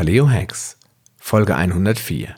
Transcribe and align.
Paleo 0.00 0.30
Hacks, 0.30 0.78
Folge 1.18 1.54
104. 1.54 2.34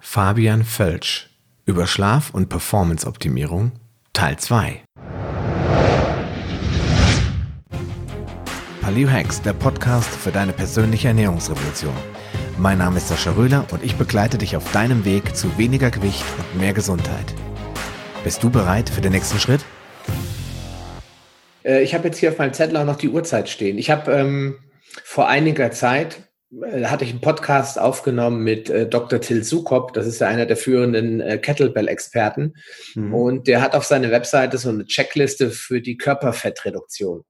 Fabian 0.00 0.64
Völsch 0.64 1.28
über 1.66 1.86
Schlaf- 1.86 2.30
und 2.30 2.48
Performance-Optimierung, 2.48 3.72
Teil 4.14 4.38
2. 4.38 4.84
Paleo 8.80 9.10
Hacks, 9.10 9.42
der 9.42 9.52
Podcast 9.52 10.08
für 10.08 10.30
deine 10.30 10.54
persönliche 10.54 11.08
Ernährungsrevolution. 11.08 11.92
Mein 12.56 12.78
Name 12.78 12.96
ist 12.96 13.08
Sascha 13.08 13.32
Röhler 13.32 13.66
und 13.70 13.84
ich 13.84 13.96
begleite 13.96 14.38
dich 14.38 14.56
auf 14.56 14.72
deinem 14.72 15.04
Weg 15.04 15.36
zu 15.36 15.58
weniger 15.58 15.90
Gewicht 15.90 16.24
und 16.38 16.58
mehr 16.58 16.72
Gesundheit. 16.72 17.34
Bist 18.24 18.42
du 18.42 18.48
bereit 18.48 18.88
für 18.88 19.02
den 19.02 19.12
nächsten 19.12 19.38
Schritt? 19.38 19.60
Äh, 21.66 21.82
ich 21.82 21.92
habe 21.92 22.08
jetzt 22.08 22.16
hier 22.16 22.30
auf 22.30 22.38
meinem 22.38 22.54
Zettel 22.54 22.78
auch 22.78 22.86
noch 22.86 22.96
die 22.96 23.10
Uhrzeit 23.10 23.50
stehen. 23.50 23.76
Ich 23.76 23.90
habe 23.90 24.10
ähm, 24.10 24.54
vor 25.04 25.28
einiger 25.28 25.70
Zeit 25.70 26.27
hatte 26.82 27.04
ich 27.04 27.10
einen 27.10 27.20
Podcast 27.20 27.78
aufgenommen 27.78 28.42
mit 28.42 28.70
äh, 28.70 28.88
Dr. 28.88 29.20
Till 29.20 29.44
Sukop, 29.44 29.92
das 29.92 30.06
ist 30.06 30.20
ja 30.20 30.28
einer 30.28 30.46
der 30.46 30.56
führenden 30.56 31.20
äh, 31.20 31.36
Kettlebell-Experten. 31.36 32.54
Mhm. 32.94 33.14
Und 33.14 33.48
der 33.48 33.60
hat 33.60 33.74
auf 33.74 33.84
seiner 33.84 34.10
Webseite 34.10 34.56
so 34.56 34.70
eine 34.70 34.86
Checkliste 34.86 35.50
für 35.50 35.82
die 35.82 35.98
Körperfettreduktion. 35.98 37.24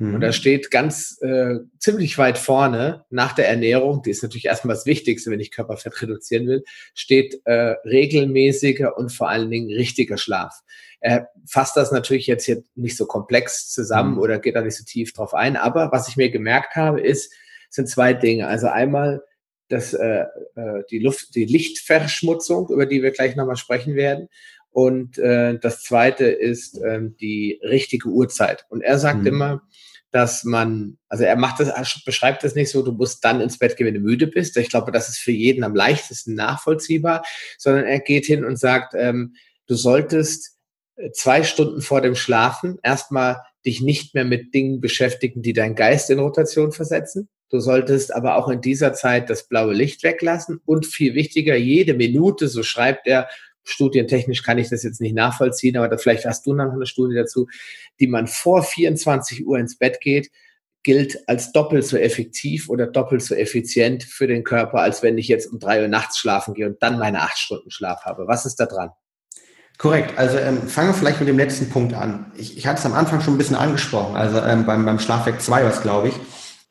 Mhm. 0.00 0.14
Und 0.14 0.20
da 0.20 0.32
steht 0.32 0.72
ganz 0.72 1.18
äh, 1.22 1.58
ziemlich 1.78 2.18
weit 2.18 2.36
vorne 2.36 3.04
nach 3.10 3.32
der 3.32 3.48
Ernährung, 3.48 4.02
die 4.02 4.10
ist 4.10 4.24
natürlich 4.24 4.46
erstmal 4.46 4.74
das 4.74 4.86
Wichtigste, 4.86 5.30
wenn 5.30 5.40
ich 5.40 5.52
Körperfett 5.52 6.02
reduzieren 6.02 6.48
will, 6.48 6.64
steht 6.94 7.40
äh, 7.44 7.76
regelmäßiger 7.84 8.96
und 8.96 9.12
vor 9.12 9.28
allen 9.28 9.50
Dingen 9.50 9.72
richtiger 9.72 10.18
Schlaf. 10.18 10.52
Er 11.00 11.28
fasst 11.46 11.76
das 11.76 11.92
natürlich 11.92 12.26
jetzt 12.26 12.44
hier 12.44 12.64
nicht 12.74 12.96
so 12.96 13.06
komplex 13.06 13.70
zusammen 13.70 14.14
mhm. 14.14 14.20
oder 14.20 14.38
geht 14.40 14.56
da 14.56 14.62
nicht 14.62 14.76
so 14.76 14.84
tief 14.84 15.12
drauf 15.12 15.34
ein. 15.34 15.56
Aber 15.56 15.92
was 15.92 16.08
ich 16.08 16.16
mir 16.16 16.30
gemerkt 16.30 16.74
habe, 16.74 17.00
ist, 17.00 17.32
sind 17.74 17.88
zwei 17.88 18.14
Dinge. 18.14 18.46
Also 18.46 18.68
einmal 18.68 19.22
das, 19.68 19.94
äh, 19.94 20.24
äh, 20.54 20.82
die 20.90 20.98
Luft, 20.98 21.34
die 21.34 21.46
Lichtverschmutzung, 21.46 22.68
über 22.68 22.86
die 22.86 23.02
wir 23.02 23.10
gleich 23.10 23.36
nochmal 23.36 23.56
sprechen 23.56 23.94
werden. 23.94 24.28
Und 24.70 25.18
äh, 25.18 25.58
das 25.58 25.82
zweite 25.82 26.26
ist 26.26 26.78
äh, 26.78 27.00
die 27.20 27.60
richtige 27.62 28.08
Uhrzeit. 28.08 28.66
Und 28.68 28.82
er 28.82 28.98
sagt 28.98 29.20
mhm. 29.20 29.26
immer, 29.26 29.62
dass 30.10 30.44
man, 30.44 30.98
also 31.08 31.24
er 31.24 31.36
macht 31.36 31.58
das, 31.58 31.68
er 31.68 31.84
beschreibt 32.04 32.44
das 32.44 32.54
nicht 32.54 32.70
so, 32.70 32.82
du 32.82 32.92
musst 32.92 33.24
dann 33.24 33.40
ins 33.40 33.58
Bett 33.58 33.76
gehen, 33.76 33.86
wenn 33.88 33.94
du 33.94 34.00
müde 34.00 34.28
bist. 34.28 34.56
Ich 34.56 34.68
glaube, 34.68 34.92
das 34.92 35.08
ist 35.08 35.18
für 35.18 35.32
jeden 35.32 35.64
am 35.64 35.74
leichtesten 35.74 36.34
nachvollziehbar, 36.34 37.24
sondern 37.58 37.84
er 37.84 37.98
geht 37.98 38.26
hin 38.26 38.44
und 38.44 38.56
sagt, 38.56 38.94
ähm, 38.96 39.34
du 39.66 39.74
solltest 39.74 40.56
äh, 40.96 41.10
zwei 41.12 41.42
Stunden 41.42 41.80
vor 41.80 42.00
dem 42.00 42.14
Schlafen 42.14 42.78
erstmal 42.82 43.42
dich 43.66 43.80
nicht 43.80 44.14
mehr 44.14 44.24
mit 44.24 44.54
Dingen 44.54 44.80
beschäftigen, 44.80 45.42
die 45.42 45.52
deinen 45.52 45.74
Geist 45.74 46.10
in 46.10 46.18
Rotation 46.18 46.70
versetzen. 46.70 47.28
Du 47.54 47.60
solltest 47.60 48.12
aber 48.12 48.34
auch 48.34 48.48
in 48.48 48.60
dieser 48.60 48.94
Zeit 48.94 49.30
das 49.30 49.44
blaue 49.44 49.74
Licht 49.74 50.02
weglassen 50.02 50.60
und 50.66 50.86
viel 50.86 51.14
wichtiger, 51.14 51.54
jede 51.54 51.94
Minute, 51.94 52.48
so 52.48 52.64
schreibt 52.64 53.06
er, 53.06 53.28
studientechnisch 53.62 54.42
kann 54.42 54.58
ich 54.58 54.70
das 54.70 54.82
jetzt 54.82 55.00
nicht 55.00 55.14
nachvollziehen, 55.14 55.76
aber 55.76 55.86
da 55.86 55.96
vielleicht 55.96 56.26
hast 56.26 56.44
du 56.46 56.52
noch 56.52 56.72
eine 56.72 56.84
Studie 56.84 57.14
dazu, 57.14 57.46
die 58.00 58.08
man 58.08 58.26
vor 58.26 58.64
24 58.64 59.46
Uhr 59.46 59.56
ins 59.56 59.78
Bett 59.78 60.00
geht, 60.00 60.32
gilt 60.82 61.28
als 61.28 61.52
doppelt 61.52 61.86
so 61.86 61.96
effektiv 61.96 62.68
oder 62.68 62.88
doppelt 62.88 63.22
so 63.22 63.36
effizient 63.36 64.02
für 64.02 64.26
den 64.26 64.42
Körper, 64.42 64.80
als 64.80 65.04
wenn 65.04 65.16
ich 65.16 65.28
jetzt 65.28 65.46
um 65.46 65.60
drei 65.60 65.80
Uhr 65.80 65.86
nachts 65.86 66.18
schlafen 66.18 66.54
gehe 66.54 66.66
und 66.66 66.82
dann 66.82 66.98
meine 66.98 67.20
acht 67.20 67.38
Stunden 67.38 67.70
Schlaf 67.70 68.04
habe. 68.04 68.26
Was 68.26 68.46
ist 68.46 68.56
da 68.56 68.66
dran? 68.66 68.90
Korrekt. 69.78 70.18
Also 70.18 70.38
ähm, 70.38 70.66
fangen 70.66 70.88
wir 70.88 70.94
vielleicht 70.94 71.20
mit 71.20 71.28
dem 71.28 71.38
letzten 71.38 71.70
Punkt 71.70 71.94
an. 71.94 72.32
Ich, 72.36 72.58
ich 72.58 72.66
hatte 72.66 72.80
es 72.80 72.86
am 72.86 72.94
Anfang 72.94 73.20
schon 73.20 73.34
ein 73.34 73.38
bisschen 73.38 73.54
angesprochen, 73.54 74.16
also 74.16 74.40
ähm, 74.40 74.66
beim, 74.66 74.84
beim 74.84 74.98
Schlafweg 74.98 75.40
2 75.40 75.64
was 75.64 75.82
glaube 75.82 76.08
ich. 76.08 76.14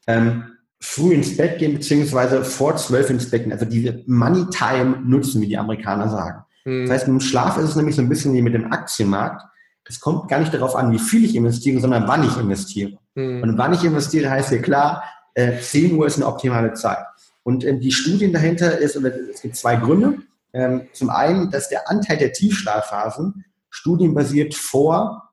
Ähm, 0.07 0.49
früh 0.83 1.13
ins 1.13 1.37
Bett 1.37 1.59
gehen, 1.59 1.75
beziehungsweise 1.75 2.43
vor 2.43 2.75
zwölf 2.75 3.09
ins 3.09 3.29
Bett 3.31 3.43
gehen. 3.43 3.53
Also 3.53 3.63
diese 3.63 4.03
Money 4.05 4.47
Time 4.51 4.97
nutzen, 5.05 5.41
wie 5.41 5.47
die 5.47 5.57
Amerikaner 5.57 6.09
sagen. 6.09 6.43
Mhm. 6.65 6.83
Das 6.83 6.91
heißt, 6.91 7.07
mit 7.07 7.21
dem 7.21 7.25
Schlaf 7.25 7.57
ist 7.57 7.69
es 7.69 7.75
nämlich 7.77 7.95
so 7.95 8.01
ein 8.01 8.09
bisschen 8.09 8.33
wie 8.33 8.41
mit 8.41 8.53
dem 8.53 8.71
Aktienmarkt. 8.71 9.43
Es 9.85 10.01
kommt 10.01 10.27
gar 10.27 10.39
nicht 10.39 10.53
darauf 10.53 10.75
an, 10.75 10.91
wie 10.91 10.99
viel 10.99 11.23
ich 11.23 11.35
investiere, 11.35 11.79
sondern 11.79 12.07
wann 12.07 12.27
ich 12.27 12.37
investiere. 12.37 12.97
Mhm. 13.15 13.43
Und 13.43 13.57
wann 13.57 13.73
ich 13.73 13.85
investiere, 13.85 14.29
heißt 14.29 14.51
ja 14.51 14.57
klar, 14.57 15.03
äh, 15.35 15.57
10 15.57 15.95
Uhr 15.95 16.05
ist 16.05 16.17
eine 16.17 16.27
optimale 16.27 16.73
Zeit. 16.73 17.05
Und 17.43 17.63
äh, 17.63 17.79
die 17.79 17.91
Studien 17.93 18.33
dahinter 18.33 18.77
ist, 18.77 18.97
oder 18.97 19.11
es 19.33 19.41
gibt 19.41 19.55
zwei 19.55 19.77
Gründe. 19.77 20.17
Ähm, 20.51 20.89
zum 20.91 21.09
einen, 21.09 21.49
dass 21.49 21.69
der 21.69 21.89
Anteil 21.89 22.17
der 22.17 22.33
Tiefschlafphasen 22.33 23.45
studienbasiert 23.69 24.53
vor 24.53 25.32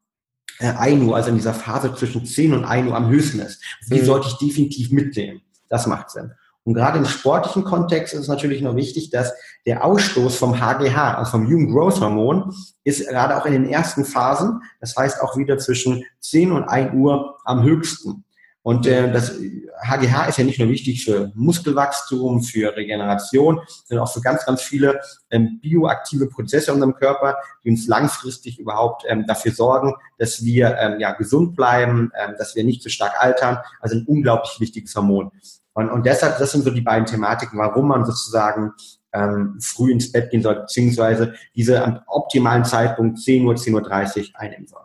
äh, 0.60 0.68
1 0.68 1.02
Uhr, 1.02 1.16
also 1.16 1.30
in 1.30 1.36
dieser 1.36 1.54
Phase 1.54 1.94
zwischen 1.94 2.24
10 2.24 2.54
und 2.54 2.64
1 2.64 2.88
Uhr 2.88 2.96
am 2.96 3.08
höchsten 3.08 3.40
ist. 3.40 3.60
Die 3.90 4.00
mhm. 4.00 4.04
sollte 4.04 4.28
ich 4.28 4.38
definitiv 4.38 4.90
mitnehmen. 4.90 5.40
Das 5.68 5.86
macht 5.86 6.10
Sinn. 6.10 6.32
Und 6.64 6.74
gerade 6.74 6.98
im 6.98 7.06
sportlichen 7.06 7.64
Kontext 7.64 8.12
ist 8.12 8.20
es 8.20 8.28
natürlich 8.28 8.60
noch 8.60 8.76
wichtig, 8.76 9.10
dass 9.10 9.32
der 9.66 9.84
Ausstoß 9.84 10.36
vom 10.36 10.60
HGH, 10.60 11.14
also 11.14 11.30
vom 11.30 11.46
Human 11.46 11.72
Growth 11.72 12.00
Hormon, 12.00 12.54
ist 12.84 13.08
gerade 13.08 13.36
auch 13.36 13.46
in 13.46 13.52
den 13.52 13.64
ersten 13.64 14.04
Phasen, 14.04 14.60
das 14.80 14.94
heißt 14.94 15.22
auch 15.22 15.36
wieder 15.36 15.58
zwischen 15.58 16.04
10 16.20 16.52
und 16.52 16.64
1 16.64 16.92
Uhr 16.94 17.38
am 17.44 17.62
höchsten. 17.62 18.24
Und 18.62 18.86
äh, 18.86 19.10
das 19.10 19.38
HGH 19.82 20.26
ist 20.26 20.38
ja 20.38 20.44
nicht 20.44 20.58
nur 20.58 20.68
wichtig 20.68 21.04
für 21.04 21.32
Muskelwachstum, 21.34 22.42
für 22.42 22.76
Regeneration, 22.76 23.60
sondern 23.86 24.06
auch 24.06 24.12
für 24.12 24.20
ganz, 24.20 24.44
ganz 24.44 24.60
viele 24.60 25.00
ähm, 25.30 25.60
bioaktive 25.62 26.26
Prozesse 26.28 26.70
in 26.70 26.74
unserem 26.74 26.94
Körper, 26.94 27.38
die 27.64 27.70
uns 27.70 27.86
langfristig 27.86 28.58
überhaupt 28.58 29.04
ähm, 29.08 29.26
dafür 29.26 29.52
sorgen, 29.52 29.94
dass 30.18 30.44
wir 30.44 30.76
ähm, 30.78 31.00
ja, 31.00 31.12
gesund 31.12 31.56
bleiben, 31.56 32.12
ähm, 32.18 32.34
dass 32.38 32.54
wir 32.54 32.64
nicht 32.64 32.82
zu 32.82 32.90
stark 32.90 33.14
altern. 33.18 33.58
Also 33.80 33.96
ein 33.96 34.04
unglaublich 34.06 34.60
wichtiges 34.60 34.94
Hormon. 34.94 35.30
Und, 35.72 35.88
und 35.88 36.04
deshalb, 36.04 36.38
das 36.38 36.52
sind 36.52 36.62
so 36.62 36.70
die 36.70 36.82
beiden 36.82 37.06
Thematiken, 37.06 37.58
warum 37.58 37.88
man 37.88 38.04
sozusagen 38.04 38.72
ähm, 39.12 39.58
früh 39.60 39.92
ins 39.92 40.12
Bett 40.12 40.30
gehen 40.30 40.42
soll, 40.42 40.56
beziehungsweise 40.56 41.34
diese 41.54 41.82
am 41.82 42.00
optimalen 42.06 42.64
Zeitpunkt 42.64 43.18
10 43.20 43.46
Uhr, 43.46 43.54
10.30 43.54 44.18
Uhr 44.18 44.40
einnehmen 44.40 44.66
soll. 44.66 44.82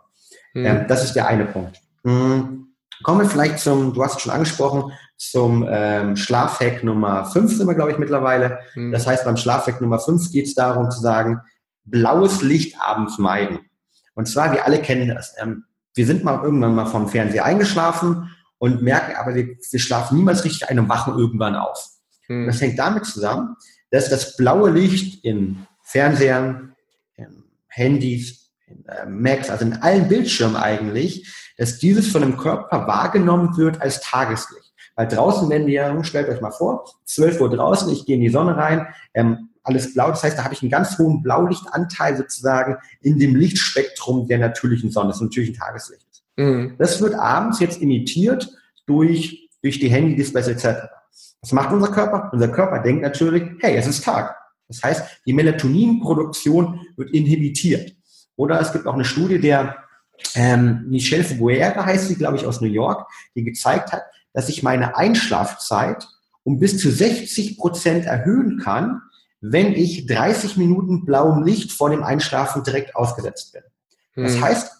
Mhm. 0.54 0.64
Ähm, 0.64 0.84
das 0.88 1.04
ist 1.04 1.14
der 1.14 1.26
eine 1.26 1.44
Punkt. 1.44 1.80
Mhm. 2.02 2.68
Kommen 3.02 3.22
wir 3.22 3.28
vielleicht 3.28 3.58
zum, 3.58 3.92
du 3.92 4.02
hast 4.02 4.16
es 4.16 4.22
schon 4.22 4.32
angesprochen, 4.32 4.92
zum 5.16 5.66
ähm, 5.68 6.16
Schlafhack 6.16 6.84
Nummer 6.84 7.24
5 7.24 7.56
sind 7.56 7.66
wir, 7.66 7.74
glaube 7.74 7.92
ich, 7.92 7.98
mittlerweile. 7.98 8.58
Mhm. 8.74 8.92
Das 8.92 9.06
heißt, 9.06 9.24
beim 9.24 9.36
Schlafhack 9.36 9.80
Nummer 9.80 9.98
5 9.98 10.30
geht 10.32 10.46
es 10.46 10.54
darum 10.54 10.90
zu 10.90 11.00
sagen, 11.00 11.40
blaues 11.84 12.42
Licht 12.42 12.76
abends 12.80 13.18
meiden. 13.18 13.60
Und 14.14 14.26
zwar, 14.26 14.52
wir 14.52 14.64
alle 14.64 14.80
kennen 14.80 15.08
das. 15.08 15.34
Ähm, 15.38 15.64
wir 15.94 16.06
sind 16.06 16.24
mal 16.24 16.42
irgendwann 16.42 16.74
mal 16.74 16.86
vom 16.86 17.08
Fernseher 17.08 17.44
eingeschlafen 17.44 18.30
und 18.58 18.82
merken 18.82 19.14
aber, 19.16 19.34
wir, 19.34 19.56
wir 19.70 19.80
schlafen 19.80 20.18
niemals 20.18 20.44
richtig 20.44 20.68
ein 20.68 20.78
und 20.78 20.88
wachen 20.88 21.18
irgendwann 21.18 21.56
auf. 21.56 21.86
Mhm. 22.28 22.46
Das 22.46 22.60
hängt 22.60 22.78
damit 22.78 23.06
zusammen, 23.06 23.56
dass 23.90 24.10
das 24.10 24.36
blaue 24.36 24.70
Licht 24.70 25.24
in 25.24 25.66
Fernsehern, 25.82 26.74
in 27.14 27.44
Handys, 27.68 28.45
Macs, 29.08 29.50
also 29.50 29.64
in 29.64 29.74
allen 29.74 30.08
Bildschirmen 30.08 30.56
eigentlich, 30.56 31.26
dass 31.56 31.78
dieses 31.78 32.10
von 32.10 32.22
dem 32.22 32.36
Körper 32.36 32.86
wahrgenommen 32.86 33.56
wird 33.56 33.80
als 33.80 34.00
Tageslicht. 34.00 34.72
Weil 34.96 35.08
draußen, 35.08 35.48
wenn 35.50 35.66
wir, 35.66 36.02
stellt 36.04 36.28
euch 36.28 36.40
mal 36.40 36.50
vor, 36.50 36.84
12 37.04 37.40
Uhr 37.40 37.50
draußen, 37.50 37.92
ich 37.92 38.06
gehe 38.06 38.16
in 38.16 38.22
die 38.22 38.30
Sonne 38.30 38.56
rein, 38.56 38.86
ähm, 39.14 39.50
alles 39.62 39.94
blau, 39.94 40.08
das 40.08 40.22
heißt, 40.22 40.38
da 40.38 40.44
habe 40.44 40.54
ich 40.54 40.62
einen 40.62 40.70
ganz 40.70 40.96
hohen 40.98 41.22
Blaulichtanteil 41.22 42.16
sozusagen 42.16 42.76
in 43.02 43.18
dem 43.18 43.34
Lichtspektrum 43.34 44.26
der 44.26 44.38
natürlichen 44.38 44.90
Sonne, 44.90 45.10
des 45.10 45.20
natürlichen 45.20 45.56
Tageslichts. 45.56 46.22
Mhm. 46.36 46.76
Das 46.78 47.00
wird 47.00 47.14
abends 47.14 47.60
jetzt 47.60 47.82
imitiert 47.82 48.48
durch, 48.86 49.48
durch 49.62 49.78
die 49.80 49.88
Handy-Displays 49.88 50.48
etc. 50.48 50.88
Was 51.40 51.52
macht 51.52 51.72
unser 51.72 51.90
Körper? 51.90 52.30
Unser 52.32 52.48
Körper 52.48 52.78
denkt 52.80 53.02
natürlich, 53.02 53.42
hey, 53.60 53.76
es 53.76 53.86
ist 53.86 54.04
Tag. 54.04 54.36
Das 54.68 54.82
heißt, 54.82 55.20
die 55.26 55.32
Melatoninproduktion 55.32 56.80
wird 56.96 57.10
inhibitiert. 57.10 57.92
Oder 58.36 58.60
es 58.60 58.72
gibt 58.72 58.86
auch 58.86 58.94
eine 58.94 59.04
Studie 59.04 59.40
der 59.40 59.76
ähm, 60.34 60.86
Michelle 60.88 61.24
Fuguera 61.24 61.84
heißt 61.84 62.08
sie, 62.08 62.16
glaube 62.16 62.36
ich, 62.36 62.46
aus 62.46 62.60
New 62.60 62.68
York, 62.68 63.06
die 63.34 63.44
gezeigt 63.44 63.92
hat, 63.92 64.02
dass 64.32 64.48
ich 64.48 64.62
meine 64.62 64.96
Einschlafzeit 64.96 66.06
um 66.42 66.60
bis 66.60 66.78
zu 66.78 66.90
60 66.90 67.58
Prozent 67.58 68.06
erhöhen 68.06 68.58
kann, 68.58 69.02
wenn 69.40 69.72
ich 69.72 70.06
30 70.06 70.56
Minuten 70.56 71.04
blauem 71.04 71.42
Licht 71.42 71.72
vor 71.72 71.90
dem 71.90 72.04
Einschlafen 72.04 72.62
direkt 72.62 72.94
ausgesetzt 72.94 73.52
bin. 73.52 73.62
Das 74.14 74.34
hm. 74.36 74.42
heißt, 74.42 74.72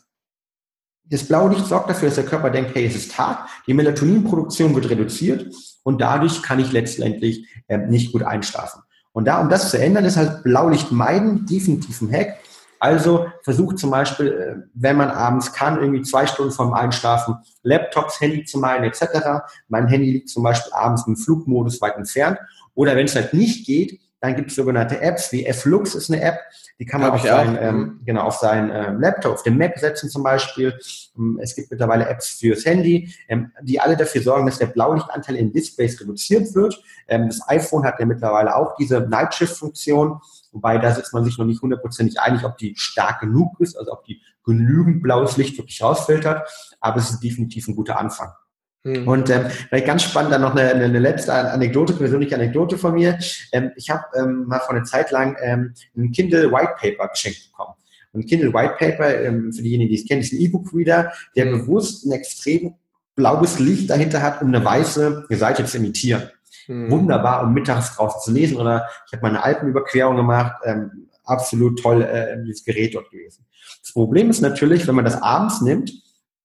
das 1.09 1.25
blaue 1.25 1.51
Licht 1.51 1.67
sorgt 1.67 1.91
dafür, 1.91 2.09
dass 2.09 2.17
der 2.17 2.25
Körper 2.25 2.51
denkt, 2.51 2.75
hey, 2.75 2.87
es 2.87 2.97
ist 2.97 3.13
Tag, 3.13 3.49
die 3.67 3.75
Melatoninproduktion 3.75 4.75
wird 4.75 4.91
reduziert 4.91 5.53
und 5.83 6.01
dadurch 6.01 6.43
kann 6.43 6.59
ich 6.59 6.73
letztendlich 6.73 7.47
äh, 7.69 7.79
nicht 7.79 8.13
gut 8.13 8.23
einschlafen. 8.23 8.83
Und 9.13 9.27
da, 9.27 9.41
um 9.41 9.49
das 9.49 9.71
zu 9.71 9.79
ändern, 9.79 10.05
ist 10.05 10.17
halt 10.17 10.43
Blaulicht 10.43 10.93
meiden 10.93 11.47
definitiv 11.47 12.01
ein 12.03 12.13
Hack. 12.13 12.37
Also 12.79 13.27
versucht 13.43 13.79
zum 13.79 13.91
Beispiel, 13.91 14.29
äh, 14.29 14.69
wenn 14.75 14.97
man 14.97 15.11
abends 15.11 15.53
kann, 15.53 15.79
irgendwie 15.81 16.03
zwei 16.03 16.27
Stunden 16.27 16.53
vorm 16.53 16.73
Einschlafen 16.75 17.37
Laptops, 17.63 18.21
Handy 18.21 18.45
zu 18.45 18.59
meiden 18.59 18.85
etc. 18.85 19.45
Mein 19.69 19.89
Handy 19.89 20.13
liegt 20.13 20.29
zum 20.29 20.43
Beispiel 20.43 20.73
abends 20.73 21.07
im 21.07 21.17
Flugmodus 21.17 21.81
weit 21.81 21.97
entfernt. 21.97 22.39
Oder 22.75 22.95
wenn 22.97 23.07
es 23.07 23.15
halt 23.15 23.33
nicht 23.33 23.67
geht, 23.67 24.01
Dann 24.21 24.35
gibt 24.35 24.51
es 24.51 24.57
sogenannte 24.57 25.01
Apps, 25.03 25.31
wie 25.31 25.45
Flux 25.53 25.95
ist 25.95 26.11
eine 26.11 26.23
App, 26.23 26.39
die 26.79 26.87
kann 26.87 27.03
man 27.03 27.11
auf 27.11 27.23
seinen, 27.23 27.59
ähm, 27.61 27.77
mhm. 27.77 28.01
genau, 28.05 28.23
auf 28.23 28.37
seinen 28.37 28.71
ähm, 28.71 29.01
Laptop, 29.01 29.35
auf 29.35 29.43
den 29.43 29.59
Mac 29.59 29.79
setzen 29.79 30.09
zum 30.09 30.23
Beispiel. 30.23 30.79
Ähm, 31.19 31.39
es 31.43 31.55
gibt 31.55 31.71
mittlerweile 31.71 32.09
Apps 32.09 32.31
fürs 32.31 32.65
Handy, 32.65 33.15
ähm, 33.29 33.53
die 33.63 33.79
alle 33.79 33.97
dafür 33.97 34.23
sorgen, 34.23 34.47
dass 34.47 34.59
der 34.59 34.67
Blaulichtanteil 34.67 35.37
in 35.37 35.53
Displays 35.53 36.01
reduziert 36.01 36.55
wird. 36.55 36.83
Ähm, 37.09 37.29
das 37.29 37.47
iPhone 37.49 37.85
hat 37.85 38.01
ja 38.01 38.07
mittlerweile 38.07 38.57
auch 38.57 38.75
diese 38.77 39.01
Night 39.01 39.35
Shift-Funktion, 39.35 40.19
wobei 40.57 40.79
da 40.79 40.93
sitzt 40.93 41.13
man 41.13 41.25
sich 41.25 41.39
noch 41.39 41.45
nicht 41.45 41.63
hundertprozentig 41.63 42.19
einig, 42.19 42.45
ob 42.45 42.57
die 42.57 42.75
stark 42.77 43.21
genug 43.21 43.61
ist, 43.61 43.77
also 43.79 43.93
ob 43.93 44.05
die 44.05 44.21
genügend 44.45 45.03
blaues 45.03 45.37
Licht 45.37 45.59
wirklich 45.59 45.83
rausfiltert, 45.83 46.49
aber 46.81 46.97
es 46.97 47.11
ist 47.11 47.21
definitiv 47.21 47.69
ein 47.69 47.77
guter 47.77 47.99
Anfang. 47.99 48.31
Mhm. 48.85 49.07
Und 49.07 49.31
ähm, 49.31 49.47
ganz 49.85 50.05
spannend 50.05 50.33
dann 50.33 50.43
noch 50.43 50.55
eine, 50.55 50.73
eine 50.73 50.99
letzte 50.99 51.35
Anekdote, 51.35 51.93
persönliche 51.93 52.37
Anekdote 52.37 52.79
von 52.79 52.95
mir. 52.95 53.19
Ähm, 53.53 53.73
ich 53.77 53.91
habe 53.91 54.05
ähm, 54.17 54.45
mal 54.47 54.61
vor 54.61 54.75
einer 54.75 54.85
Zeit 54.85 55.11
lang 55.11 55.37
ähm, 55.43 55.75
ein 55.97 56.13
Kindle 56.13 56.51
White 56.51 56.75
Paper 56.81 57.09
geschenkt 57.09 57.51
bekommen. 57.51 57.75
Und 58.13 58.27
Kindle 58.27 58.55
White 58.55 58.77
Paper, 58.79 59.23
ähm, 59.25 59.53
für 59.53 59.63
diejenigen, 59.63 59.91
die 59.91 60.01
es 60.01 60.07
kennen, 60.07 60.23
ist 60.23 60.33
ein 60.33 60.41
E-Book-Reader, 60.41 61.13
der 61.35 61.47
mhm. 61.47 61.51
bewusst 61.59 62.07
ein 62.07 62.13
extrem 62.13 62.75
blaues 63.17 63.59
Licht 63.59 63.91
dahinter 63.91 64.23
hat, 64.23 64.41
um 64.41 64.49
eine 64.49 64.65
weiße 64.65 65.27
Seite 65.31 65.65
zu 65.65 65.79
imitieren. 65.79 66.31
Mhm. 66.69 66.91
Wunderbar, 66.91 67.43
um 67.43 67.55
mittags 67.55 67.97
drauf 67.97 68.21
zu 68.23 68.33
lesen. 68.33 68.57
Oder 68.57 68.89
ich 69.07 69.13
habe 69.13 69.23
mal 69.23 69.29
eine 69.29 69.45
Alpenüberquerung 69.45 70.17
gemacht. 70.17 70.57
Ähm, 70.65 71.09
absolut 71.25 71.81
toll, 71.81 72.03
äh, 72.03 72.43
dieses 72.45 72.65
Gerät 72.65 72.95
dort 72.95 73.11
gewesen. 73.11 73.47
Das 73.83 73.93
Problem 73.93 74.31
ist 74.31 74.41
natürlich, 74.41 74.87
wenn 74.87 74.95
man 74.95 75.05
das 75.05 75.21
abends 75.23 75.61
nimmt, 75.61 75.93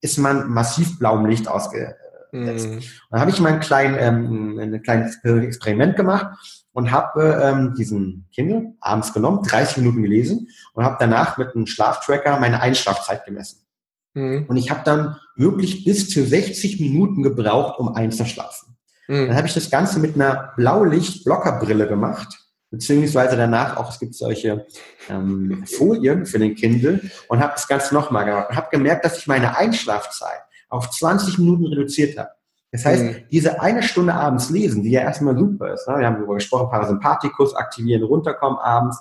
ist 0.01 0.17
man 0.17 0.49
massiv 0.49 0.97
blauem 0.97 1.25
Licht 1.27 1.47
ausge, 1.47 1.95
Mhm. 2.31 2.79
Dann 3.09 3.19
habe 3.19 3.31
ich 3.31 3.39
mal 3.39 3.53
ein, 3.53 3.59
klein, 3.59 3.95
ähm, 3.99 4.57
ein 4.57 4.81
kleines 4.81 5.23
Experiment 5.23 5.95
gemacht 5.95 6.27
und 6.71 6.91
habe 6.91 7.41
ähm, 7.43 7.75
diesen 7.75 8.27
Kindle 8.33 8.73
abends 8.79 9.13
genommen, 9.13 9.43
30 9.43 9.77
Minuten 9.77 10.01
gelesen 10.01 10.47
und 10.73 10.85
habe 10.85 10.97
danach 10.99 11.37
mit 11.37 11.53
einem 11.55 11.67
Schlaftracker 11.67 12.39
meine 12.39 12.61
Einschlafzeit 12.61 13.25
gemessen. 13.25 13.65
Mhm. 14.13 14.45
Und 14.47 14.57
ich 14.57 14.71
habe 14.71 14.81
dann 14.85 15.17
wirklich 15.35 15.83
bis 15.83 16.09
zu 16.09 16.25
60 16.25 16.79
Minuten 16.79 17.23
gebraucht, 17.23 17.79
um 17.79 17.93
einzuschlafen. 17.95 18.77
Mhm. 19.07 19.27
Dann 19.27 19.35
habe 19.35 19.47
ich 19.47 19.53
das 19.53 19.69
Ganze 19.69 19.99
mit 19.99 20.15
einer 20.15 20.53
Blaulicht-Blockerbrille 20.57 21.87
gemacht, 21.87 22.39
beziehungsweise 22.69 23.35
danach 23.35 23.77
auch, 23.77 23.89
es 23.89 23.99
gibt 23.99 24.15
solche 24.15 24.65
ähm, 25.09 25.65
Folien 25.65 26.25
für 26.25 26.39
den 26.39 26.55
Kindle 26.55 27.01
und 27.27 27.39
habe 27.39 27.53
das 27.53 27.67
Ganze 27.67 27.93
nochmal 27.93 28.25
gemacht 28.25 28.49
und 28.49 28.55
habe 28.55 28.69
gemerkt, 28.71 29.05
dass 29.05 29.17
ich 29.17 29.27
meine 29.27 29.57
Einschlafzeit 29.57 30.41
auf 30.69 30.89
20 30.89 31.37
Minuten 31.37 31.67
reduziert 31.67 32.17
habe. 32.17 32.29
Das 32.71 32.85
heißt, 32.85 33.03
mhm. 33.03 33.15
diese 33.29 33.61
eine 33.61 33.83
Stunde 33.83 34.13
abends 34.13 34.49
lesen, 34.49 34.81
die 34.81 34.91
ja 34.91 35.01
erstmal 35.01 35.37
super 35.37 35.73
ist, 35.73 35.87
ne? 35.87 35.99
wir 35.99 36.05
haben 36.05 36.15
darüber 36.15 36.35
gesprochen, 36.35 36.69
Parasympathikus 36.69 37.53
aktivieren, 37.53 38.03
runterkommen 38.03 38.57
abends, 38.59 38.97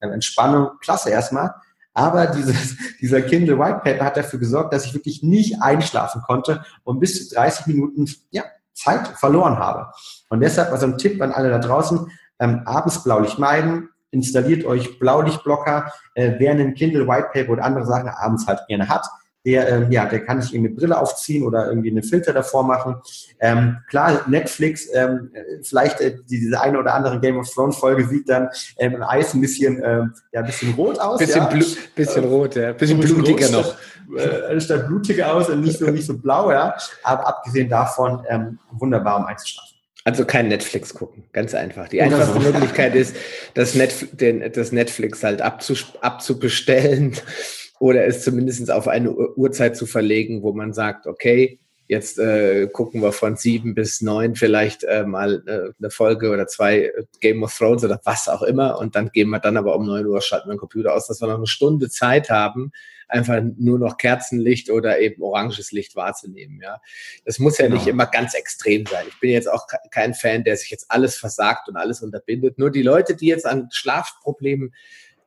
äh, 0.00 0.08
Entspannung, 0.08 0.72
klasse 0.80 1.10
erstmal. 1.10 1.54
Aber 1.94 2.26
dieses, 2.26 2.76
dieser 3.00 3.22
Kindle 3.22 3.58
White 3.58 3.80
Paper 3.82 4.04
hat 4.04 4.18
dafür 4.18 4.38
gesorgt, 4.38 4.74
dass 4.74 4.84
ich 4.84 4.92
wirklich 4.92 5.22
nicht 5.22 5.62
einschlafen 5.62 6.20
konnte 6.26 6.62
und 6.84 7.00
bis 7.00 7.28
zu 7.28 7.34
30 7.34 7.66
Minuten 7.66 8.06
ja, 8.30 8.44
Zeit 8.76 9.08
verloren 9.18 9.58
habe. 9.58 9.88
Und 10.28 10.40
deshalb 10.40 10.70
also 10.70 10.86
ein 10.86 10.98
Tipp 10.98 11.20
an 11.20 11.32
alle 11.32 11.50
da 11.50 11.58
draußen, 11.58 12.10
ähm, 12.38 12.62
abends 12.64 13.02
Blaulicht 13.02 13.38
meiden, 13.38 13.88
installiert 14.10 14.64
euch 14.64 14.98
Blaulichtblocker, 14.98 15.92
äh, 16.14 16.32
wer 16.38 16.52
einen 16.52 16.74
Kindle 16.74 17.08
White 17.08 17.28
Paper 17.32 17.52
oder 17.52 17.64
andere 17.64 17.86
Sachen 17.86 18.08
abends 18.08 18.46
halt 18.46 18.60
gerne 18.68 18.88
hat, 18.88 19.06
der, 19.46 19.68
ähm, 19.68 19.92
ja, 19.92 20.06
der 20.06 20.24
kann 20.24 20.42
sich 20.42 20.52
irgendwie 20.52 20.70
eine 20.70 20.76
Brille 20.76 21.00
aufziehen 21.00 21.44
oder 21.44 21.68
irgendwie 21.68 21.90
einen 21.90 22.02
Filter 22.02 22.32
davor 22.32 22.64
machen. 22.64 22.96
Ähm, 23.38 23.76
klar, 23.88 24.22
Netflix, 24.26 24.88
ähm, 24.92 25.30
vielleicht 25.62 26.00
äh, 26.00 26.16
diese 26.28 26.60
eine 26.60 26.80
oder 26.80 26.94
andere 26.94 27.20
Game 27.20 27.38
of 27.38 27.48
Thrones 27.48 27.76
Folge 27.76 28.04
sieht 28.08 28.28
dann 28.28 28.48
ähm, 28.78 29.04
Eis 29.04 29.34
ein 29.34 29.40
bisschen, 29.40 29.80
ähm, 29.84 30.14
ja, 30.32 30.40
ein 30.40 30.46
bisschen 30.46 30.74
rot 30.74 30.98
aus. 30.98 31.18
Bisschen, 31.18 31.42
ja. 31.42 31.60
Bisschen 31.94 32.24
äh, 32.24 32.26
rot, 32.26 32.56
ja. 32.56 32.72
Bisschen 32.72 32.98
blutiger 32.98 33.48
noch. 33.50 33.76
Äh, 34.16 34.60
statt 34.60 34.86
blutiger 34.86 35.34
aus 35.34 35.48
und 35.48 35.62
nicht 35.62 35.78
so, 35.78 35.86
nicht 35.86 36.06
so 36.06 36.16
blau, 36.16 36.50
ja. 36.50 36.76
Aber 37.02 37.26
abgesehen 37.26 37.68
davon, 37.68 38.24
ähm, 38.28 38.58
wunderbar, 38.72 39.18
um 39.18 39.26
einzuschlafen. 39.26 39.76
Also 40.04 40.24
kein 40.24 40.46
Netflix 40.46 40.94
gucken, 40.94 41.24
ganz 41.32 41.52
einfach. 41.52 41.88
Die 41.88 42.00
einfachste 42.00 42.34
so. 42.34 42.38
Möglichkeit 42.38 42.94
ist, 42.94 43.16
das, 43.54 43.74
Netf 43.74 44.06
den, 44.12 44.52
das 44.52 44.70
Netflix 44.70 45.24
halt 45.24 45.42
abzubestellen 45.42 47.16
oder 47.80 48.06
es 48.06 48.22
zumindest 48.22 48.70
auf 48.70 48.86
eine 48.86 49.10
Uhrzeit 49.10 49.76
zu 49.76 49.84
verlegen, 49.84 50.42
wo 50.42 50.52
man 50.52 50.72
sagt, 50.72 51.08
okay, 51.08 51.58
jetzt 51.88 52.18
äh, 52.18 52.68
gucken 52.68 53.02
wir 53.02 53.12
von 53.12 53.36
sieben 53.36 53.74
bis 53.74 54.00
neun 54.00 54.34
vielleicht 54.34 54.84
äh, 54.84 55.04
mal 55.04 55.42
äh, 55.46 55.72
eine 55.78 55.90
Folge 55.90 56.30
oder 56.30 56.46
zwei 56.46 56.80
äh, 56.80 57.04
Game 57.20 57.42
of 57.42 57.56
Thrones 57.56 57.84
oder 57.84 58.00
was 58.04 58.28
auch 58.28 58.42
immer 58.42 58.78
und 58.78 58.96
dann 58.96 59.10
gehen 59.10 59.30
wir 59.30 59.38
dann 59.38 59.56
aber 59.56 59.76
um 59.76 59.86
neun 59.86 60.06
Uhr, 60.06 60.20
schalten 60.20 60.48
wir 60.48 60.54
den 60.54 60.60
Computer 60.60 60.94
aus, 60.94 61.06
dass 61.06 61.20
wir 61.20 61.28
noch 61.28 61.36
eine 61.36 61.46
Stunde 61.46 61.88
Zeit 61.88 62.30
haben, 62.30 62.72
einfach 63.08 63.40
nur 63.56 63.78
noch 63.78 63.98
Kerzenlicht 63.98 64.70
oder 64.70 64.98
eben 64.98 65.22
oranges 65.22 65.70
Licht 65.72 65.94
wahrzunehmen. 65.96 66.60
Ja, 66.62 66.80
das 67.24 67.38
muss 67.38 67.58
ja 67.58 67.66
genau. 67.66 67.78
nicht 67.78 67.86
immer 67.86 68.06
ganz 68.06 68.34
extrem 68.34 68.84
sein. 68.86 69.04
Ich 69.08 69.20
bin 69.20 69.30
jetzt 69.30 69.50
auch 69.50 69.66
kein 69.90 70.14
Fan, 70.14 70.44
der 70.44 70.56
sich 70.56 70.70
jetzt 70.70 70.90
alles 70.90 71.16
versagt 71.16 71.68
und 71.68 71.76
alles 71.76 72.02
unterbindet. 72.02 72.58
Nur 72.58 72.70
die 72.70 72.82
Leute, 72.82 73.14
die 73.14 73.26
jetzt 73.26 73.46
an 73.46 73.68
Schlafproblemen 73.70 74.74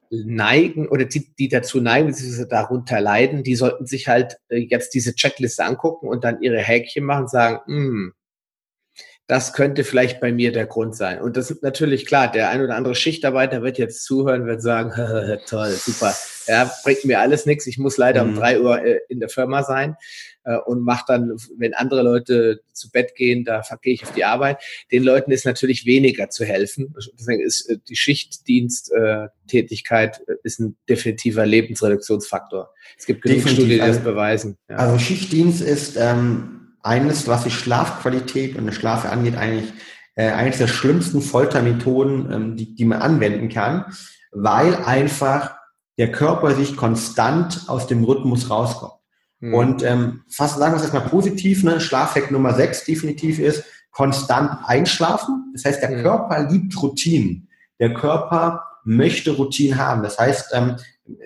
neigen 0.10 0.88
oder 0.88 1.06
die, 1.06 1.34
die 1.36 1.50
dazu 1.50 1.82
neigen, 1.82 2.08
beziehungsweise 2.08 2.48
darunter 2.48 3.00
leiden, 3.00 3.44
die 3.44 3.56
sollten 3.56 3.86
sich 3.86 4.08
halt 4.08 4.38
äh, 4.50 4.58
jetzt 4.58 4.94
diese 4.94 5.14
Checkliste 5.14 5.64
angucken 5.64 6.08
und 6.08 6.24
dann 6.24 6.42
ihre 6.42 6.60
Häkchen 6.60 7.06
machen 7.06 7.28
sagen, 7.28 7.60
hm, 7.66 8.14
das 9.28 9.54
könnte 9.54 9.84
vielleicht 9.84 10.20
bei 10.20 10.32
mir 10.32 10.52
der 10.52 10.66
Grund 10.66 10.96
sein. 10.96 11.22
Und 11.22 11.38
das 11.38 11.52
ist 11.52 11.62
natürlich 11.62 12.08
klar, 12.08 12.32
der 12.32 12.50
ein 12.50 12.64
oder 12.64 12.76
andere 12.76 12.96
Schichtarbeiter 12.96 13.62
wird 13.62 13.78
jetzt 13.78 14.04
zuhören, 14.04 14.48
wird 14.48 14.64
sagen, 14.64 14.92
toll, 15.48 15.70
super, 15.70 16.16
ja, 16.50 16.70
bringt 16.84 17.06
mir 17.06 17.20
alles 17.20 17.46
nichts, 17.46 17.68
ich 17.68 17.78
muss 17.78 17.98
leider 17.98 18.24
mhm. 18.24 18.30
um 18.30 18.38
drei 18.38 18.60
Uhr 18.60 18.84
äh, 18.84 19.02
in 19.08 19.20
der 19.20 19.30
Firma 19.30 19.62
sein 19.64 19.96
äh, 20.44 20.58
und 20.58 20.84
mache 20.84 21.06
dann, 21.08 21.38
wenn 21.58 21.76
andere 21.76 22.02
Leute 22.02 22.62
zu 22.74 22.90
Bett 22.92 23.16
gehen, 23.16 23.46
da 23.46 23.64
gehe 23.82 23.94
ich 23.94 24.04
auf 24.04 24.12
die 24.14 24.26
Arbeit. 24.26 24.58
Den 24.92 25.04
Leuten 25.04 25.32
ist 25.32 25.46
natürlich 25.46 25.86
weniger 25.86 26.30
zu 26.30 26.44
helfen. 26.46 26.94
Deswegen 27.18 27.42
ist 27.42 27.70
äh, 27.70 27.78
die 27.88 27.96
Schichtdiensttätigkeit 27.96 30.20
äh, 30.28 30.34
ist 30.44 30.60
ein 30.60 30.76
definitiver 30.88 31.46
Lebensreduktionsfaktor. 31.46 32.74
Es 32.98 33.06
gibt 33.06 33.22
genug 33.22 33.38
Definitiv. 33.38 33.60
Studien, 33.60 33.76
die 33.76 33.82
das 33.88 33.98
also 33.98 34.10
beweisen. 34.10 34.58
Ja. 34.70 34.78
Also 34.78 34.98
Schichtdienst 34.98 35.62
ist 35.62 35.98
ähm, 35.98 36.78
eines, 36.82 37.28
was 37.28 37.44
die 37.44 37.52
Schlafqualität 37.52 38.58
und 38.58 38.66
die 38.66 38.74
Schlafe 38.74 39.10
angeht, 39.10 39.36
eigentlich 39.36 39.72
äh, 40.16 40.32
eines 40.32 40.58
der 40.58 40.68
schlimmsten 40.68 41.22
Foltermethoden, 41.22 42.32
ähm, 42.32 42.58
die, 42.58 42.74
die 42.74 42.86
man 42.86 43.02
anwenden 43.02 43.50
kann, 43.50 43.86
weil 44.32 44.76
einfach 44.76 45.59
der 46.00 46.12
Körper 46.12 46.56
sich 46.56 46.78
konstant 46.78 47.66
aus 47.68 47.86
dem 47.86 48.06
Rhythmus 48.06 48.50
rauskommt. 48.50 48.94
Mhm. 49.42 49.54
Und 49.54 49.84
ähm, 49.84 50.24
fast 50.30 50.58
sagen 50.58 50.72
wir 50.72 50.78
es 50.78 50.84
erstmal 50.84 51.10
positiv, 51.10 51.64
ne? 51.64 51.82
Schlafhack 51.82 52.32
Nummer 52.32 52.54
6 52.54 52.86
definitiv 52.86 53.38
ist, 53.38 53.66
konstant 53.92 54.60
einschlafen. 54.66 55.52
Das 55.54 55.66
heißt, 55.66 55.84
der 55.84 55.92
mhm. 55.92 56.02
Körper 56.02 56.50
liebt 56.50 56.82
Routinen. 56.82 57.50
Der 57.80 57.94
Körper 57.94 58.64
möchte 58.86 59.32
Routinen 59.32 59.78
haben. 59.78 60.02
Das 60.02 60.18
heißt, 60.18 60.52
ähm, 60.54 60.78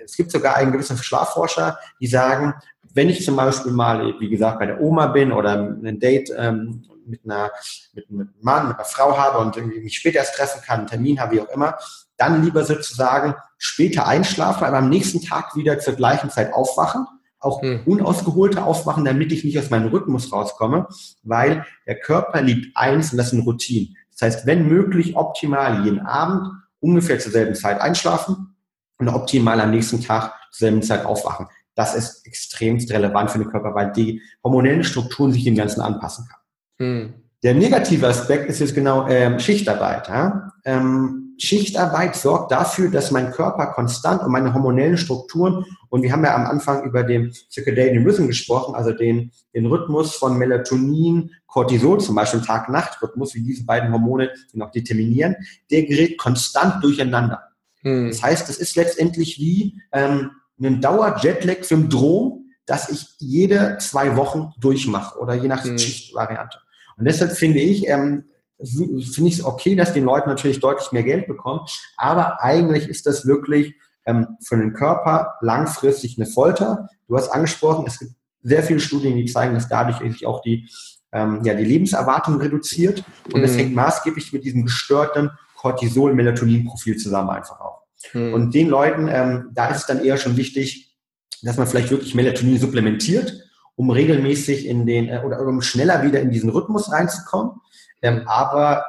es 0.04 0.16
gibt 0.16 0.32
sogar 0.32 0.56
einen 0.56 0.72
gewissen 0.72 0.96
Schlafforscher, 0.96 1.78
die 2.00 2.08
sagen, 2.08 2.54
wenn 2.94 3.08
ich 3.08 3.24
zum 3.24 3.36
Beispiel 3.36 3.72
mal, 3.72 4.14
wie 4.18 4.28
gesagt, 4.28 4.58
bei 4.58 4.66
der 4.66 4.80
Oma 4.80 5.06
bin 5.06 5.30
oder 5.30 5.52
ein 5.52 6.00
Date 6.00 6.32
ähm, 6.36 6.84
mit, 7.06 7.20
einer, 7.24 7.50
mit, 7.92 8.10
mit 8.10 8.28
einem 8.28 8.34
Mann, 8.40 8.68
mit 8.68 8.76
einer 8.76 8.84
Frau 8.84 9.16
habe 9.16 9.38
und 9.38 9.56
irgendwie 9.56 9.80
mich 9.80 9.96
später 9.96 10.18
erst 10.18 10.34
treffen 10.34 10.62
kann, 10.62 10.80
einen 10.80 10.88
Termin 10.88 11.20
habe, 11.20 11.36
wie 11.36 11.40
auch 11.40 11.50
immer, 11.50 11.76
dann 12.16 12.44
lieber 12.44 12.64
sozusagen 12.64 13.34
später 13.58 14.06
einschlafen, 14.06 14.64
aber 14.64 14.78
am 14.78 14.88
nächsten 14.88 15.22
Tag 15.22 15.56
wieder 15.56 15.78
zur 15.78 15.94
gleichen 15.94 16.30
Zeit 16.30 16.52
aufwachen 16.52 17.06
auch 17.44 17.62
hm. 17.62 17.82
unausgeholte 17.84 18.64
aufmachen, 18.64 19.04
damit 19.04 19.30
ich 19.32 19.44
nicht 19.44 19.58
aus 19.58 19.70
meinem 19.70 19.88
Rhythmus 19.88 20.32
rauskomme, 20.32 20.88
weil 21.22 21.64
der 21.86 22.00
Körper 22.00 22.40
liebt 22.40 22.76
eins 22.76 23.12
und 23.12 23.18
das 23.18 23.30
sind 23.30 23.40
Routinen. 23.40 23.96
Das 24.12 24.22
heißt, 24.22 24.46
wenn 24.46 24.68
möglich, 24.68 25.16
optimal 25.16 25.84
jeden 25.84 26.00
Abend 26.00 26.48
ungefähr 26.80 27.18
zur 27.18 27.32
selben 27.32 27.54
Zeit 27.54 27.80
einschlafen 27.80 28.56
und 28.98 29.08
optimal 29.08 29.60
am 29.60 29.70
nächsten 29.70 30.00
Tag 30.02 30.32
zur 30.50 30.66
selben 30.68 30.82
Zeit 30.82 31.04
aufwachen. 31.04 31.46
Das 31.74 31.94
ist 31.94 32.26
extremst 32.26 32.90
relevant 32.92 33.30
für 33.30 33.38
den 33.38 33.50
Körper, 33.50 33.74
weil 33.74 33.92
die 33.92 34.22
hormonellen 34.42 34.84
Strukturen 34.84 35.32
sich 35.32 35.44
dem 35.44 35.56
Ganzen 35.56 35.80
anpassen 35.80 36.26
kann. 36.28 36.40
Hm. 36.78 37.14
Der 37.42 37.54
negative 37.54 38.08
Aspekt 38.08 38.48
ist 38.48 38.60
jetzt 38.60 38.74
genau 38.74 39.06
ähm, 39.08 39.38
Schichtarbeit. 39.38 40.08
Ja? 40.08 40.52
Ähm, 40.64 41.23
Schichtarbeit 41.38 42.16
sorgt 42.16 42.52
dafür, 42.52 42.90
dass 42.90 43.10
mein 43.10 43.30
Körper 43.30 43.66
konstant 43.66 44.22
und 44.22 44.30
meine 44.30 44.54
hormonellen 44.54 44.96
Strukturen, 44.96 45.64
und 45.88 46.02
wir 46.02 46.12
haben 46.12 46.24
ja 46.24 46.34
am 46.34 46.46
Anfang 46.46 46.84
über 46.84 47.02
den 47.02 47.32
Circadian 47.50 48.04
Rhythm 48.04 48.26
gesprochen, 48.26 48.74
also 48.74 48.92
den, 48.92 49.30
den 49.54 49.66
Rhythmus 49.66 50.14
von 50.14 50.38
Melatonin, 50.38 51.30
Cortisol, 51.46 52.00
zum 52.00 52.14
Beispiel 52.14 52.40
Tag-Nacht-Rhythmus, 52.40 53.34
wie 53.34 53.42
diese 53.42 53.64
beiden 53.64 53.92
Hormone 53.92 54.30
den 54.52 54.62
auch 54.62 54.70
determinieren, 54.70 55.36
der 55.70 55.84
gerät 55.84 56.18
konstant 56.18 56.82
durcheinander. 56.82 57.42
Hm. 57.82 58.08
Das 58.08 58.22
heißt, 58.22 58.48
es 58.50 58.58
ist 58.58 58.76
letztendlich 58.76 59.38
wie 59.38 59.80
ähm, 59.92 60.32
ein 60.60 60.80
Dauer-Jetlag-Syndrom, 60.80 62.46
das 62.66 62.88
ich 62.88 63.06
jede 63.18 63.78
zwei 63.78 64.16
Wochen 64.16 64.52
durchmache 64.58 65.18
oder 65.18 65.34
je 65.34 65.48
nach 65.48 65.64
hm. 65.64 65.78
Schichtvariante. 65.78 66.58
Und 66.96 67.04
deshalb 67.06 67.32
finde 67.32 67.60
ich, 67.60 67.88
ähm, 67.88 68.24
finde 68.62 69.28
ich 69.28 69.38
es 69.38 69.44
okay, 69.44 69.74
dass 69.76 69.92
die 69.92 70.00
Leute 70.00 70.28
natürlich 70.28 70.60
deutlich 70.60 70.92
mehr 70.92 71.02
Geld 71.02 71.26
bekommen, 71.26 71.60
aber 71.96 72.42
eigentlich 72.42 72.88
ist 72.88 73.06
das 73.06 73.26
wirklich 73.26 73.74
ähm, 74.06 74.36
für 74.42 74.56
den 74.56 74.74
Körper 74.74 75.34
langfristig 75.40 76.16
eine 76.18 76.26
Folter. 76.26 76.88
Du 77.08 77.16
hast 77.16 77.30
angesprochen, 77.30 77.84
es 77.86 77.98
gibt 77.98 78.12
sehr 78.42 78.62
viele 78.62 78.80
Studien, 78.80 79.16
die 79.16 79.24
zeigen, 79.24 79.54
dass 79.54 79.68
dadurch 79.68 79.98
sich 80.12 80.26
auch 80.26 80.42
die, 80.42 80.68
ähm, 81.12 81.40
ja, 81.44 81.54
die 81.54 81.64
Lebenserwartung 81.64 82.40
reduziert 82.40 83.02
und 83.32 83.40
mhm. 83.40 83.42
das 83.42 83.56
hängt 83.56 83.74
maßgeblich 83.74 84.32
mit 84.32 84.44
diesem 84.44 84.64
gestörten 84.64 85.30
Cortisol-Melatonin-Profil 85.56 86.96
zusammen 86.96 87.30
einfach 87.30 87.58
auch. 87.60 87.82
Mhm. 88.12 88.34
Und 88.34 88.54
den 88.54 88.68
Leuten, 88.68 89.08
ähm, 89.08 89.50
da 89.52 89.68
ist 89.68 89.78
es 89.78 89.86
dann 89.86 90.04
eher 90.04 90.18
schon 90.18 90.36
wichtig, 90.36 90.94
dass 91.42 91.56
man 91.56 91.66
vielleicht 91.66 91.90
wirklich 91.90 92.14
Melatonin 92.14 92.58
supplementiert, 92.58 93.32
um 93.76 93.90
regelmäßig 93.90 94.66
in 94.66 94.86
den, 94.86 95.08
äh, 95.08 95.22
oder 95.24 95.40
um 95.40 95.62
schneller 95.62 96.02
wieder 96.02 96.20
in 96.20 96.30
diesen 96.30 96.50
Rhythmus 96.50 96.92
reinzukommen. 96.92 97.60
Ähm, 98.04 98.22
aber 98.26 98.84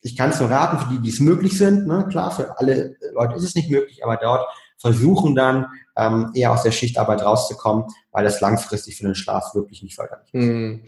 ich 0.00 0.16
kann 0.16 0.30
es 0.30 0.40
nur 0.40 0.50
raten, 0.50 0.78
für 0.78 0.94
die, 0.94 1.00
die 1.00 1.10
es 1.10 1.20
möglich 1.20 1.56
sind. 1.56 1.86
Ne? 1.86 2.06
Klar, 2.10 2.30
für 2.30 2.58
alle 2.58 2.96
Leute 3.14 3.36
ist 3.36 3.44
es 3.44 3.54
nicht 3.54 3.70
möglich, 3.70 4.04
aber 4.04 4.16
dort 4.16 4.46
versuchen 4.78 5.34
dann 5.34 5.66
ähm, 5.96 6.30
eher 6.34 6.52
aus 6.52 6.62
der 6.62 6.72
Schichtarbeit 6.72 7.22
rauszukommen, 7.22 7.86
weil 8.10 8.24
das 8.24 8.40
langfristig 8.40 8.96
für 8.96 9.04
den 9.04 9.14
Schlaf 9.14 9.54
wirklich 9.54 9.82
nicht 9.82 9.94
förderlich 9.94 10.26
ist. 10.26 10.34
Mm. 10.34 10.80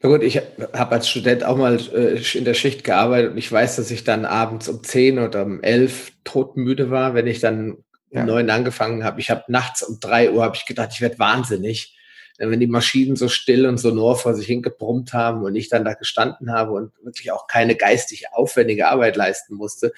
Na 0.00 0.08
gut, 0.08 0.22
ich 0.22 0.38
habe 0.72 0.94
als 0.94 1.08
Student 1.08 1.44
auch 1.44 1.56
mal 1.56 1.78
äh, 1.94 2.20
in 2.36 2.44
der 2.44 2.54
Schicht 2.54 2.82
gearbeitet 2.82 3.32
und 3.32 3.38
ich 3.38 3.52
weiß, 3.52 3.76
dass 3.76 3.90
ich 3.90 4.02
dann 4.02 4.24
abends 4.24 4.68
um 4.68 4.82
10 4.82 5.20
oder 5.20 5.44
um 5.44 5.62
11 5.62 6.12
todmüde 6.24 6.90
war, 6.90 7.14
wenn 7.14 7.28
ich 7.28 7.40
dann 7.40 7.72
um 8.10 8.18
ja. 8.18 8.24
9 8.24 8.50
angefangen 8.50 9.04
habe. 9.04 9.20
Ich 9.20 9.30
habe 9.30 9.44
nachts 9.48 9.82
um 9.82 10.00
3 10.00 10.32
Uhr 10.32 10.42
habe 10.42 10.56
ich 10.56 10.66
gedacht, 10.66 10.90
ich 10.92 11.00
werde 11.00 11.18
wahnsinnig 11.18 11.95
wenn 12.38 12.60
die 12.60 12.66
Maschinen 12.66 13.16
so 13.16 13.28
still 13.28 13.66
und 13.66 13.78
sonor 13.78 14.16
vor 14.16 14.34
sich 14.34 14.46
hingebrummt 14.46 15.12
haben 15.12 15.42
und 15.42 15.56
ich 15.56 15.68
dann 15.68 15.84
da 15.84 15.94
gestanden 15.94 16.52
habe 16.52 16.72
und 16.72 16.92
wirklich 17.02 17.32
auch 17.32 17.46
keine 17.46 17.76
geistig 17.76 18.32
aufwendige 18.32 18.88
Arbeit 18.88 19.16
leisten 19.16 19.54
musste, 19.54 19.92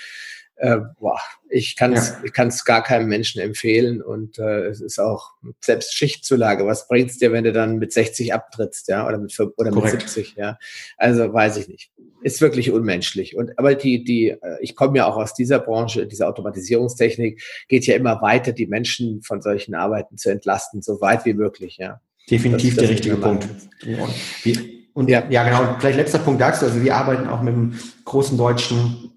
äh, 0.60 0.80
boah, 0.98 1.20
ich 1.48 1.76
kann 1.76 1.92
es 1.92 2.08
ja. 2.10 2.20
ich 2.24 2.32
kann's 2.32 2.64
gar 2.64 2.82
keinem 2.82 3.08
Menschen 3.08 3.40
empfehlen 3.40 4.02
und 4.02 4.38
äh, 4.38 4.66
es 4.66 4.80
ist 4.80 4.98
auch 4.98 5.30
selbst 5.60 5.94
Schichtzulage. 5.94 6.66
Was 6.66 6.88
bringt's 6.88 7.18
dir, 7.18 7.30
wenn 7.32 7.44
du 7.44 7.52
dann 7.52 7.78
mit 7.78 7.92
60 7.92 8.34
abtrittst, 8.34 8.88
ja, 8.88 9.06
oder 9.06 9.18
mit 9.18 9.38
oder 9.56 9.70
mit 9.72 9.88
70, 9.88 10.34
ja? 10.36 10.58
Also 10.96 11.32
weiß 11.32 11.58
ich 11.58 11.68
nicht. 11.68 11.92
Ist 12.22 12.40
wirklich 12.40 12.72
unmenschlich. 12.72 13.36
Und 13.36 13.56
aber 13.56 13.76
die 13.76 14.02
die 14.02 14.30
äh, 14.30 14.58
ich 14.60 14.74
komme 14.74 14.98
ja 14.98 15.06
auch 15.06 15.16
aus 15.16 15.32
dieser 15.32 15.60
Branche, 15.60 16.08
dieser 16.08 16.28
Automatisierungstechnik 16.28 17.40
geht 17.68 17.86
ja 17.86 17.94
immer 17.94 18.20
weiter, 18.20 18.52
die 18.52 18.66
Menschen 18.66 19.22
von 19.22 19.40
solchen 19.40 19.76
Arbeiten 19.76 20.16
zu 20.16 20.30
entlasten, 20.30 20.82
so 20.82 21.00
weit 21.00 21.24
wie 21.24 21.34
möglich, 21.34 21.76
ja. 21.78 22.00
Definitiv 22.30 22.76
der 22.76 22.88
richtige 22.88 23.16
Punkt. 23.16 23.48
Und, 23.84 24.58
und 24.94 25.10
ja. 25.10 25.22
ja, 25.30 25.44
genau. 25.44 25.76
Vielleicht 25.78 25.98
letzter 25.98 26.18
Punkt 26.18 26.40
dazu. 26.40 26.66
Also 26.66 26.82
wir 26.82 26.94
arbeiten 26.94 27.28
auch 27.28 27.42
mit 27.42 27.54
einem 27.54 27.78
großen 28.04 28.36
deutschen 28.36 29.12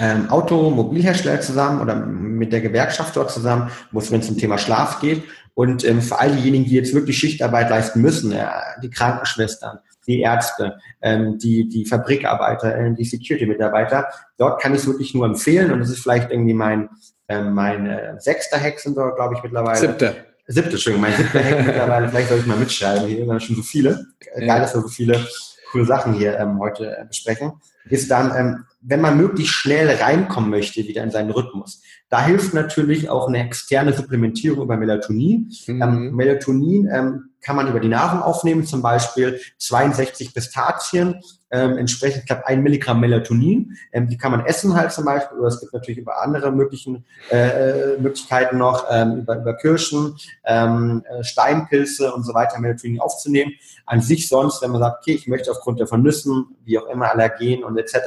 ähm, 0.00 0.28
Automobilhersteller 0.28 1.40
zusammen 1.40 1.80
oder 1.80 1.94
mit 1.94 2.52
der 2.52 2.60
Gewerkschaft 2.60 3.16
dort 3.16 3.30
zusammen, 3.30 3.70
wo 3.92 4.00
es 4.00 4.10
wenn 4.10 4.20
es 4.20 4.26
zum 4.26 4.36
Thema 4.36 4.58
Schlaf 4.58 5.00
geht. 5.00 5.22
Und 5.54 5.84
ähm, 5.84 6.02
für 6.02 6.18
all 6.18 6.32
diejenigen, 6.32 6.64
die 6.64 6.74
jetzt 6.74 6.94
wirklich 6.94 7.16
Schichtarbeit 7.16 7.70
leisten 7.70 8.02
müssen, 8.02 8.32
äh, 8.32 8.46
die 8.82 8.90
Krankenschwestern, 8.90 9.78
die 10.06 10.20
Ärzte, 10.20 10.78
ähm, 11.00 11.38
die, 11.38 11.68
die 11.68 11.86
Fabrikarbeiter, 11.86 12.76
äh, 12.76 12.94
die 12.94 13.04
Security-Mitarbeiter, 13.04 14.08
dort 14.36 14.60
kann 14.60 14.74
ich 14.74 14.80
es 14.80 14.86
wirklich 14.86 15.14
nur 15.14 15.26
empfehlen. 15.26 15.70
Und 15.70 15.78
das 15.78 15.90
ist 15.90 16.00
vielleicht 16.00 16.30
irgendwie 16.32 16.54
mein, 16.54 16.88
äh, 17.28 17.40
mein 17.40 17.86
äh, 17.86 18.18
sechster 18.18 18.60
Hack 18.60 18.80
sind 18.80 18.96
dort, 18.96 19.14
glaube 19.14 19.34
ich, 19.36 19.42
mittlerweile. 19.44 19.78
Siebter 19.78 20.14
siebte, 20.46 20.70
Entschuldigung, 20.70 21.02
mein 21.02 21.16
siebter 21.16 21.42
Hack 21.42 21.66
mittlerweile, 21.66 22.08
vielleicht 22.08 22.28
soll 22.28 22.38
ich 22.38 22.46
mal 22.46 22.56
mitschreiben, 22.56 23.08
hier 23.08 23.26
sind 23.26 23.42
schon 23.42 23.56
so 23.56 23.62
viele. 23.62 24.06
Geil, 24.36 24.60
dass 24.60 24.74
wir 24.74 24.82
so 24.82 24.88
viele 24.88 25.26
coole 25.70 25.86
Sachen 25.86 26.14
hier 26.14 26.38
ähm, 26.38 26.58
heute 26.60 26.96
äh, 26.96 27.04
besprechen. 27.04 27.52
Ist 27.90 28.10
dann, 28.10 28.32
ähm, 28.36 28.64
wenn 28.80 29.00
man 29.00 29.16
möglichst 29.16 29.54
schnell 29.54 29.90
reinkommen 29.90 30.48
möchte, 30.48 30.84
wieder 30.86 31.02
in 31.02 31.10
seinen 31.10 31.30
Rhythmus. 31.30 31.82
Da 32.08 32.24
hilft 32.24 32.54
natürlich 32.54 33.10
auch 33.10 33.28
eine 33.28 33.44
externe 33.44 33.92
Supplementierung 33.92 34.62
über 34.62 34.76
Melatonin. 34.76 35.50
Mhm. 35.66 35.82
Ähm, 35.82 36.14
Melatonin 36.14 36.88
ähm, 36.92 37.30
kann 37.44 37.56
man 37.56 37.68
über 37.68 37.80
die 37.80 37.88
Nahrung 37.88 38.22
aufnehmen, 38.22 38.64
zum 38.64 38.82
Beispiel 38.82 39.40
62 39.58 40.34
Pistazien, 40.34 41.20
ähm, 41.54 41.78
entsprechend, 41.78 42.22
ich 42.22 42.26
glaube, 42.26 42.46
ein 42.48 42.62
Milligramm 42.62 42.98
Melatonin. 42.98 43.76
Ähm, 43.92 44.08
die 44.08 44.18
kann 44.18 44.32
man 44.32 44.44
essen 44.44 44.74
halt 44.74 44.90
zum 44.90 45.04
Beispiel, 45.04 45.38
oder 45.38 45.48
es 45.48 45.60
gibt 45.60 45.72
natürlich 45.72 45.98
über 45.98 46.20
andere 46.20 46.50
möglichen 46.50 47.04
äh, 47.30 47.96
Möglichkeiten 47.98 48.58
noch, 48.58 48.86
ähm, 48.90 49.18
über, 49.18 49.36
über 49.36 49.54
Kirschen, 49.56 50.16
ähm, 50.44 51.04
äh, 51.08 51.22
Steinpilze 51.22 52.12
und 52.12 52.24
so 52.24 52.34
weiter 52.34 52.58
Melatonin 52.58 53.00
aufzunehmen. 53.00 53.52
An 53.86 54.00
sich 54.00 54.28
sonst, 54.28 54.62
wenn 54.62 54.72
man 54.72 54.80
sagt, 54.80 55.02
okay, 55.02 55.12
ich 55.12 55.28
möchte 55.28 55.52
aufgrund 55.52 55.78
der 55.78 55.86
Vernüssen, 55.86 56.56
wie 56.64 56.78
auch 56.78 56.86
immer, 56.86 57.12
Allergen 57.12 57.62
und 57.62 57.78
etc., 57.78 57.98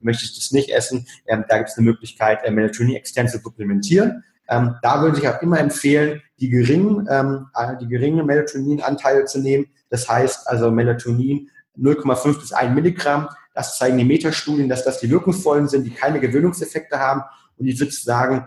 möchte 0.00 0.24
ich 0.24 0.34
das 0.34 0.52
nicht 0.52 0.70
essen, 0.70 1.06
ähm, 1.26 1.44
da 1.46 1.58
gibt 1.58 1.68
es 1.68 1.76
eine 1.76 1.84
Möglichkeit, 1.84 2.42
äh, 2.44 2.50
Melatonin 2.50 2.96
extern 2.96 3.28
zu 3.28 3.38
supplementieren. 3.38 4.24
Ähm, 4.48 4.76
da 4.82 5.02
würde 5.02 5.18
ich 5.18 5.28
auch 5.28 5.42
immer 5.42 5.60
empfehlen, 5.60 6.22
die 6.40 6.48
geringen, 6.48 7.06
ähm, 7.10 7.46
äh, 7.54 7.76
die 7.80 7.88
geringen 7.88 8.24
Melatonin-Anteile 8.26 9.24
zu 9.26 9.40
nehmen. 9.40 9.66
Das 9.90 10.08
heißt 10.08 10.48
also 10.48 10.70
Melatonin 10.70 11.50
0,5 11.78 12.40
bis 12.40 12.52
1 12.52 12.74
Milligramm. 12.74 13.28
Das 13.54 13.76
zeigen 13.78 13.98
die 13.98 14.04
Metastudien, 14.04 14.68
dass 14.68 14.84
das 14.84 15.00
die 15.00 15.10
wirkungsvollen 15.10 15.68
sind, 15.68 15.84
die 15.84 15.90
keine 15.90 16.20
Gewöhnungseffekte 16.20 16.98
haben 16.98 17.22
und 17.56 17.66
die 17.66 17.72
sozusagen 17.72 18.46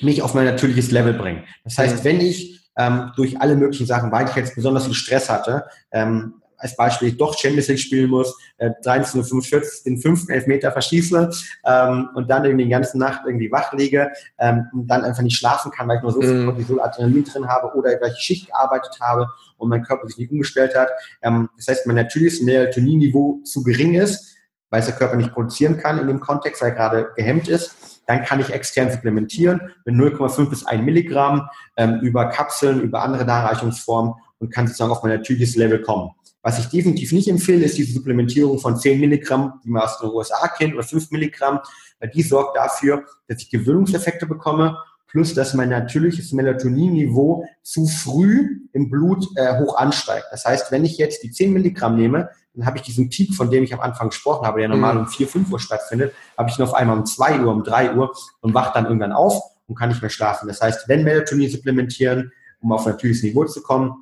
mich 0.00 0.22
auf 0.22 0.34
mein 0.34 0.46
natürliches 0.46 0.90
Level 0.90 1.14
bringen. 1.14 1.44
Das 1.64 1.78
heißt, 1.78 2.04
wenn 2.04 2.20
ich 2.20 2.70
ähm, 2.76 3.12
durch 3.16 3.40
alle 3.40 3.56
möglichen 3.56 3.86
Sachen, 3.86 4.12
weil 4.12 4.28
ich 4.28 4.34
jetzt 4.34 4.54
besonders 4.54 4.84
viel 4.84 4.94
Stress 4.94 5.30
hatte, 5.30 5.64
ähm, 5.92 6.34
als 6.58 6.76
Beispiel 6.76 7.08
ich 7.08 7.16
doch 7.16 7.36
Champions 7.38 7.68
League 7.68 7.78
spielen 7.78 8.10
muss, 8.10 8.36
äh, 8.58 8.70
13.45 8.82 9.84
den 9.84 9.98
fünften 9.98 10.32
Elfmeter 10.32 10.72
verschieße 10.72 11.30
ähm, 11.64 12.08
und 12.14 12.30
dann 12.30 12.44
irgendwie 12.44 12.64
die 12.64 12.70
ganze 12.70 12.98
Nacht 12.98 13.22
irgendwie 13.26 13.50
wach 13.50 13.72
liege 13.72 14.10
ähm, 14.38 14.66
und 14.72 14.86
dann 14.86 15.04
einfach 15.04 15.22
nicht 15.22 15.36
schlafen 15.36 15.70
kann, 15.70 15.88
weil 15.88 15.96
ich 15.96 16.02
nur 16.02 16.12
so 16.12 16.20
viel 16.20 16.44
Cortisol 16.44 16.80
Adrenalin 16.80 17.24
drin 17.24 17.48
habe 17.48 17.74
oder 17.76 17.90
weil 18.00 18.12
ich 18.12 18.18
Schicht 18.18 18.46
gearbeitet 18.48 18.98
habe 19.00 19.28
und 19.56 19.68
mein 19.68 19.82
Körper 19.82 20.06
sich 20.06 20.18
nicht 20.18 20.30
umgestellt 20.30 20.74
hat. 20.74 20.88
Ähm, 21.22 21.48
das 21.56 21.68
heißt, 21.68 21.86
mein 21.86 21.96
natürliches 21.96 22.42
Melatonin-Niveau 22.42 23.40
zu 23.44 23.62
gering 23.62 23.94
ist, 23.94 24.36
weil 24.70 24.80
es 24.80 24.86
der 24.86 24.96
Körper 24.96 25.16
nicht 25.16 25.32
produzieren 25.32 25.78
kann 25.78 25.98
in 25.98 26.06
dem 26.06 26.20
Kontext, 26.20 26.62
weil 26.62 26.70
er 26.70 26.74
gerade 26.74 27.08
gehemmt 27.16 27.48
ist 27.48 27.76
dann 28.06 28.24
kann 28.24 28.40
ich 28.40 28.50
extern 28.50 28.90
supplementieren 28.90 29.72
mit 29.84 29.94
0,5 29.94 30.48
bis 30.48 30.64
1 30.64 30.82
Milligramm 30.84 31.48
ähm, 31.76 32.00
über 32.00 32.26
Kapseln, 32.28 32.80
über 32.80 33.02
andere 33.02 33.26
Darreichungsformen 33.26 34.14
und 34.38 34.52
kann 34.52 34.66
sozusagen 34.66 34.92
auf 34.92 35.02
mein 35.02 35.12
natürliches 35.12 35.56
Level 35.56 35.82
kommen. 35.82 36.12
Was 36.46 36.60
ich 36.60 36.66
definitiv 36.66 37.10
nicht 37.10 37.26
empfehle, 37.26 37.64
ist 37.64 37.76
diese 37.76 37.92
Supplementierung 37.92 38.60
von 38.60 38.76
10 38.78 39.00
Milligramm, 39.00 39.60
die 39.64 39.68
man 39.68 39.82
aus 39.82 39.98
den 39.98 40.10
USA 40.10 40.46
kennt, 40.46 40.74
oder 40.74 40.84
5 40.84 41.10
Milligramm, 41.10 41.58
weil 41.98 42.08
die 42.10 42.22
sorgt 42.22 42.56
dafür, 42.56 43.02
dass 43.26 43.42
ich 43.42 43.50
Gewöhnungseffekte 43.50 44.26
bekomme, 44.26 44.78
plus 45.08 45.34
dass 45.34 45.54
mein 45.54 45.70
natürliches 45.70 46.30
Melatonin-Niveau 46.30 47.44
zu 47.64 47.88
früh 47.88 48.60
im 48.72 48.88
Blut 48.90 49.26
äh, 49.34 49.58
hoch 49.58 49.76
ansteigt. 49.76 50.26
Das 50.30 50.44
heißt, 50.44 50.70
wenn 50.70 50.84
ich 50.84 50.98
jetzt 50.98 51.24
die 51.24 51.32
10 51.32 51.52
Milligramm 51.52 51.96
nehme, 51.96 52.30
dann 52.54 52.64
habe 52.64 52.76
ich 52.76 52.84
diesen 52.84 53.10
Peak, 53.10 53.34
von 53.34 53.50
dem 53.50 53.64
ich 53.64 53.74
am 53.74 53.80
Anfang 53.80 54.10
gesprochen 54.10 54.46
habe, 54.46 54.60
der 54.60 54.68
normal 54.68 54.94
mhm. 54.94 55.00
um 55.00 55.06
4, 55.08 55.26
5 55.26 55.50
Uhr 55.50 55.58
stattfindet, 55.58 56.14
habe 56.38 56.48
ich 56.48 56.60
ihn 56.60 56.62
auf 56.62 56.74
einmal 56.74 56.96
um 56.96 57.06
2 57.06 57.40
Uhr, 57.40 57.52
um 57.52 57.64
3 57.64 57.96
Uhr 57.96 58.14
und 58.40 58.54
wache 58.54 58.70
dann 58.72 58.84
irgendwann 58.84 59.10
auf 59.10 59.42
und 59.66 59.74
kann 59.74 59.88
nicht 59.88 60.00
mehr 60.00 60.10
schlafen. 60.10 60.46
Das 60.46 60.60
heißt, 60.60 60.88
wenn 60.88 61.02
Melatonin 61.02 61.50
supplementieren, 61.50 62.30
um 62.60 62.70
auf 62.70 62.86
natürliches 62.86 63.24
Niveau 63.24 63.46
zu 63.46 63.62
kommen, 63.62 63.96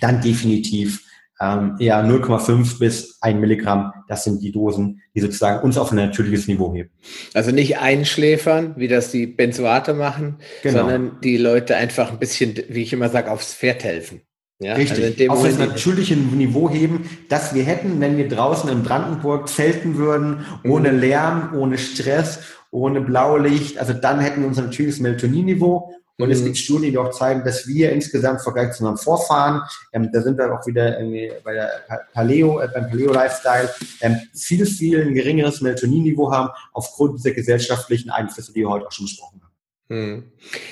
dann 0.00 0.20
definitiv 0.20 1.09
ähm, 1.40 1.76
eher 1.78 2.04
0,5 2.04 2.78
bis 2.78 3.18
1 3.20 3.40
Milligramm. 3.40 3.92
Das 4.08 4.24
sind 4.24 4.42
die 4.42 4.52
Dosen, 4.52 5.00
die 5.14 5.20
sozusagen 5.20 5.64
uns 5.64 5.78
auf 5.78 5.90
ein 5.90 5.96
natürliches 5.96 6.46
Niveau 6.48 6.74
heben. 6.74 6.90
Also 7.32 7.50
nicht 7.50 7.78
einschläfern, 7.78 8.74
wie 8.76 8.88
das 8.88 9.10
die 9.10 9.26
Benzoate 9.26 9.94
machen, 9.94 10.36
genau. 10.62 10.80
sondern 10.80 11.20
die 11.22 11.38
Leute 11.38 11.76
einfach 11.76 12.10
ein 12.12 12.18
bisschen, 12.18 12.54
wie 12.68 12.82
ich 12.82 12.92
immer 12.92 13.08
sage, 13.08 13.30
aufs 13.30 13.54
Pferd 13.54 13.84
helfen. 13.84 14.20
Ja, 14.62 14.74
Richtig, 14.74 15.30
also 15.30 15.40
auf 15.40 15.48
das 15.48 15.58
natürliche 15.58 16.14
Niveau 16.16 16.68
heben, 16.68 17.08
das 17.30 17.54
wir 17.54 17.62
hätten, 17.62 17.98
wenn 17.98 18.18
wir 18.18 18.28
draußen 18.28 18.68
in 18.68 18.82
Brandenburg 18.82 19.48
zelten 19.48 19.96
würden, 19.96 20.44
ohne 20.64 20.92
mhm. 20.92 20.98
Lärm, 20.98 21.54
ohne 21.56 21.78
Stress, 21.78 22.40
ohne 22.70 23.00
Blaulicht. 23.00 23.78
Also 23.78 23.94
dann 23.94 24.20
hätten 24.20 24.42
wir 24.42 24.48
unser 24.48 24.62
natürliches 24.62 25.00
Melatonin-Niveau 25.00 25.94
und 26.20 26.28
mhm. 26.28 26.32
es 26.32 26.44
gibt 26.44 26.58
Studien, 26.58 26.92
die 26.92 26.98
auch 26.98 27.10
zeigen, 27.10 27.44
dass 27.44 27.66
wir 27.66 27.92
insgesamt 27.92 28.38
im 28.38 28.44
Vergleich 28.44 28.72
zu 28.72 28.84
unseren 28.84 29.02
Vorfahren, 29.02 29.62
ähm, 29.92 30.10
da 30.12 30.20
sind 30.22 30.38
wir 30.38 30.52
auch 30.52 30.66
wieder 30.66 30.98
bei 31.44 31.54
der 31.54 31.70
Paleo, 32.12 32.60
äh, 32.60 32.68
beim 32.72 32.88
Paleo-Lifestyle, 32.88 33.70
ähm, 34.00 34.20
viel, 34.34 34.66
viel 34.66 35.02
ein 35.02 35.14
geringeres 35.14 35.60
Melatonin-Niveau 35.60 36.30
haben, 36.30 36.50
aufgrund 36.72 37.18
dieser 37.18 37.32
gesellschaftlichen 37.32 38.10
Einflüsse, 38.10 38.52
die 38.52 38.60
wir 38.60 38.68
heute 38.68 38.86
auch 38.86 38.92
schon 38.92 39.06
besprochen 39.06 39.40
haben. 39.42 39.50
Mhm. 39.90 40.24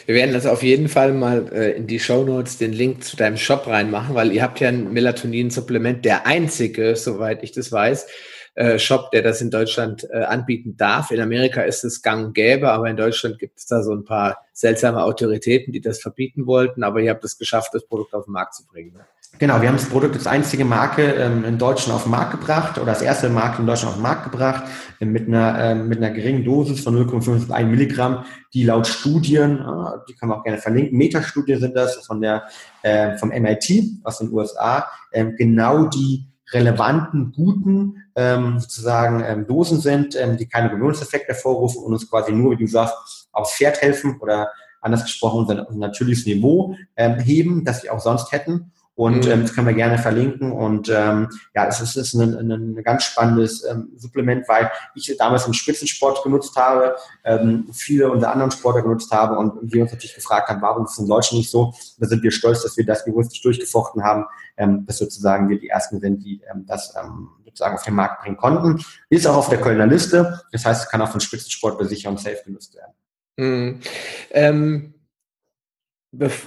Wir 0.07 0.15
werden 0.15 0.33
das 0.33 0.47
auf 0.47 0.63
jeden 0.63 0.89
Fall 0.89 1.13
mal 1.13 1.51
äh, 1.53 1.73
in 1.73 1.89
die 1.89 1.99
Show 1.99 2.25
Notes 2.25 2.59
den 2.59 2.73
Link 2.73 3.03
zu 3.03 3.17
deinem 3.17 3.37
Shop 3.37 3.67
reinmachen, 3.67 4.15
weil 4.15 4.33
ihr 4.33 4.43
habt 4.43 4.61
ja 4.61 4.69
ein 4.69 4.93
Melatonin-Supplement, 4.93 6.05
der 6.05 6.27
einzige, 6.27 6.95
soweit 6.95 7.43
ich 7.43 7.51
das 7.51 7.73
weiß, 7.73 8.07
äh, 8.59 8.77
Shop, 8.81 9.13
der 9.13 9.23
das 9.23 9.41
in 9.41 9.51
Deutschland 9.51 10.09
äh, 10.11 10.25
anbieten 10.25 10.77
darf. 10.77 11.13
In 11.13 11.21
Amerika 11.21 11.63
ist 11.63 11.85
es 11.85 12.03
gang 12.03 12.27
und 12.27 12.35
gäbe, 12.35 12.71
aber 12.71 12.91
in 12.91 12.97
Deutschland 12.97 13.39
gibt 13.39 13.57
es 13.59 13.67
da 13.67 13.85
so 13.85 13.93
ein 13.93 14.05
paar 14.05 14.39
seltsame 14.53 15.05
Autoritäten, 15.05 15.73
die 15.73 15.81
das 15.81 16.01
verbieten 16.01 16.45
wollten. 16.47 16.83
Aber 16.83 17.01
ihr 17.01 17.11
habt 17.11 17.25
es 17.25 17.39
geschafft, 17.39 17.73
das 17.73 17.87
Produkt 17.87 18.15
auf 18.15 18.25
den 18.25 18.33
Markt 18.33 18.55
zu 18.55 18.67
bringen. 18.67 18.99
Genau, 19.39 19.61
wir 19.61 19.69
haben 19.69 19.77
das 19.77 19.89
Produkt 19.89 20.17
als 20.17 20.27
einzige 20.27 20.65
Marke 20.65 21.05
ähm, 21.13 21.45
in 21.45 21.57
Deutschland 21.57 21.95
auf 21.95 22.03
den 22.03 22.11
Markt 22.11 22.33
gebracht 22.33 22.79
oder 22.79 22.87
das 22.87 23.03
erste 23.03 23.29
Marke 23.29 23.61
in 23.61 23.67
Deutschland 23.69 23.91
auf 23.91 23.99
den 23.99 24.03
Markt 24.03 24.25
gebracht 24.25 24.65
äh, 24.99 25.05
mit 25.05 25.29
einer 25.29 25.57
äh, 25.61 25.75
mit 25.77 25.99
einer 25.99 26.11
geringen 26.11 26.45
Dosis 26.45 26.81
von 26.81 26.97
0,51 26.97 27.65
Milligramm, 27.67 28.25
die 28.53 28.65
laut 28.65 28.89
Studien, 28.89 29.59
äh, 29.59 29.99
die 30.09 30.15
kann 30.15 30.31
man 30.31 30.39
auch 30.39 30.43
gerne 30.43 30.59
verlinken, 30.59 30.99
Metastudien 30.99 31.61
sind 31.61 31.77
das 31.77 32.05
von 32.05 32.21
der 32.21 32.49
äh, 32.83 33.17
vom 33.19 33.29
MIT 33.29 34.01
aus 34.03 34.19
den 34.19 34.33
USA, 34.33 34.89
äh, 35.13 35.27
genau 35.37 35.85
die 35.85 36.25
relevanten, 36.53 37.33
guten 37.33 38.05
ähm, 38.17 38.59
sozusagen 38.59 39.23
ähm, 39.25 39.47
Dosen 39.47 39.81
sind, 39.81 40.17
ähm, 40.17 40.37
die 40.37 40.47
keine 40.47 40.71
Gewöhnungseffekte 40.71 41.35
hervorrufen 41.35 41.83
und 41.83 41.93
uns 41.93 42.09
quasi 42.09 42.33
nur, 42.33 42.53
wie 42.53 42.65
du 42.65 42.67
sagst, 42.67 43.29
aufs 43.33 43.55
Pferd 43.55 43.81
helfen 43.81 44.19
oder 44.21 44.51
anders 44.81 45.03
gesprochen 45.03 45.41
unser, 45.41 45.69
unser 45.69 45.81
natürliches 45.81 46.27
Niveau 46.27 46.77
ähm, 46.97 47.19
heben, 47.19 47.65
das 47.65 47.83
wir 47.83 47.93
auch 47.93 48.01
sonst 48.01 48.33
hätten. 48.33 48.73
Und 48.99 49.27
mhm. 49.27 49.31
ähm, 49.31 49.43
das 49.43 49.55
können 49.55 49.69
wir 49.69 49.75
gerne 49.75 49.97
verlinken. 49.97 50.51
Und 50.51 50.89
ähm, 50.89 51.29
ja, 51.55 51.69
es 51.69 51.81
ist, 51.81 51.95
ist 51.95 52.15
ein, 52.15 52.35
ein, 52.35 52.51
ein 52.51 52.83
ganz 52.83 53.05
spannendes 53.05 53.65
ähm, 53.65 53.93
Supplement, 53.97 54.49
weil 54.49 54.73
ich 54.97 55.17
damals 55.17 55.47
im 55.47 55.53
Spitzensport 55.53 56.25
genutzt 56.25 56.57
habe, 56.57 56.97
ähm, 57.25 57.69
viele 57.73 58.11
unter 58.11 58.33
anderen 58.33 58.51
Sportler 58.51 58.83
genutzt 58.83 59.13
habe 59.13 59.39
und 59.39 59.73
wir 59.73 59.83
uns 59.83 59.93
natürlich 59.93 60.17
gefragt 60.17 60.49
haben, 60.49 60.61
warum 60.63 60.85
ist 60.85 60.95
es 60.95 60.99
in 60.99 61.07
Deutschland 61.07 61.39
nicht 61.39 61.51
so? 61.51 61.73
Da 61.99 62.09
sind 62.09 62.25
wir 62.25 62.33
stolz, 62.33 62.65
dass 62.65 62.77
wir 62.77 62.85
das 62.85 63.07
juristisch 63.07 63.41
durchgefochten 63.41 64.03
haben, 64.03 64.25
ähm, 64.57 64.85
dass 64.85 64.99
sozusagen 64.99 65.49
wir 65.49 65.61
die 65.61 65.69
Ersten 65.69 66.01
sind, 66.01 66.25
die 66.25 66.43
ähm, 66.53 66.65
das 66.67 66.93
sozusagen 67.45 67.77
auf 67.77 67.85
den 67.85 67.95
Markt 67.95 68.23
bringen 68.25 68.37
konnten. 68.37 68.85
Ist 69.11 69.29
auch 69.29 69.37
auf 69.37 69.49
der 69.49 69.61
Kölner 69.61 69.87
Liste. 69.87 70.41
Das 70.51 70.65
heißt, 70.65 70.87
es 70.87 70.91
kann 70.91 71.01
auch 71.03 71.11
von 71.11 71.21
Spitzensportversicherung 71.21 72.19
safe 72.19 72.43
genutzt 72.45 72.75
werden. 72.75 73.81
Mhm. 74.33 74.95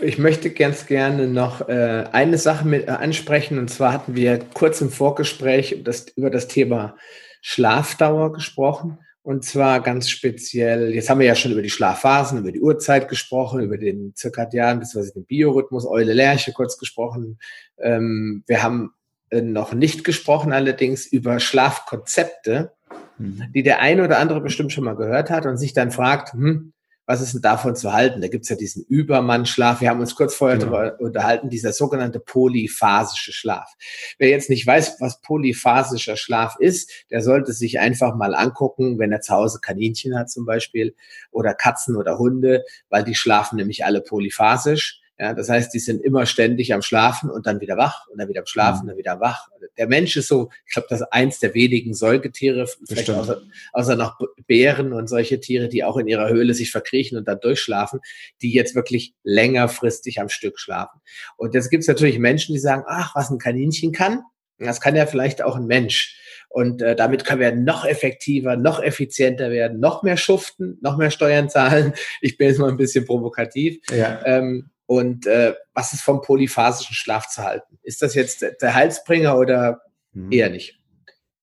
Ich 0.01 0.17
möchte 0.17 0.49
ganz 0.49 0.85
gerne 0.85 1.27
noch 1.27 1.69
äh, 1.69 2.05
eine 2.11 2.37
Sache 2.37 2.67
mit 2.67 2.87
äh, 2.87 2.91
ansprechen. 2.91 3.57
Und 3.57 3.69
zwar 3.69 3.93
hatten 3.93 4.15
wir 4.15 4.39
kurz 4.53 4.81
im 4.81 4.89
Vorgespräch 4.89 5.81
das, 5.83 6.07
über 6.15 6.29
das 6.29 6.47
Thema 6.47 6.95
Schlafdauer 7.41 8.33
gesprochen. 8.33 8.99
Und 9.23 9.45
zwar 9.45 9.81
ganz 9.81 10.09
speziell, 10.09 10.93
jetzt 10.93 11.09
haben 11.09 11.19
wir 11.19 11.27
ja 11.27 11.35
schon 11.35 11.51
über 11.51 11.61
die 11.61 11.69
Schlafphasen, 11.69 12.39
über 12.39 12.51
die 12.51 12.59
Uhrzeit 12.59 13.07
gesprochen, 13.07 13.61
über 13.61 13.77
den 13.77 14.15
zirkadianen 14.15 14.79
bzw. 14.79 15.11
den 15.13 15.25
Biorhythmus, 15.25 15.85
Eule 15.85 16.13
Lerche 16.13 16.53
kurz 16.53 16.77
gesprochen. 16.77 17.39
Ähm, 17.77 18.43
wir 18.47 18.63
haben 18.63 18.93
äh, 19.29 19.41
noch 19.41 19.73
nicht 19.73 20.03
gesprochen 20.03 20.51
allerdings 20.51 21.05
über 21.05 21.39
Schlafkonzepte, 21.39 22.73
mhm. 23.19 23.43
die 23.53 23.63
der 23.63 23.79
eine 23.79 24.03
oder 24.03 24.17
andere 24.17 24.41
bestimmt 24.41 24.73
schon 24.73 24.83
mal 24.83 24.95
gehört 24.95 25.29
hat 25.29 25.45
und 25.45 25.57
sich 25.57 25.73
dann 25.73 25.91
fragt, 25.91 26.33
hm, 26.33 26.73
was 27.05 27.21
ist 27.21 27.33
denn 27.33 27.41
davon 27.41 27.75
zu 27.75 27.91
halten? 27.91 28.21
Da 28.21 28.27
gibt 28.27 28.43
es 28.43 28.49
ja 28.49 28.55
diesen 28.55 28.85
Übermannschlaf. 28.85 29.81
Wir 29.81 29.89
haben 29.89 29.99
uns 29.99 30.15
kurz 30.15 30.35
vorher 30.35 30.57
genau. 30.57 30.71
darüber 30.71 30.99
unterhalten, 30.99 31.49
dieser 31.49 31.73
sogenannte 31.73 32.19
polyphasische 32.19 33.33
Schlaf. 33.33 33.73
Wer 34.17 34.29
jetzt 34.29 34.49
nicht 34.49 34.65
weiß, 34.65 34.97
was 34.99 35.21
polyphasischer 35.21 36.15
Schlaf 36.15 36.55
ist, 36.59 36.91
der 37.09 37.21
sollte 37.21 37.53
sich 37.53 37.79
einfach 37.79 38.15
mal 38.15 38.35
angucken, 38.35 38.99
wenn 38.99 39.11
er 39.11 39.21
zu 39.21 39.33
Hause 39.33 39.59
Kaninchen 39.61 40.17
hat 40.17 40.29
zum 40.29 40.45
Beispiel 40.45 40.95
oder 41.31 41.53
Katzen 41.53 41.95
oder 41.97 42.17
Hunde, 42.17 42.63
weil 42.89 43.03
die 43.03 43.15
schlafen 43.15 43.57
nämlich 43.57 43.83
alle 43.83 44.01
polyphasisch. 44.01 45.00
Ja, 45.21 45.35
das 45.35 45.49
heißt, 45.49 45.71
die 45.71 45.77
sind 45.77 46.03
immer 46.03 46.25
ständig 46.25 46.73
am 46.73 46.81
Schlafen 46.81 47.29
und 47.29 47.45
dann 47.45 47.61
wieder 47.61 47.77
wach 47.77 48.07
und 48.07 48.17
dann 48.17 48.27
wieder 48.27 48.39
am 48.39 48.47
Schlafen, 48.47 48.85
mhm. 48.85 48.87
dann 48.87 48.97
wieder 48.97 49.19
wach. 49.19 49.49
Der 49.77 49.87
Mensch 49.87 50.17
ist 50.17 50.27
so, 50.27 50.49
ich 50.65 50.73
glaube, 50.73 50.87
das 50.89 51.01
ist 51.01 51.07
eins 51.11 51.37
der 51.37 51.53
wenigen 51.53 51.93
Säugetiere, 51.93 52.67
vielleicht 52.87 53.11
außer, 53.11 53.39
außer 53.71 53.95
noch 53.95 54.17
Bären 54.47 54.93
und 54.93 55.07
solche 55.07 55.39
Tiere, 55.39 55.69
die 55.69 55.83
auch 55.83 55.97
in 55.97 56.07
ihrer 56.07 56.27
Höhle 56.29 56.55
sich 56.55 56.71
verkriechen 56.71 57.19
und 57.19 57.27
dann 57.27 57.39
durchschlafen, 57.39 57.99
die 58.41 58.51
jetzt 58.51 58.73
wirklich 58.73 59.13
längerfristig 59.21 60.19
am 60.19 60.27
Stück 60.27 60.57
schlafen. 60.57 61.01
Und 61.37 61.53
jetzt 61.53 61.69
gibt 61.69 61.81
es 61.81 61.87
natürlich 61.87 62.17
Menschen, 62.17 62.53
die 62.53 62.59
sagen, 62.59 62.83
ach, 62.87 63.13
was 63.13 63.29
ein 63.29 63.37
Kaninchen 63.37 63.91
kann, 63.91 64.23
das 64.57 64.81
kann 64.81 64.95
ja 64.95 65.05
vielleicht 65.05 65.43
auch 65.43 65.55
ein 65.55 65.67
Mensch. 65.67 66.17
Und 66.49 66.81
äh, 66.81 66.95
damit 66.95 67.25
können 67.25 67.41
wir 67.41 67.55
noch 67.55 67.85
effektiver, 67.85 68.57
noch 68.57 68.81
effizienter 68.81 69.51
werden, 69.51 69.79
noch 69.79 70.01
mehr 70.01 70.17
schuften, 70.17 70.79
noch 70.81 70.97
mehr 70.97 71.11
Steuern 71.11 71.47
zahlen. 71.47 71.93
Ich 72.21 72.37
bin 72.37 72.47
jetzt 72.47 72.57
mal 72.57 72.69
ein 72.69 72.77
bisschen 72.77 73.05
provokativ. 73.05 73.79
Ja. 73.91 74.19
Ähm, 74.25 74.71
und 74.85 75.25
äh, 75.25 75.53
was 75.73 75.93
ist 75.93 76.01
vom 76.01 76.21
polyphasischen 76.21 76.95
Schlaf 76.95 77.29
zu 77.29 77.43
halten? 77.43 77.79
Ist 77.83 78.01
das 78.01 78.15
jetzt 78.15 78.45
der 78.61 78.73
Heilsbringer 78.73 79.37
oder 79.37 79.81
mhm. 80.13 80.31
eher 80.31 80.49
nicht? 80.49 80.81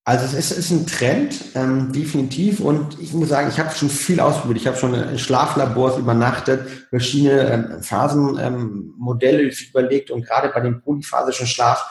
Also 0.09 0.25
es 0.25 0.33
ist, 0.33 0.59
ist 0.59 0.71
ein 0.71 0.87
Trend, 0.87 1.37
ähm, 1.55 1.93
definitiv. 1.93 2.61
Und 2.61 2.99
ich 2.99 3.13
muss 3.13 3.29
sagen, 3.29 3.51
ich 3.51 3.59
habe 3.59 3.75
schon 3.75 3.91
viel 3.91 4.21
ausprobiert. 4.21 4.59
Ich 4.59 4.67
habe 4.67 4.79
schon 4.79 4.95
in 4.95 5.19
Schlaflabors 5.19 5.99
übernachtet, 5.99 6.67
verschiedene 6.89 7.43
ähm, 7.43 7.83
Phasenmodelle 7.83 9.43
ähm, 9.43 9.53
überlegt 9.69 10.11
und 10.11 10.25
gerade 10.25 10.49
bei 10.49 10.61
dem 10.61 10.81
polyphasischen 10.81 11.47
Schlaf 11.47 11.85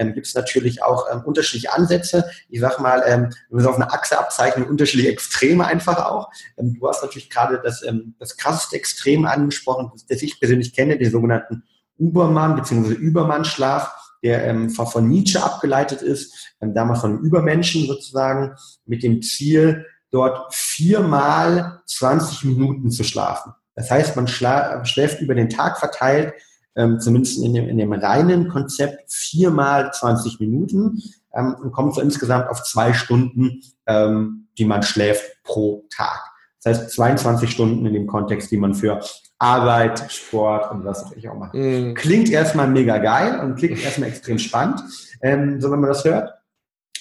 ähm, 0.00 0.14
gibt 0.14 0.26
es 0.26 0.34
natürlich 0.34 0.82
auch 0.82 1.06
ähm, 1.12 1.22
unterschiedliche 1.24 1.72
Ansätze. 1.72 2.24
Ich 2.48 2.60
sag 2.60 2.80
mal, 2.80 3.02
ähm, 3.06 3.30
wenn 3.48 3.58
wir 3.58 3.60
es 3.60 3.66
auf 3.66 3.76
einer 3.76 3.92
Achse 3.92 4.18
abzeichnen, 4.18 4.66
unterschiedliche 4.66 5.10
Extreme 5.10 5.66
einfach 5.66 6.06
auch. 6.06 6.30
Ähm, 6.56 6.76
du 6.78 6.88
hast 6.88 7.02
natürlich 7.02 7.30
gerade 7.30 7.60
das, 7.62 7.84
ähm, 7.84 8.14
das 8.18 8.36
krasseste 8.36 8.76
Extrem 8.76 9.26
angesprochen, 9.26 9.90
das, 9.92 10.06
das 10.06 10.22
ich 10.22 10.40
persönlich 10.40 10.74
kenne, 10.74 10.96
den 10.96 11.10
sogenannten 11.10 11.64
Ubermann 11.98 12.56
bzw. 12.56 12.94
Übermannschlaf, 12.94 13.94
der 14.22 14.46
ähm, 14.46 14.70
von 14.70 15.08
Nietzsche 15.08 15.42
abgeleitet 15.42 16.02
ist, 16.02 16.54
ähm, 16.60 16.74
damals 16.74 17.00
von 17.00 17.20
Übermenschen 17.20 17.86
sozusagen, 17.86 18.54
mit 18.86 19.02
dem 19.02 19.22
Ziel, 19.22 19.86
dort 20.10 20.52
viermal 20.54 21.82
20 21.86 22.44
Minuten 22.44 22.90
zu 22.90 23.04
schlafen. 23.04 23.52
Das 23.76 23.90
heißt, 23.90 24.16
man 24.16 24.26
schläft 24.26 25.20
über 25.20 25.34
den 25.34 25.48
Tag 25.48 25.78
verteilt 25.78 26.34
ähm, 26.76 27.00
zumindest 27.00 27.42
in 27.42 27.54
dem, 27.54 27.68
in 27.68 27.78
dem 27.78 27.92
reinen 27.92 28.48
Konzept 28.48 29.12
viermal 29.12 29.92
20 29.92 30.40
Minuten 30.40 31.02
ähm, 31.34 31.54
und 31.62 31.72
kommt 31.72 31.94
so 31.94 32.00
insgesamt 32.00 32.48
auf 32.48 32.62
zwei 32.62 32.92
Stunden, 32.92 33.62
ähm, 33.86 34.48
die 34.58 34.64
man 34.64 34.82
schläft 34.82 35.42
pro 35.42 35.84
Tag. 35.90 36.20
Das 36.62 36.78
heißt 36.78 36.90
22 36.90 37.50
Stunden 37.50 37.86
in 37.86 37.94
dem 37.94 38.06
Kontext, 38.06 38.50
die 38.50 38.56
man 38.56 38.74
für 38.74 39.00
Arbeit, 39.38 40.12
Sport 40.12 40.70
und 40.70 40.84
was 40.84 41.04
auch 41.04 41.12
ich 41.12 41.28
auch 41.28 41.34
mache. 41.34 41.56
Mm. 41.56 41.94
Klingt 41.94 42.28
erstmal 42.28 42.68
mega 42.68 42.98
geil 42.98 43.40
und 43.40 43.56
klingt 43.56 43.82
erstmal 43.82 44.10
extrem 44.10 44.38
spannend, 44.38 44.82
ähm, 45.22 45.60
so 45.60 45.70
wenn 45.70 45.80
man 45.80 45.88
das 45.88 46.04
hört. 46.04 46.34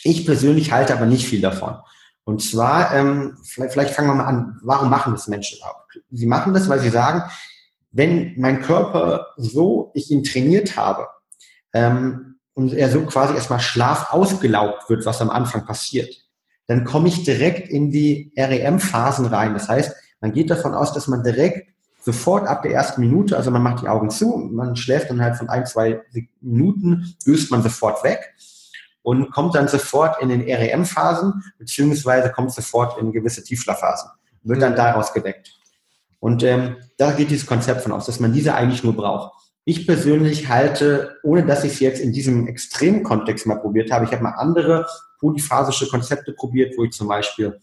Ich 0.03 0.25
persönlich 0.25 0.71
halte 0.71 0.93
aber 0.93 1.05
nicht 1.05 1.27
viel 1.27 1.41
davon. 1.41 1.75
Und 2.23 2.41
zwar, 2.41 2.93
ähm, 2.93 3.37
vielleicht, 3.43 3.73
vielleicht 3.73 3.93
fangen 3.93 4.07
wir 4.07 4.15
mal 4.15 4.25
an, 4.25 4.59
warum 4.63 4.89
machen 4.89 5.13
das 5.13 5.27
Menschen 5.27 5.57
überhaupt? 5.57 5.99
Sie 6.11 6.27
machen 6.27 6.53
das, 6.53 6.69
weil 6.69 6.79
sie 6.79 6.89
sagen, 6.89 7.23
wenn 7.91 8.33
mein 8.37 8.61
Körper 8.61 9.27
so, 9.37 9.91
ich 9.93 10.11
ihn 10.11 10.23
trainiert 10.23 10.77
habe, 10.77 11.07
ähm, 11.73 12.35
und 12.53 12.73
er 12.73 12.89
so 12.89 13.05
quasi 13.05 13.33
erstmal 13.35 13.61
Schlaf 13.61 14.11
ausgelaugt 14.11 14.89
wird, 14.89 15.05
was 15.05 15.21
am 15.21 15.29
Anfang 15.29 15.65
passiert, 15.65 16.13
dann 16.67 16.83
komme 16.83 17.07
ich 17.07 17.23
direkt 17.23 17.69
in 17.69 17.89
die 17.89 18.33
REM-Phasen 18.37 19.25
rein. 19.25 19.53
Das 19.53 19.69
heißt, 19.69 19.95
man 20.19 20.33
geht 20.33 20.49
davon 20.49 20.73
aus, 20.73 20.93
dass 20.93 21.07
man 21.07 21.23
direkt 21.23 21.69
sofort 22.01 22.47
ab 22.47 22.63
der 22.63 22.73
ersten 22.73 23.01
Minute, 23.01 23.37
also 23.37 23.49
man 23.49 23.63
macht 23.63 23.81
die 23.81 23.87
Augen 23.87 24.09
zu, 24.09 24.37
man 24.37 24.75
schläft 24.75 25.09
dann 25.09 25.21
halt 25.21 25.37
von 25.37 25.49
ein, 25.49 25.65
zwei 25.65 26.01
Minuten, 26.41 27.15
löst 27.25 27.49
man 27.49 27.63
sofort 27.63 28.03
weg 28.03 28.33
und 29.03 29.31
kommt 29.31 29.55
dann 29.55 29.67
sofort 29.67 30.21
in 30.21 30.29
den 30.29 30.41
REM-Phasen, 30.41 31.43
beziehungsweise 31.57 32.29
kommt 32.31 32.53
sofort 32.53 32.99
in 32.99 33.11
gewisse 33.11 33.43
Tiefschlafphasen, 33.43 34.09
wird 34.43 34.61
dann 34.61 34.73
mhm. 34.73 34.77
daraus 34.77 35.13
gedeckt. 35.13 35.58
Und 36.19 36.43
ähm, 36.43 36.77
da 36.97 37.11
geht 37.11 37.31
dieses 37.31 37.45
Konzept 37.45 37.81
von 37.81 37.91
aus, 37.91 38.05
dass 38.05 38.19
man 38.19 38.33
diese 38.33 38.53
eigentlich 38.53 38.83
nur 38.83 38.95
braucht. 38.95 39.33
Ich 39.63 39.85
persönlich 39.85 40.49
halte, 40.49 41.17
ohne 41.23 41.45
dass 41.45 41.63
ich 41.63 41.73
es 41.73 41.79
jetzt 41.79 42.01
in 42.01 42.11
diesem 42.11 42.47
extremen 42.47 43.03
Kontext 43.03 43.45
mal 43.45 43.59
probiert 43.59 43.91
habe, 43.91 44.05
ich 44.05 44.11
habe 44.11 44.23
mal 44.23 44.31
andere 44.31 44.85
polyphasische 45.19 45.87
Konzepte 45.89 46.33
probiert, 46.33 46.75
wo 46.77 46.83
ich 46.83 46.91
zum 46.91 47.07
Beispiel 47.07 47.59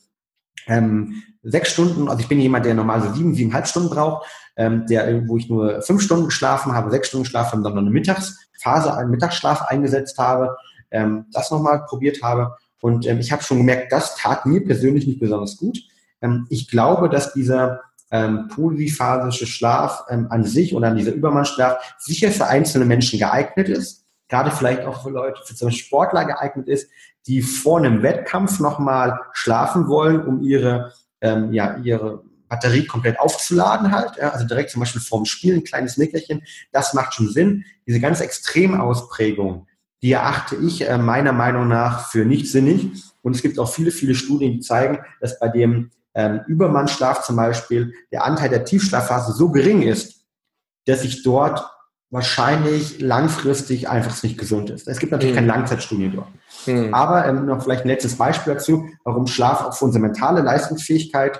ähm, 0.66 1.23
sechs 1.42 1.73
Stunden, 1.73 2.09
also 2.09 2.21
ich 2.21 2.29
bin 2.29 2.40
jemand, 2.40 2.66
der 2.66 2.75
normal 2.75 3.03
so 3.03 3.12
sieben, 3.12 3.35
siebeneinhalb 3.35 3.66
Stunden 3.66 3.90
braucht, 3.90 4.27
ähm, 4.57 4.87
der, 4.87 5.27
wo 5.29 5.37
ich 5.37 5.49
nur 5.49 5.83
fünf 5.83 6.03
Stunden 6.03 6.27
geschlafen 6.27 6.73
habe, 6.73 6.90
sechs 6.90 7.09
Stunden 7.09 7.25
geschlafen, 7.25 7.62
dann 7.62 7.75
noch 7.75 7.81
eine 7.81 7.90
Mittagsphase, 7.90 8.95
einen 8.95 9.11
Mittagsschlaf 9.11 9.62
eingesetzt 9.62 10.19
habe, 10.19 10.57
ähm, 10.90 11.27
das 11.33 11.51
nochmal 11.51 11.85
probiert 11.87 12.23
habe. 12.23 12.57
Und 12.81 13.07
ähm, 13.07 13.19
ich 13.19 13.33
habe 13.33 13.42
schon 13.42 13.59
gemerkt, 13.59 13.92
das 13.92 14.16
tat 14.16 14.47
mir 14.47 14.64
persönlich 14.64 15.07
nicht 15.07 15.21
besonders 15.21 15.57
gut. 15.57 15.79
Ähm, 16.21 16.47
ich 16.51 16.69
glaube, 16.69 17.09
dass 17.09 17.33
dieser 17.33 17.81
ähm, 18.11 18.49
polyphasische 18.49 19.47
Schlaf 19.47 20.05
ähm, 20.09 20.29
an 20.31 20.45
sich 20.45 20.75
oder 20.75 20.88
an 20.88 20.97
dieser 20.97 21.12
Übermannschlaf 21.12 21.97
sicher 21.99 22.31
für 22.31 22.47
einzelne 22.47 22.85
Menschen 22.85 23.19
geeignet 23.19 23.69
ist, 23.69 24.05
gerade 24.29 24.51
vielleicht 24.51 24.85
auch 24.85 25.03
für 25.03 25.11
Leute, 25.11 25.40
für 25.45 25.55
zum 25.55 25.69
Beispiel 25.69 25.85
Sportler 25.85 26.25
geeignet 26.25 26.69
ist, 26.69 26.90
die 27.27 27.42
vor 27.42 27.79
einem 27.79 28.03
Wettkampf 28.03 28.61
nochmal 28.61 29.21
schlafen 29.33 29.88
wollen, 29.88 30.25
um 30.25 30.42
ihre, 30.42 30.92
ähm, 31.21 31.53
ja, 31.53 31.77
ihre 31.79 32.23
Batterie 32.49 32.87
komplett 32.87 33.19
aufzuladen 33.19 33.90
halt, 33.90 34.12
ja, 34.21 34.31
also 34.31 34.47
direkt 34.47 34.71
zum 34.71 34.81
Beispiel 34.81 35.03
vorm 35.03 35.25
Spiel 35.25 35.55
ein 35.55 35.64
kleines 35.64 35.97
Nickerchen, 35.97 36.42
das 36.73 36.95
macht 36.95 37.14
schon 37.14 37.29
Sinn. 37.29 37.64
Diese 37.87 37.99
ganz 37.99 38.21
Extremausprägung, 38.21 39.66
die 40.03 40.12
erachte 40.12 40.57
ich 40.57 40.88
äh, 40.88 40.99
meiner 40.99 41.33
Meinung 41.33 41.66
nach 41.66 42.09
für 42.11 42.25
nicht 42.25 42.51
sinnig. 42.51 42.90
Und 43.23 43.35
es 43.35 43.42
gibt 43.42 43.59
auch 43.59 43.73
viele, 43.73 43.90
viele 43.90 44.14
Studien, 44.14 44.53
die 44.53 44.61
zeigen, 44.61 45.01
dass 45.21 45.40
bei 45.40 45.49
dem 45.49 45.90
ähm, 46.16 46.40
Übermannschlaf 46.46 47.22
zum 47.22 47.37
Beispiel 47.37 47.92
der 48.11 48.24
Anteil 48.24 48.48
der 48.48 48.64
Tiefschlafphase 48.64 49.33
so 49.35 49.50
gering 49.50 49.83
ist, 49.83 50.24
dass 50.87 51.02
sich 51.02 51.22
dort 51.22 51.64
wahrscheinlich 52.11 53.00
langfristig 53.00 53.88
einfach 53.88 54.22
nicht 54.22 54.38
gesund 54.38 54.70
ist. 54.70 54.88
Es 54.88 54.98
gibt 54.98 55.12
natürlich 55.12 55.35
mhm. 55.35 55.40
keine 55.40 55.48
Langzeitstudien 55.48 56.14
dort. 56.14 56.29
Mhm. 56.66 56.94
Aber 56.94 57.26
ähm, 57.26 57.44
noch 57.44 57.62
vielleicht 57.62 57.85
ein 57.85 57.88
letztes 57.88 58.16
Beispiel 58.16 58.55
dazu, 58.55 58.88
warum 59.05 59.26
Schlaf 59.26 59.62
auch 59.62 59.74
für 59.74 59.85
unsere 59.85 60.02
mentale 60.02 60.40
Leistungsfähigkeit, 60.40 61.38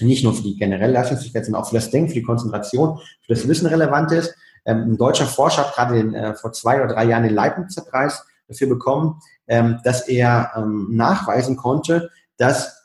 nicht 0.00 0.22
nur 0.22 0.34
für 0.34 0.42
die 0.42 0.56
generelle 0.56 0.92
Leistungsfähigkeit, 0.92 1.46
sondern 1.46 1.62
auch 1.62 1.68
für 1.68 1.76
das 1.76 1.90
Denken, 1.90 2.08
für 2.08 2.14
die 2.14 2.22
Konzentration, 2.22 2.98
für 3.22 3.34
das 3.34 3.48
Wissen 3.48 3.66
relevant 3.66 4.12
ist. 4.12 4.34
Ähm, 4.66 4.92
ein 4.92 4.96
deutscher 4.98 5.26
Forscher 5.26 5.64
hat 5.64 5.74
gerade 5.74 5.94
den, 5.94 6.14
äh, 6.14 6.34
vor 6.34 6.52
zwei 6.52 6.82
oder 6.82 6.92
drei 6.92 7.04
Jahren 7.04 7.22
den 7.22 7.34
Leibnizer 7.34 7.82
Preis 7.82 8.22
dafür 8.48 8.68
bekommen, 8.68 9.20
ähm, 9.46 9.80
dass 9.84 10.08
er 10.08 10.52
ähm, 10.56 10.88
nachweisen 10.90 11.56
konnte, 11.56 12.10
dass 12.36 12.83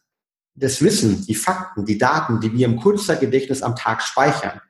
das 0.59 0.81
Wissen, 0.81 1.25
die 1.25 1.35
Fakten, 1.35 1.85
die 1.85 1.97
Daten, 1.97 2.39
die 2.39 2.53
wir 2.53 2.65
im 2.65 2.77
Kurzzeitgedächtnis 2.77 3.61
am 3.61 3.75
Tag 3.75 4.01
speichern, 4.01 4.61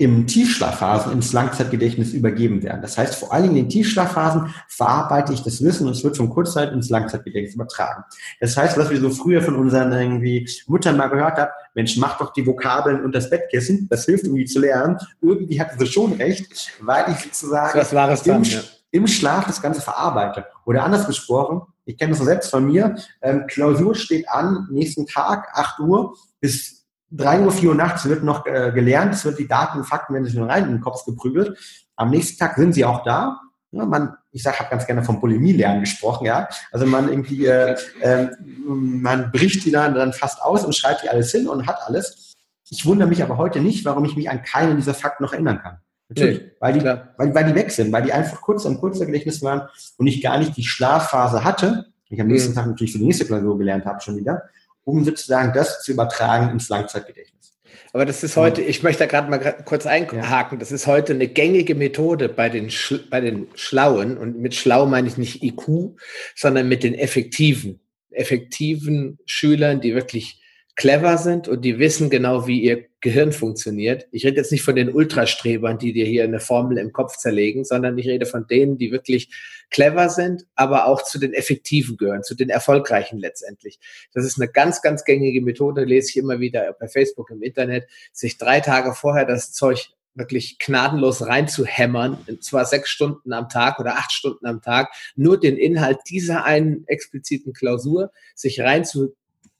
im 0.00 0.28
Tiefschlafphasen 0.28 1.12
ins 1.12 1.32
Langzeitgedächtnis 1.32 2.12
übergeben 2.12 2.62
werden. 2.62 2.80
Das 2.82 2.96
heißt, 2.96 3.16
vor 3.16 3.32
allen 3.32 3.44
Dingen 3.44 3.56
in 3.56 3.64
den 3.64 3.68
Tiefschlafphasen 3.68 4.54
verarbeite 4.68 5.32
ich 5.32 5.42
das 5.42 5.62
Wissen 5.62 5.88
und 5.88 5.92
es 5.92 6.04
wird 6.04 6.16
vom 6.16 6.30
Kurzzeit 6.30 6.72
ins 6.72 6.88
Langzeitgedächtnis 6.88 7.56
übertragen. 7.56 8.04
Das 8.38 8.56
heißt, 8.56 8.78
was 8.78 8.90
wir 8.90 9.00
so 9.00 9.10
früher 9.10 9.42
von 9.42 9.56
unseren 9.56 9.92
irgendwie 9.92 10.48
Muttern 10.68 10.96
mal 10.96 11.08
gehört 11.08 11.36
haben, 11.38 11.50
Mensch, 11.74 11.96
mach 11.96 12.16
doch 12.18 12.32
die 12.32 12.46
Vokabeln 12.46 13.04
und 13.04 13.12
das 13.12 13.28
Bettkissen, 13.28 13.88
das 13.90 14.04
hilft 14.04 14.24
irgendwie 14.24 14.44
zu 14.44 14.60
lernen. 14.60 14.98
Irgendwie 15.20 15.60
hatten 15.60 15.76
sie 15.80 15.86
schon 15.86 16.12
recht, 16.12 16.72
weil 16.80 17.12
ich 17.12 17.24
sozusagen 17.24 17.76
was 17.76 17.92
war 17.92 18.08
es 18.10 18.22
dann, 18.22 18.36
im, 18.36 18.42
ja. 18.44 18.60
im 18.92 19.08
Schlaf 19.08 19.46
das 19.46 19.60
Ganze 19.60 19.80
verarbeite. 19.80 20.46
Oder 20.64 20.84
anders 20.84 21.08
gesprochen, 21.08 21.62
ich 21.88 21.96
kenne 21.96 22.12
das 22.12 22.22
selbst 22.22 22.50
von 22.50 22.66
mir, 22.66 22.96
ähm, 23.22 23.46
Klausur 23.46 23.94
steht 23.94 24.28
an, 24.28 24.68
nächsten 24.70 25.06
Tag, 25.06 25.48
8 25.54 25.80
Uhr, 25.80 26.16
bis 26.38 26.86
3 27.12 27.40
Uhr, 27.40 27.50
4 27.50 27.70
Uhr 27.70 27.74
nachts 27.74 28.06
wird 28.06 28.22
noch 28.22 28.44
äh, 28.44 28.72
gelernt, 28.72 29.14
es 29.14 29.24
wird 29.24 29.38
die 29.38 29.48
Daten 29.48 29.78
und 29.78 29.84
Fakten 29.84 30.12
werden 30.12 30.26
sich 30.26 30.34
nur 30.34 30.48
rein 30.48 30.64
in 30.64 30.72
den 30.72 30.80
Kopf 30.82 31.06
geprügelt. 31.06 31.58
Am 31.96 32.10
nächsten 32.10 32.38
Tag 32.38 32.56
sind 32.56 32.74
sie 32.74 32.84
auch 32.84 33.04
da. 33.04 33.40
Ja, 33.70 33.86
man, 33.86 34.14
ich 34.32 34.42
sag, 34.42 34.58
habe 34.58 34.68
ganz 34.68 34.86
gerne 34.86 35.02
vom 35.02 35.18
Bulimie-Lernen 35.18 35.80
gesprochen, 35.80 36.26
ja. 36.26 36.48
Also 36.72 36.84
man 36.84 37.08
irgendwie, 37.08 37.46
äh, 37.46 37.74
äh, 38.00 38.28
man 38.66 39.32
bricht 39.32 39.64
die 39.64 39.70
dann, 39.70 39.94
dann 39.94 40.12
fast 40.12 40.42
aus 40.42 40.64
und 40.64 40.74
schreibt 40.74 41.04
die 41.04 41.08
alles 41.08 41.32
hin 41.32 41.48
und 41.48 41.66
hat 41.66 41.78
alles. 41.86 42.34
Ich 42.68 42.84
wundere 42.84 43.08
mich 43.08 43.22
aber 43.22 43.38
heute 43.38 43.60
nicht, 43.60 43.86
warum 43.86 44.04
ich 44.04 44.14
mich 44.14 44.28
an 44.28 44.42
keinen 44.42 44.76
dieser 44.76 44.94
Fakten 44.94 45.24
noch 45.24 45.32
erinnern 45.32 45.60
kann. 45.62 45.78
Natürlich, 46.08 46.40
nee, 46.40 46.50
weil, 46.60 46.72
die, 46.72 46.84
weil, 46.84 47.34
weil 47.34 47.44
die 47.44 47.54
weg 47.54 47.70
sind, 47.70 47.92
weil 47.92 48.02
die 48.02 48.12
einfach 48.12 48.40
kurz 48.40 48.64
im 48.64 48.78
kurzer 48.78 49.06
Gedächtnis 49.06 49.42
waren 49.42 49.68
und 49.98 50.06
ich 50.06 50.22
gar 50.22 50.38
nicht 50.38 50.56
die 50.56 50.64
Schlafphase 50.64 51.44
hatte. 51.44 51.86
Ich 52.08 52.20
am 52.20 52.28
nächsten 52.28 52.52
mhm. 52.52 52.56
Tag 52.56 52.66
natürlich 52.66 52.92
für 52.92 52.98
die 52.98 53.04
nächste 53.04 53.26
Klausur 53.26 53.58
gelernt 53.58 53.84
habe 53.84 54.00
schon 54.00 54.16
wieder 54.16 54.48
um 54.88 55.04
sozusagen 55.04 55.52
das 55.52 55.82
zu 55.82 55.92
übertragen 55.92 56.50
ins 56.50 56.70
Langzeitgedächtnis. 56.70 57.52
Aber 57.92 58.06
das 58.06 58.22
ist 58.22 58.36
heute, 58.36 58.62
ich 58.62 58.82
möchte 58.82 59.00
da 59.00 59.06
gerade 59.06 59.30
mal 59.30 59.38
kurz 59.64 59.86
einhaken, 59.86 60.58
das 60.58 60.72
ist 60.72 60.86
heute 60.86 61.12
eine 61.12 61.28
gängige 61.28 61.74
Methode 61.74 62.28
bei 62.28 62.48
den, 62.48 62.70
bei 63.10 63.20
den 63.20 63.48
Schlauen. 63.54 64.16
Und 64.16 64.38
mit 64.38 64.54
schlau 64.54 64.86
meine 64.86 65.08
ich 65.08 65.16
nicht 65.16 65.42
IQ, 65.42 65.96
sondern 66.34 66.68
mit 66.68 66.82
den 66.82 66.94
effektiven, 66.94 67.80
effektiven 68.10 69.18
Schülern, 69.26 69.80
die 69.80 69.94
wirklich 69.94 70.42
clever 70.74 71.18
sind 71.18 71.48
und 71.48 71.64
die 71.64 71.78
wissen 71.78 72.08
genau, 72.08 72.46
wie 72.46 72.60
ihr 72.60 72.87
Gehirn 73.00 73.32
funktioniert. 73.32 74.08
Ich 74.10 74.26
rede 74.26 74.38
jetzt 74.38 74.50
nicht 74.50 74.62
von 74.62 74.74
den 74.74 74.92
Ultrastrebern, 74.92 75.78
die 75.78 75.92
dir 75.92 76.04
hier 76.04 76.24
eine 76.24 76.40
Formel 76.40 76.78
im 76.78 76.92
Kopf 76.92 77.16
zerlegen, 77.16 77.64
sondern 77.64 77.96
ich 77.96 78.08
rede 78.08 78.26
von 78.26 78.46
denen, 78.46 78.76
die 78.76 78.90
wirklich 78.90 79.30
clever 79.70 80.08
sind, 80.08 80.46
aber 80.56 80.86
auch 80.86 81.02
zu 81.02 81.18
den 81.18 81.32
effektiven 81.32 81.96
gehören, 81.96 82.24
zu 82.24 82.34
den 82.34 82.48
erfolgreichen 82.48 83.18
letztendlich. 83.18 83.78
Das 84.12 84.24
ist 84.24 84.40
eine 84.40 84.50
ganz, 84.50 84.82
ganz 84.82 85.04
gängige 85.04 85.42
Methode, 85.42 85.84
lese 85.84 86.10
ich 86.10 86.16
immer 86.16 86.40
wieder 86.40 86.74
bei 86.80 86.88
Facebook 86.88 87.30
im 87.30 87.42
Internet, 87.42 87.86
sich 88.12 88.36
drei 88.36 88.60
Tage 88.60 88.94
vorher 88.94 89.24
das 89.24 89.52
Zeug 89.52 89.90
wirklich 90.18 90.58
gnadenlos 90.58 91.24
reinzuhämmern, 91.24 92.18
zwar 92.40 92.64
sechs 92.64 92.90
Stunden 92.90 93.32
am 93.32 93.48
Tag 93.48 93.78
oder 93.78 93.96
acht 93.96 94.12
Stunden 94.12 94.46
am 94.46 94.60
Tag, 94.60 94.90
nur 95.14 95.38
den 95.38 95.56
Inhalt 95.56 95.98
dieser 96.10 96.44
einen 96.44 96.84
expliziten 96.88 97.52
Klausur 97.52 98.10
sich 98.34 98.60
reinzu 98.60 99.14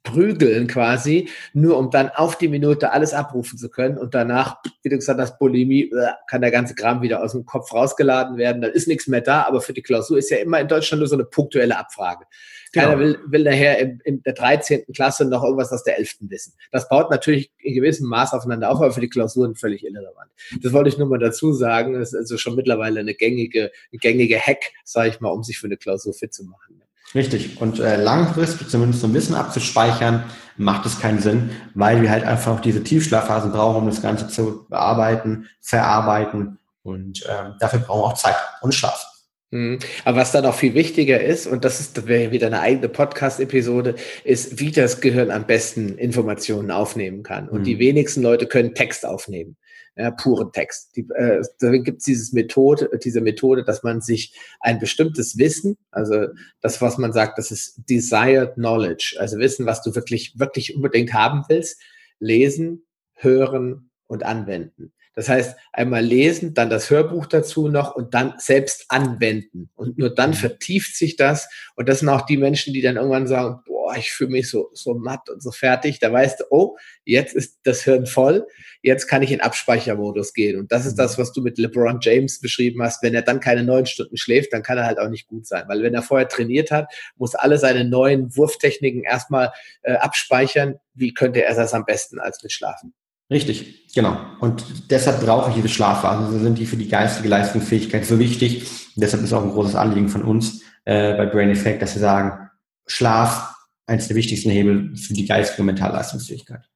prügeln 0.09 0.66
quasi, 0.66 1.29
nur 1.53 1.77
um 1.79 1.90
dann 1.90 2.09
auf 2.11 2.37
die 2.38 2.49
Minute 2.49 2.92
alles 2.92 3.12
abrufen 3.12 3.59
zu 3.59 3.68
können 3.68 3.99
und 3.99 4.14
danach, 4.14 4.57
wie 4.83 4.88
du 4.88 4.97
gesagt 4.97 5.21
hast, 5.21 5.38
Bulimie, 5.38 5.90
äh, 5.90 6.12
kann 6.29 6.40
der 6.40 6.51
ganze 6.51 6.75
Kram 6.75 7.03
wieder 7.03 7.23
aus 7.23 7.33
dem 7.33 7.44
Kopf 7.44 7.73
rausgeladen 7.73 8.37
werden, 8.37 8.62
dann 8.62 8.73
ist 8.73 8.88
nichts 8.88 9.07
mehr 9.07 9.21
da, 9.21 9.42
aber 9.42 9.61
für 9.61 9.73
die 9.73 9.83
Klausur 9.83 10.18
ist 10.18 10.31
ja 10.31 10.38
immer 10.38 10.61
in 10.61 10.68
Deutschland 10.68 11.01
nur 11.01 11.09
so 11.09 11.16
eine 11.16 11.25
punktuelle 11.25 11.79
Abfrage. 11.79 12.25
Keiner 12.73 12.97
genau. 12.97 13.01
will, 13.01 13.18
will 13.27 13.44
nachher 13.44 13.79
in, 13.79 14.01
in, 14.05 14.23
der 14.23 14.35
13. 14.35 14.85
Klasse 14.94 15.25
noch 15.25 15.42
irgendwas 15.42 15.73
aus 15.73 15.85
der 15.85 15.99
11. 15.99 16.16
wissen. 16.21 16.55
Das 16.71 16.88
baut 16.88 17.11
natürlich 17.11 17.51
in 17.59 17.75
gewissem 17.75 18.09
Maß 18.09 18.35
aufeinander 18.35 18.71
auf, 18.71 18.77
aber 18.77 18.92
für 18.92 19.01
die 19.01 19.09
Klausuren 19.09 19.55
völlig 19.55 19.85
irrelevant. 19.85 20.31
Das 20.62 20.73
wollte 20.73 20.90
ich 20.90 20.99
nur 20.99 21.09
mal 21.09 21.18
dazu 21.18 21.53
sagen. 21.53 21.94
Das 21.94 22.12
ist 22.12 22.14
also 22.14 22.37
schon 22.37 22.57
mittlerweile 22.57 23.01
eine 23.01 23.14
gängige, 23.14 23.71
ein 23.92 23.99
gängige 23.99 24.38
Hack, 24.38 24.73
sage 24.85 25.09
ich 25.09 25.21
mal, 25.21 25.31
um 25.31 25.42
sich 25.42 25.59
für 25.59 25.66
eine 25.66 25.79
Klausur 25.79 26.12
fit 26.12 26.35
zu 26.35 26.44
machen. 26.44 26.83
Richtig. 27.14 27.61
Und 27.61 27.81
äh, 27.81 27.97
langfristig 27.97 28.68
zumindest 28.68 29.01
so 29.01 29.07
ein 29.07 29.14
Wissen 29.14 29.35
abzuspeichern, 29.35 30.25
macht 30.57 30.85
es 30.87 31.01
keinen 31.01 31.21
Sinn, 31.21 31.51
weil 31.75 32.03
wir 32.03 32.11
halt 32.11 32.25
einfach 32.25 32.61
diese 32.61 32.83
Tiefschlafphasen 32.83 33.53
brauchen, 33.53 33.83
um 33.83 33.87
das 33.87 34.03
Ganze 34.03 34.29
zu 34.29 34.66
bearbeiten, 34.68 35.49
verarbeiten. 35.61 36.59
Und 36.83 37.25
ähm, 37.29 37.55
dafür 37.61 37.81
brauchen 37.81 38.01
wir 38.01 38.07
auch 38.07 38.14
Zeit 38.14 38.37
und 38.61 38.75
Schlaf. 38.75 39.07
Mhm. 39.51 39.79
Aber 40.05 40.18
was 40.18 40.33
dann 40.33 40.44
auch 40.44 40.55
viel 40.55 40.75
wichtiger 40.75 41.21
ist, 41.21 41.47
und 41.47 41.64
das 41.64 41.81
ist 41.81 41.97
das 41.97 42.07
wäre 42.07 42.33
wieder 42.33 42.49
eine 42.49 42.61
eigene 42.61 42.88
Podcast-Episode, 42.88 43.94
ist, 44.25 44.59
wie 44.59 44.71
das 44.71 45.01
Gehirn 45.01 45.31
am 45.31 45.47
besten 45.47 45.97
Informationen 45.97 46.71
aufnehmen 46.71 47.23
kann. 47.23 47.49
Und 47.49 47.61
mhm. 47.61 47.64
die 47.64 47.79
wenigsten 47.79 48.23
Leute 48.23 48.47
können 48.47 48.75
Text 48.75 49.07
aufnehmen 49.07 49.57
ja, 49.98 50.12
puren 50.12 50.52
Text. 50.52 50.94
Die, 50.96 51.06
äh, 51.16 51.42
deswegen 51.61 51.82
gibt 51.82 51.98
es 51.98 52.04
dieses 52.04 52.32
Methode, 52.32 52.88
diese 53.02 53.20
Methode, 53.20 53.64
dass 53.64 53.82
man 53.82 54.00
sich 54.00 54.32
ein 54.61 54.78
bestimmtes 54.78 55.38
Wissen, 55.38 55.76
also 55.90 56.28
das, 56.61 56.80
was 56.80 56.98
man 56.98 57.12
sagt, 57.12 57.37
das 57.37 57.50
ist 57.50 57.80
desired 57.90 58.54
knowledge, 58.54 59.16
also 59.18 59.38
Wissen, 59.38 59.66
was 59.66 59.82
du 59.82 59.94
wirklich, 59.94 60.38
wirklich 60.38 60.76
unbedingt 60.76 61.12
haben 61.12 61.44
willst, 61.48 61.80
lesen, 62.20 62.87
hören 63.14 63.90
und 64.06 64.24
anwenden. 64.24 64.92
Das 65.14 65.28
heißt, 65.28 65.56
einmal 65.72 66.04
lesen, 66.04 66.54
dann 66.54 66.70
das 66.70 66.90
Hörbuch 66.90 67.26
dazu 67.26 67.66
noch 67.66 67.96
und 67.96 68.14
dann 68.14 68.34
selbst 68.38 68.84
anwenden. 68.88 69.68
Und 69.74 69.98
nur 69.98 70.14
dann 70.14 70.30
mhm. 70.30 70.34
vertieft 70.34 70.94
sich 70.94 71.16
das. 71.16 71.48
Und 71.74 71.88
das 71.88 71.98
sind 71.98 72.08
auch 72.08 72.22
die 72.22 72.37
Menschen, 72.37 72.72
die 72.72 72.82
dann 72.82 72.94
irgendwann 72.94 73.26
sagen, 73.26 73.58
boah, 73.66 73.78
ich 73.96 74.12
fühle 74.12 74.31
mich 74.31 74.51
so, 74.51 74.70
so 74.72 74.94
matt 74.94 75.31
und 75.31 75.42
so 75.42 75.51
fertig. 75.51 75.98
Da 76.01 76.12
weißt 76.12 76.40
du, 76.40 76.44
oh, 76.51 76.77
jetzt 77.05 77.35
ist 77.35 77.59
das 77.64 77.83
Hirn 77.83 78.07
voll. 78.07 78.46
Jetzt 78.83 79.07
kann 79.07 79.22
ich 79.22 79.33
in 79.33 79.40
Abspeichermodus 79.40 80.33
gehen. 80.33 80.59
Und 80.59 80.72
das 80.72 80.87
ist 80.87 80.92
mhm. 80.92 81.03
das, 81.03 81.18
was 81.18 81.33
du 81.33 81.40
mit 81.40 81.59
LeBron 81.59 81.98
James 82.01 82.40
beschrieben 82.40 82.83
hast. 82.83 83.03
Wenn 83.03 83.14
er 83.14 83.22
dann 83.22 83.40
keine 83.40 83.64
neun 83.64 83.87
Stunden 83.87 84.16
schläft, 84.16 84.53
dann 84.53 84.62
kann 84.62 84.79
er 84.79 84.87
halt 84.87 84.98
auch 84.98 85.09
nicht 85.09 85.27
gut 85.27 85.46
sein. 85.46 85.64
Weil 85.68 85.83
wenn 85.83 85.94
er 85.94 86.03
vorher 86.03 86.29
trainiert 86.29 86.70
hat, 86.70 86.92
muss 87.16 87.35
alle 87.35 87.59
seine 87.59 87.85
neuen 87.85 88.37
Wurftechniken 88.37 89.03
erstmal 89.05 89.53
äh, 89.83 89.94
abspeichern. 89.94 90.77
Wie 90.94 91.14
könnte 91.14 91.44
er 91.44 91.55
das 91.55 91.74
am 91.74 91.85
besten 91.85 92.18
als 92.18 92.42
mit 92.42 92.53
Schlafen? 92.53 92.92
Richtig, 93.31 93.92
genau. 93.94 94.18
Und 94.40 94.90
deshalb 94.90 95.20
brauche 95.20 95.51
ich 95.51 95.57
diese 95.57 95.68
Schlafphasen. 95.68 96.27
Also 96.27 96.38
sind 96.38 96.59
die 96.59 96.64
für 96.64 96.77
die 96.77 96.88
geistige 96.88 97.29
Leistungsfähigkeit 97.29 98.07
so 98.07 98.18
wichtig. 98.18 98.62
Und 98.96 99.03
deshalb 99.03 99.22
ist 99.22 99.33
auch 99.33 99.42
ein 99.42 99.51
großes 99.51 99.74
Anliegen 99.74 100.09
von 100.09 100.22
uns 100.22 100.62
äh, 100.85 101.14
bei 101.14 101.27
Brain 101.27 101.51
Effect, 101.51 101.83
dass 101.83 101.94
wir 101.94 102.01
sagen, 102.01 102.48
Schlaf 102.87 103.55
eines 103.88 104.07
der 104.09 104.16
wichtigsten 104.16 104.51
Hebel 104.51 104.94
für 104.96 105.14
die 105.14 105.27
geistige 105.27 105.62
und 105.62 105.66
mentale 105.66 105.94
Leistungsfähigkeit. 105.94 106.68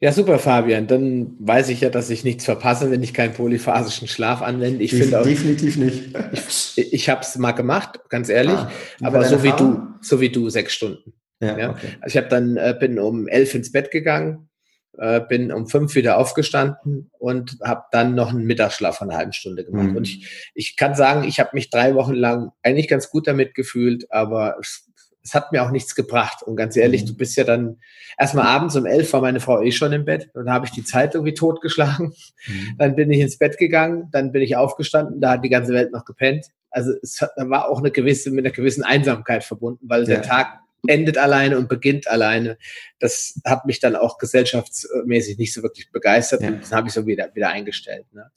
Ja, 0.00 0.12
super, 0.12 0.38
Fabian. 0.38 0.86
Dann 0.86 1.34
weiß 1.40 1.70
ich 1.70 1.80
ja, 1.80 1.90
dass 1.90 2.08
ich 2.10 2.22
nichts 2.22 2.44
verpasse, 2.44 2.90
wenn 2.90 3.02
ich 3.02 3.12
keinen 3.12 3.34
polyphasischen 3.34 4.06
Schlaf 4.06 4.42
anwende. 4.42 4.84
Ich 4.84 4.92
finde 4.92 5.22
definitiv 5.24 5.76
nicht. 5.76 6.16
Ich, 6.76 6.92
ich 6.92 7.08
habe 7.08 7.22
es 7.22 7.36
mal 7.36 7.52
gemacht, 7.52 7.98
ganz 8.08 8.28
ehrlich. 8.28 8.54
Ah, 8.54 8.70
aber 9.02 9.24
so 9.24 9.42
wie 9.42 9.50
du, 9.50 9.88
so 10.00 10.20
wie 10.20 10.30
du, 10.30 10.50
sechs 10.50 10.74
Stunden. 10.74 11.14
Ja, 11.40 11.58
ja. 11.58 11.70
Okay. 11.70 11.88
Also 12.00 12.16
ich 12.16 12.16
habe 12.16 12.28
dann 12.28 12.56
äh, 12.56 12.76
bin 12.78 12.98
um 12.98 13.26
elf 13.26 13.54
ins 13.54 13.72
Bett 13.72 13.90
gegangen, 13.90 14.48
äh, 14.98 15.20
bin 15.20 15.50
um 15.50 15.66
fünf 15.66 15.96
wieder 15.96 16.18
aufgestanden 16.18 17.10
und 17.18 17.56
habe 17.64 17.82
dann 17.90 18.14
noch 18.14 18.30
einen 18.30 18.44
Mittagsschlaf 18.44 18.98
von 18.98 19.10
einer 19.10 19.18
halben 19.18 19.32
Stunde 19.32 19.64
gemacht. 19.64 19.88
Mhm. 19.88 19.96
Und 19.96 20.04
ich, 20.06 20.52
ich 20.54 20.76
kann 20.76 20.94
sagen, 20.94 21.24
ich 21.24 21.40
habe 21.40 21.50
mich 21.54 21.70
drei 21.70 21.94
Wochen 21.96 22.14
lang 22.14 22.52
eigentlich 22.62 22.88
ganz 22.88 23.10
gut 23.10 23.26
damit 23.26 23.54
gefühlt, 23.54 24.10
aber 24.12 24.56
es, 24.60 24.87
es 25.28 25.34
hat 25.34 25.52
mir 25.52 25.62
auch 25.62 25.70
nichts 25.70 25.94
gebracht. 25.94 26.42
Und 26.42 26.56
ganz 26.56 26.76
ehrlich, 26.76 27.02
mhm. 27.02 27.08
du 27.08 27.16
bist 27.16 27.36
ja 27.36 27.44
dann 27.44 27.78
erstmal 28.18 28.46
abends 28.46 28.76
um 28.76 28.86
elf 28.86 29.12
war 29.12 29.20
meine 29.20 29.40
Frau 29.40 29.60
eh 29.60 29.72
schon 29.72 29.92
im 29.92 30.04
Bett 30.04 30.30
und 30.34 30.50
habe 30.50 30.66
ich 30.66 30.72
die 30.72 30.84
Zeit 30.84 31.14
irgendwie 31.14 31.34
totgeschlagen. 31.34 32.14
Mhm. 32.46 32.74
Dann 32.78 32.96
bin 32.96 33.10
ich 33.10 33.20
ins 33.20 33.38
Bett 33.38 33.58
gegangen, 33.58 34.08
dann 34.10 34.32
bin 34.32 34.42
ich 34.42 34.56
aufgestanden, 34.56 35.20
da 35.20 35.32
hat 35.32 35.44
die 35.44 35.50
ganze 35.50 35.74
Welt 35.74 35.92
noch 35.92 36.04
gepennt. 36.04 36.46
Also 36.70 36.92
es 37.02 37.20
hat, 37.20 37.30
war 37.36 37.68
auch 37.68 37.78
eine 37.78 37.90
gewisse, 37.90 38.30
mit 38.30 38.44
einer 38.44 38.54
gewissen 38.54 38.84
Einsamkeit 38.84 39.44
verbunden, 39.44 39.86
weil 39.88 40.02
ja. 40.02 40.06
der 40.06 40.22
Tag 40.22 40.58
endet 40.86 41.18
alleine 41.18 41.58
und 41.58 41.68
beginnt 41.68 42.08
alleine. 42.08 42.56
Das 43.00 43.40
hat 43.44 43.66
mich 43.66 43.80
dann 43.80 43.96
auch 43.96 44.18
gesellschaftsmäßig 44.18 45.38
nicht 45.38 45.52
so 45.52 45.62
wirklich 45.62 45.90
begeistert 45.90 46.42
ja. 46.42 46.48
und 46.48 46.62
das 46.62 46.72
habe 46.72 46.88
ich 46.88 46.94
so 46.94 47.06
wieder, 47.06 47.34
wieder 47.34 47.48
eingestellt. 47.48 48.06
Ne? 48.12 48.30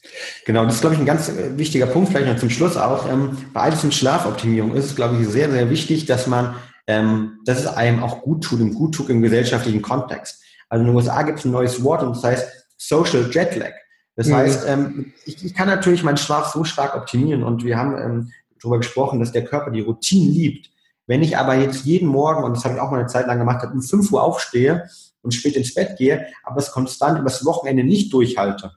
Genau, 0.45 0.65
das 0.65 0.75
ist, 0.75 0.82
glaube 0.82 0.95
ich, 0.95 1.01
ein 1.01 1.06
ganz 1.06 1.30
äh, 1.30 1.58
wichtiger 1.58 1.88
Punkt, 1.88 2.10
vielleicht 2.10 2.27
noch 2.27 2.38
zum 2.38 2.49
Schluss 2.49 2.77
auch. 2.77 3.10
Ähm, 3.12 3.38
bei 3.54 3.62
alles 3.62 3.84
in 3.84 3.91
Schlafoptimierung 3.91 4.75
ist 4.75 4.86
es, 4.86 4.95
glaube 4.95 5.21
ich, 5.21 5.27
sehr, 5.27 5.51
sehr 5.51 5.69
wichtig, 5.69 6.06
dass 6.06 6.27
man, 6.27 6.56
ähm, 6.88 7.39
dass 7.46 7.60
es 7.60 7.67
einem 7.67 8.04
auch 8.04 8.22
gut 8.22 8.44
tut, 8.44 8.60
im 8.60 8.74
gut 8.74 8.96
tut 8.96 9.10
im 9.10 9.22
gesellschaftlichen 9.22 9.82
Kontext. 9.82 10.41
Also 10.70 10.82
in 10.82 10.88
den 10.88 10.96
USA 10.96 11.22
gibt 11.24 11.39
es 11.39 11.46
ein 11.46 11.52
neues 11.52 11.84
Wort 11.84 12.02
und 12.04 12.15
das 12.15 12.24
heißt 12.24 12.67
Social 12.78 13.30
Jetlag. 13.32 13.74
Das 14.15 14.28
mhm. 14.28 14.36
heißt, 14.36 14.67
ähm, 14.67 15.13
ich, 15.26 15.44
ich, 15.44 15.54
kann 15.54 15.67
natürlich 15.67 16.04
meinen 16.04 16.17
Schlaf 16.17 16.52
so 16.52 16.63
stark 16.63 16.96
optimieren 16.96 17.44
und 17.44 17.63
wir 17.63 17.78
haben 17.78 17.98
ähm, 17.98 18.32
darüber 18.62 18.78
gesprochen, 18.78 19.20
dass 19.20 19.32
der 19.32 19.46
Körper 19.46 19.72
die 19.72 19.82
Routine 19.82 20.32
liebt. 20.32 20.70
Wenn 21.08 21.24
ich 21.24 21.38
aber 21.38 21.56
jetzt 21.56 21.86
jeden 21.86 22.08
Morgen, 22.08 22.44
und 22.44 22.56
das 22.56 22.63
habe 22.63 22.76
ich 22.76 22.82
auch 22.82 22.91
mal 22.91 23.00
eine 23.00 23.08
Zeit 23.08 23.28
lang 23.28 23.39
gemacht, 23.39 23.67
um 23.72 23.82
5 23.82 24.12
Uhr 24.12 24.24
aufstehe 24.24 24.89
und 25.22 25.34
spät 25.34 25.56
ins 25.56 25.74
Bett 25.74 25.98
gehe, 25.98 26.28
aber 26.44 26.58
es 26.58 26.72
konstant 26.72 27.20
übers 27.20 27.44
Wochenende 27.46 27.84
nicht 27.84 28.13
durchhalte, 28.13 28.72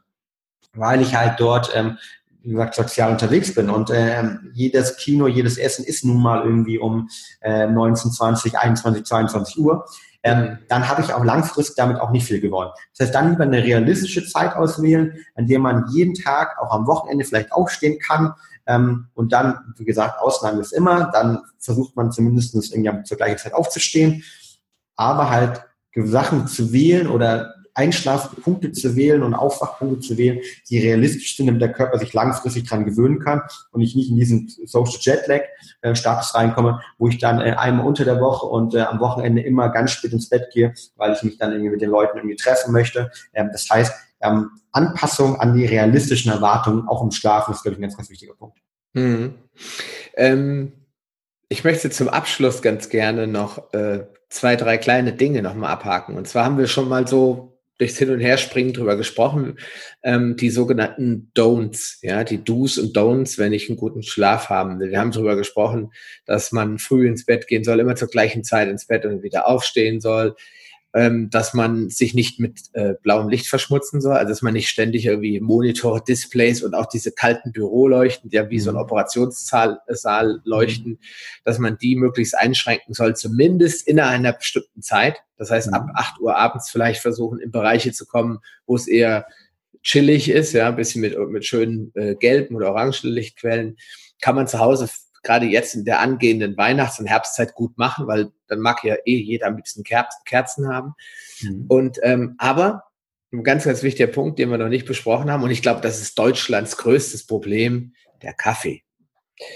weil 0.73 1.01
ich 1.03 1.15
halt 1.15 1.39
dort, 1.39 1.71
ähm, 1.75 1.99
wie 2.45 2.51
gesagt, 2.51 2.75
sozial 2.75 3.11
unterwegs 3.11 3.55
bin. 3.55 3.71
Und 3.71 3.91
ähm, 3.93 4.51
jedes 4.53 4.97
Kino, 4.97 5.27
jedes 5.27 5.59
Essen 5.59 5.85
ist 5.85 6.05
nun 6.05 6.23
mal 6.23 6.45
irgendwie 6.45 6.79
um 6.79 7.09
äh, 7.41 7.67
19, 7.67 8.13
20, 8.13 8.59
21, 8.59 9.05
22 9.05 9.59
Uhr, 9.59 9.87
ähm, 10.23 10.59
dann 10.69 10.89
habe 10.89 11.03
ich 11.03 11.13
auch 11.13 11.25
langfristig 11.25 11.77
damit 11.77 12.01
auch 12.01 12.11
nicht 12.11 12.27
viel 12.27 12.41
gewonnen. 12.41 12.71
Das 12.97 13.07
heißt, 13.07 13.15
dann 13.15 13.31
lieber 13.31 13.45
eine 13.45 13.63
realistische 13.63 14.27
Zeit 14.27 14.55
auswählen, 14.57 15.19
an 15.35 15.47
der 15.47 15.59
man 15.59 15.85
jeden 15.93 16.15
Tag, 16.15 16.59
auch 16.59 16.73
am 16.73 16.87
Wochenende 16.87 17.25
vielleicht 17.25 17.53
aufstehen 17.53 17.99
kann, 17.99 18.35
ähm, 18.67 19.09
und 19.15 19.33
dann, 19.33 19.75
wie 19.77 19.85
gesagt, 19.85 20.21
Ausnahmen 20.21 20.61
ist 20.61 20.73
immer, 20.73 21.11
dann 21.13 21.41
versucht 21.59 21.97
man 21.97 22.13
zumindest 22.13 22.55
irgendwie 22.55 23.03
zur 23.05 23.17
gleichen 23.17 23.39
Zeit 23.39 23.53
aufzustehen, 23.53 24.23
aber 24.97 25.31
halt 25.31 25.63
Sachen 25.97 26.47
zu 26.49 26.73
wählen 26.73 27.07
oder 27.07 27.54
Einschlafpunkte 27.75 28.73
zu 28.73 28.97
wählen 28.97 29.23
und 29.23 29.35
Aufwachpunkte 29.35 30.01
zu 30.01 30.17
wählen, 30.17 30.41
die 30.69 30.79
realistisch 30.79 31.37
sind, 31.37 31.47
damit 31.47 31.61
der 31.61 31.73
Körper 31.73 31.99
sich 31.99 32.13
langfristig 32.13 32.69
dran 32.69 32.85
gewöhnen 32.85 33.19
kann 33.19 33.43
und 33.73 33.81
ich 33.81 33.95
nicht 33.97 34.11
in 34.11 34.17
diesen 34.17 34.49
Social 34.65 34.99
Jetlag 35.01 35.43
äh, 35.83 35.95
Status 35.95 36.35
reinkomme, 36.35 36.81
wo 36.99 37.09
ich 37.09 37.19
dann 37.19 37.41
äh, 37.41 37.53
einmal 37.53 37.87
unter 37.87 38.05
der 38.05 38.21
Woche 38.21 38.47
und 38.47 38.75
äh, 38.75 38.81
am 38.81 39.01
Wochenende 39.01 39.43
immer 39.43 39.69
ganz 39.71 39.93
spät 39.93 40.13
ins 40.13 40.29
Bett 40.29 40.51
gehe, 40.53 40.73
weil 40.97 41.13
ich 41.13 41.23
mich 41.23 41.37
dann 41.39 41.53
irgendwie 41.53 41.71
mit 41.71 41.81
den 41.81 41.91
Leuten 41.91 42.17
irgendwie 42.19 42.37
treffen 42.37 42.73
möchte. 42.73 43.11
Ähm, 43.33 43.51
das 43.53 43.69
heißt, 43.69 43.93
ähm, 44.21 44.51
Anpassung 44.73 45.39
an 45.41 45.55
die 45.55 45.67
realistischen 45.67 46.33
Erwartungen, 46.33 46.89
auch 46.89 47.03
im 47.03 47.11
Schlafen, 47.11 47.53
ist, 47.53 47.63
glaube 47.63 47.75
ich, 47.75 47.79
ein 47.79 47.83
ganz, 47.83 47.97
ganz 47.97 48.11
wichtiger 48.11 48.35
Punkt. 48.35 48.59
Mhm. 48.95 49.35
Ähm, 50.17 50.73
ich 51.49 51.65
möchte 51.65 51.91
zum 51.91 52.09
Abschluss 52.09 52.63
ganz 52.63 52.89
gerne 52.89 53.27
noch 53.27 53.73
äh, 53.73 54.07
zwei, 54.29 54.57
drei 54.57 54.79
kleine 54.79 55.13
Dinge 55.13 55.43
nochmal 55.43 55.71
abhaken. 55.71 56.17
Und 56.17 56.27
zwar 56.27 56.45
haben 56.45 56.59
wir 56.59 56.67
schon 56.67 56.89
mal 56.89 57.07
so 57.07 57.54
durchs 57.79 57.99
Hin- 57.99 58.11
und 58.11 58.21
Herspringen 58.21 58.73
drüber 58.73 58.97
gesprochen, 58.97 59.59
ähm, 60.03 60.37
die 60.37 60.51
sogenannten 60.51 61.31
Don'ts, 61.35 61.99
ja, 62.03 62.25
die 62.25 62.43
Do's 62.43 62.79
und 62.79 62.97
Don'ts, 62.97 63.39
wenn 63.39 63.53
ich 63.53 63.69
einen 63.69 63.79
guten 63.79 64.03
Schlaf 64.03 64.49
haben 64.49 64.79
will. 64.79 64.91
Wir 64.91 65.01
haben 65.01 65.11
drüber 65.11 65.37
gesprochen, 65.37 65.91
dass 66.25 66.53
man 66.53 66.79
früh 66.79 67.09
ins 67.09 67.25
Bett 67.27 67.49
gehen 67.49 67.65
soll, 67.65 67.81
immer 67.81 67.97
zur 67.97 68.09
gleichen 68.09 68.45
Zeit 68.45 68.69
ins 68.69 68.87
Bett 68.87 69.05
und 69.05 69.23
wieder 69.23 69.49
aufstehen 69.49 70.01
soll 70.01 70.37
ähm, 70.95 71.29
dass 71.29 71.55
man 71.55 71.91
sich 71.91 72.15
nicht 72.15 72.39
mit 72.39 72.61
äh, 72.73 72.95
blauem 73.03 73.29
Licht 73.29 73.49
verschmutzen 73.49 74.01
soll, 74.01 74.13
also 74.13 74.29
dass 74.29 74.43
man 74.43 74.53
nicht 74.53 74.69
ständig 74.69 75.05
irgendwie 75.05 75.41
Monitore, 75.41 76.03
Displays 76.03 76.63
und 76.63 76.75
auch 76.75 76.87
diese 76.87 77.11
kalten 77.11 77.51
Büroleuchten, 77.51 78.31
die 78.31 78.37
ja 78.37 78.49
wie 78.49 78.61
so 78.61 78.71
ein 78.71 78.77
mhm. 78.77 78.83
Operationssaal 78.83 79.81
Saal 79.89 80.41
leuchten, 80.45 80.93
mhm. 80.93 80.99
dass 81.45 81.59
man 81.59 81.77
die 81.79 81.97
möglichst 81.97 82.39
einschränken 82.39 82.95
soll, 82.95 83.17
zumindest 83.17 83.89
in 83.89 83.99
einer 83.99 84.35
bestimmten 84.35 84.83
Zeit. 84.83 85.17
Das 85.37 85.51
heißt, 85.51 85.75
ab 85.75 85.89
8 85.95 86.21
mhm. 86.21 86.27
Uhr 86.27 86.37
abends 86.37 86.71
vielleicht 86.71 87.03
versuchen, 87.03 87.41
in 87.41 87.51
Bereiche 87.51 87.93
zu 87.93 88.07
kommen, 88.07 88.39
wo 88.65 88.77
es 88.77 88.87
eher 88.87 89.27
chillig 89.83 90.31
ist, 90.31 90.53
ja, 90.53 90.69
ein 90.69 90.77
bisschen 90.77 91.01
mit, 91.01 91.19
mit 91.29 91.45
schönen 91.45 91.91
äh, 91.97 92.15
gelben 92.15 92.55
oder 92.55 92.71
orangen 92.71 92.95
Lichtquellen, 93.03 93.77
kann 94.21 94.37
man 94.37 94.47
zu 94.47 94.61
Hause 94.61 94.89
gerade 95.25 95.47
jetzt 95.47 95.75
in 95.75 95.85
der 95.85 96.01
angehenden 96.01 96.57
Weihnachts- 96.57 97.01
und 97.01 97.07
Herbstzeit 97.07 97.55
gut 97.55 97.77
machen, 97.79 98.07
weil 98.07 98.31
dann 98.47 98.61
mag 98.61 98.85
ja 98.85 98.97
eh 99.05 99.17
jeder 99.17 99.47
ein 99.47 99.57
bisschen 99.57 99.85
Kerzen 99.85 100.69
haben. 100.69 100.95
Mhm. 101.41 101.65
Und 101.69 101.99
ähm, 102.03 102.35
aber 102.39 102.85
ein 103.33 103.43
ganz, 103.43 103.65
ganz 103.65 103.83
wichtiger 103.83 104.07
Punkt, 104.07 104.39
den 104.39 104.51
wir 104.51 104.59
noch 104.59 104.69
nicht 104.69 104.87
besprochen 104.87 105.31
haben, 105.31 105.43
und 105.43 105.51
ich 105.51 105.63
glaube, 105.63 105.81
das 105.81 106.01
ist 106.01 106.19
Deutschlands 106.19 106.77
größtes 106.77 107.27
Problem, 107.27 107.95
der 108.23 108.33
Kaffee. 108.33 108.83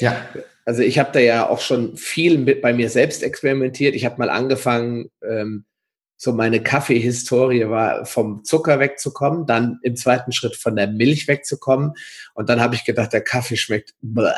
Ja. 0.00 0.28
Also 0.64 0.83
ich 0.83 0.98
habe 0.98 1.12
da 1.12 1.20
ja 1.20 1.48
auch 1.48 1.61
schon 1.61 1.96
viel 1.96 2.37
mit 2.38 2.61
bei 2.61 2.74
mir 2.74 2.90
selbst 2.90 3.22
experimentiert. 3.22 3.94
Ich 3.94 4.04
habe 4.04 4.18
mal 4.18 4.28
angefangen, 4.28 5.11
ähm, 5.26 5.64
so 6.20 6.33
meine 6.33 6.61
Kaffeehistorie 6.61 7.68
war, 7.68 8.04
vom 8.04 8.44
Zucker 8.44 8.81
wegzukommen, 8.81 9.46
dann 9.46 9.78
im 9.83 9.94
zweiten 9.94 10.33
Schritt 10.33 10.57
von 10.57 10.74
der 10.74 10.88
Milch 10.88 11.28
wegzukommen. 11.28 11.92
Und 12.35 12.48
dann 12.48 12.61
habe 12.61 12.74
ich 12.74 12.85
gedacht, 12.85 13.12
der 13.12 13.22
Kaffee 13.22 13.57
schmeckt. 13.57 13.94
Bläh. 14.02 14.33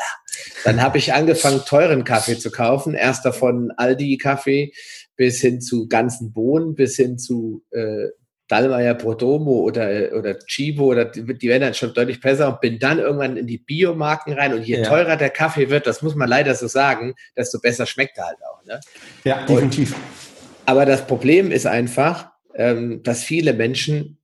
Dann 0.64 0.82
habe 0.82 0.98
ich 0.98 1.14
angefangen, 1.14 1.62
teuren 1.66 2.04
Kaffee 2.04 2.38
zu 2.38 2.50
kaufen. 2.50 2.92
Erst 2.92 3.24
davon 3.24 3.72
Aldi-Kaffee 3.76 4.74
bis 5.16 5.40
hin 5.40 5.62
zu 5.62 5.88
ganzen 5.88 6.32
Bohnen, 6.32 6.74
bis 6.74 6.96
hin 6.96 7.18
zu 7.18 7.64
äh, 7.70 8.08
Dallmayr 8.48 8.94
Prodomo 8.94 9.60
oder, 9.60 10.10
oder 10.12 10.38
Chibo, 10.40 10.84
oder 10.84 11.06
die, 11.06 11.22
die 11.38 11.48
werden 11.48 11.62
dann 11.62 11.74
schon 11.74 11.94
deutlich 11.94 12.20
besser 12.20 12.48
und 12.48 12.60
bin 12.60 12.78
dann 12.78 12.98
irgendwann 12.98 13.38
in 13.38 13.46
die 13.46 13.58
Biomarken 13.58 14.34
rein. 14.34 14.52
Und 14.52 14.64
je 14.64 14.80
ja. 14.80 14.84
teurer 14.84 15.16
der 15.16 15.30
Kaffee 15.30 15.70
wird, 15.70 15.86
das 15.86 16.02
muss 16.02 16.14
man 16.14 16.28
leider 16.28 16.54
so 16.54 16.66
sagen, 16.66 17.14
desto 17.34 17.58
besser 17.58 17.86
schmeckt 17.86 18.18
er 18.18 18.26
halt 18.26 18.38
auch. 18.42 18.64
Ne? 18.66 18.80
Ja, 19.24 19.46
definitiv. 19.46 19.94
Und, 19.94 20.29
aber 20.66 20.87
das 20.87 21.07
Problem 21.07 21.51
ist 21.51 21.66
einfach, 21.66 22.31
ähm, 22.55 23.03
dass 23.03 23.23
viele 23.23 23.53
Menschen, 23.53 24.18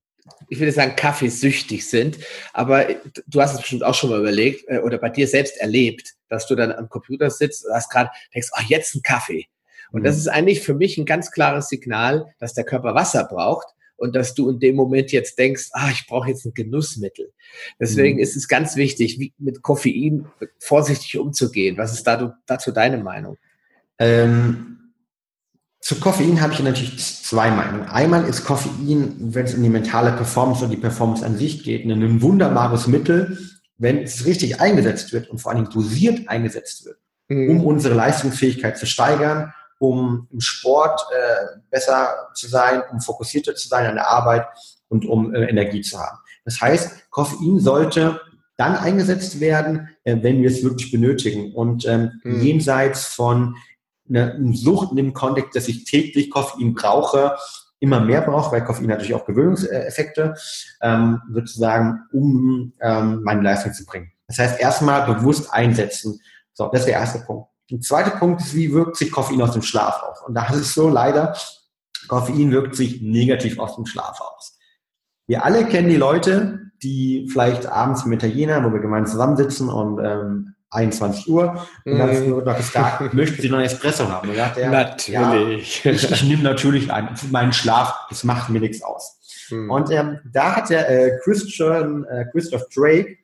ich 0.49 0.59
würde 0.59 0.73
sagen, 0.73 0.97
kaffeesüchtig 0.97 1.89
sind. 1.89 2.19
Aber 2.53 2.87
du 3.27 3.41
hast 3.41 3.55
es 3.55 3.61
bestimmt 3.61 3.85
auch 3.85 3.95
schon 3.95 4.11
mal 4.11 4.21
überlegt 4.21 4.65
äh, 4.69 4.79
oder 4.79 4.99
bei 4.99 5.09
dir 5.09 5.29
selbst 5.29 5.57
erlebt, 5.59 6.15
dass 6.29 6.47
du 6.47 6.55
dann 6.55 6.73
am 6.73 6.89
Computer 6.89 7.31
sitzt 7.31 7.67
und 7.67 7.75
hast 7.75 7.91
gerade 7.91 8.11
denkst, 8.35 8.51
ach, 8.53 8.69
jetzt 8.69 8.95
ein 8.95 9.03
Kaffee. 9.03 9.47
Und 9.93 10.01
mhm. 10.01 10.05
das 10.05 10.17
ist 10.17 10.29
eigentlich 10.29 10.61
für 10.61 10.75
mich 10.75 10.99
ein 10.99 11.07
ganz 11.07 11.31
klares 11.31 11.69
Signal, 11.69 12.27
dass 12.39 12.55
der 12.55 12.65
Körper 12.65 12.95
Wasser 12.95 13.25
braucht 13.25 13.69
und 13.97 14.15
dass 14.15 14.35
du 14.35 14.51
in 14.51 14.61
dem 14.61 14.77
Moment 14.77 15.13
jetzt 15.13 15.39
denkst, 15.39 15.69
ah, 15.73 15.91
ich 15.91 16.07
brauche 16.07 16.29
jetzt 16.29 16.45
ein 16.45 16.55
Genussmittel. 16.55 17.33
Deswegen 17.81 18.17
mhm. 18.17 18.23
ist 18.23 18.37
es 18.37 18.49
ganz 18.49 18.77
wichtig, 18.77 19.19
wie, 19.19 19.33
mit 19.39 19.63
Koffein 19.63 20.27
vorsichtig 20.59 21.19
umzugehen. 21.19 21.79
Was 21.79 21.93
ist 21.93 22.07
da, 22.07 22.39
dazu 22.47 22.73
deine 22.73 22.99
Meinung? 22.99 23.39
Ähm, 23.99 24.86
zu 25.81 26.01
Koffein 26.01 26.41
habe 26.41 26.53
ich 26.53 26.61
natürlich 26.61 26.99
zwei 27.25 27.51
Meinungen. 27.51 27.89
Einmal 27.89 28.25
ist 28.29 28.45
Koffein, 28.45 29.15
wenn 29.19 29.45
es 29.45 29.55
um 29.55 29.63
die 29.63 29.69
mentale 29.69 30.13
Performance 30.13 30.65
und 30.65 30.71
die 30.71 30.77
Performance 30.77 31.25
an 31.25 31.37
sich 31.37 31.63
geht, 31.63 31.85
ein 31.85 32.23
wunderbares 32.23 32.87
Mittel, 32.87 33.39
wenn 33.79 33.99
es 33.99 34.25
richtig 34.25 34.61
eingesetzt 34.61 35.13
wird 35.13 35.29
und 35.29 35.39
vor 35.39 35.53
allem 35.53 35.69
dosiert 35.71 36.29
eingesetzt 36.29 36.87
wird, 36.87 36.99
mhm. 37.29 37.51
um 37.51 37.65
unsere 37.65 37.95
Leistungsfähigkeit 37.95 38.79
zu 38.79 38.87
steigern, 38.87 39.53
um 39.79 40.27
im 40.33 40.41
Sport 40.41 41.01
äh, 41.13 41.59
besser 41.71 42.31
zu 42.35 42.49
sein, 42.49 42.83
um 42.91 43.01
fokussierter 43.01 43.55
zu 43.55 43.69
sein 43.69 43.87
an 43.87 43.97
der 43.97 44.09
Arbeit 44.09 44.47
und 44.89 45.05
um 45.05 45.35
äh, 45.35 45.45
Energie 45.45 45.83
zu 45.83 45.99
haben. 45.99 46.19
Das 46.45 46.61
heißt, 46.61 47.11
Koffein 47.11 47.61
sollte 47.61 48.21
dann 48.57 48.77
eingesetzt 48.77 49.41
werden, 49.41 49.91
äh, 50.05 50.17
wenn 50.21 50.43
wir 50.43 50.51
es 50.51 50.63
wirklich 50.63 50.91
benötigen. 50.91 51.55
Und 51.55 51.87
ähm, 51.87 52.21
mhm. 52.25 52.41
jenseits 52.43 53.07
von 53.07 53.57
eine 54.09 54.55
Sucht 54.55 54.91
in 54.91 54.97
dem 54.97 55.13
Kontext, 55.13 55.55
dass 55.57 55.69
ich 55.69 55.85
täglich 55.85 56.31
Koffein 56.31 56.75
brauche, 56.75 57.37
immer 57.81 58.01
mehr 58.01 58.23
brauche, 58.23 58.53
weil 58.53 58.65
Koffein 58.65 58.87
natürlich 58.87 59.15
auch 59.15 59.27
Gewöhnungseffekte, 59.27 60.35
ähm, 60.81 61.21
sozusagen, 61.33 62.01
um 62.13 62.73
ähm, 62.81 63.23
meine 63.23 63.43
Leistung 63.43 63.73
zu 63.73 63.85
bringen. 63.85 64.13
Das 64.29 64.39
heißt, 64.39 64.61
erstmal 64.61 65.15
bewusst 65.15 65.53
einsetzen. 65.53 66.21
So, 66.53 66.69
das 66.69 66.81
ist 66.81 66.87
der 66.87 66.95
erste 66.95 67.21
Punkt. 67.21 67.49
Der 67.71 67.81
zweite 67.81 68.11
Punkt 68.11 68.41
ist, 68.41 68.55
wie 68.55 68.73
wirkt 68.73 68.97
sich 68.97 69.11
Koffein 69.11 69.43
aus 69.43 69.53
dem 69.53 69.63
Schlaf 69.63 70.03
aus? 70.03 70.23
Und 70.27 70.35
da 70.35 70.47
ist 70.49 70.57
es 70.57 70.75
so 70.75 70.89
leider, 70.89 71.37
Koffein 72.09 72.51
wirkt 72.51 72.77
sich 72.77 73.03
negativ 73.03 73.59
aus 73.59 73.77
dem 73.77 73.87
Schlaf 73.87 74.21
aus. 74.21 74.59
Wir 75.27 75.45
alle 75.45 75.67
kennen 75.67 75.89
die 75.89 75.97
Leute, 75.97 76.71
die 76.83 77.29
vielleicht 77.31 77.67
abends 77.67 78.05
im 78.05 78.13
Italiener, 78.13 78.63
wo 78.65 78.73
wir 78.73 78.81
gemeinsam 78.81 79.13
zusammensitzen 79.13 79.69
und 79.69 79.99
ähm, 80.05 80.55
21 80.71 81.29
Uhr 81.29 81.67
und 81.85 81.99
dann 81.99 82.11
ist 82.11 82.27
nur 82.27 82.43
noch 82.43 82.57
gesagt, 82.57 83.15
möchten 83.15 83.41
Sie 83.41 83.49
noch 83.49 83.59
einen 83.59 83.67
Espresso 83.67 84.09
haben? 84.09 84.29
Und 84.29 84.37
sagt 84.37 84.59
er, 84.59 84.71
natürlich. 84.71 85.85
Ja, 85.85 85.93
ich, 85.93 86.11
ich 86.11 86.23
nehme 86.25 86.43
natürlich 86.43 86.93
einen. 86.93 87.11
Meinen 87.31 87.53
Schlaf, 87.53 87.95
das 88.09 88.25
macht 88.25 88.51
mir 88.51 88.61
nichts 88.61 88.83
aus. 88.83 89.19
Mhm. 89.51 89.71
Und 89.71 89.91
ähm, 89.91 90.19
da 90.33 90.57
hat 90.57 90.71
der 90.71 90.89
äh, 90.89 91.19
Christian, 91.23 92.05
äh, 92.05 92.25
Christoph 92.33 92.69
Drake, 92.75 93.17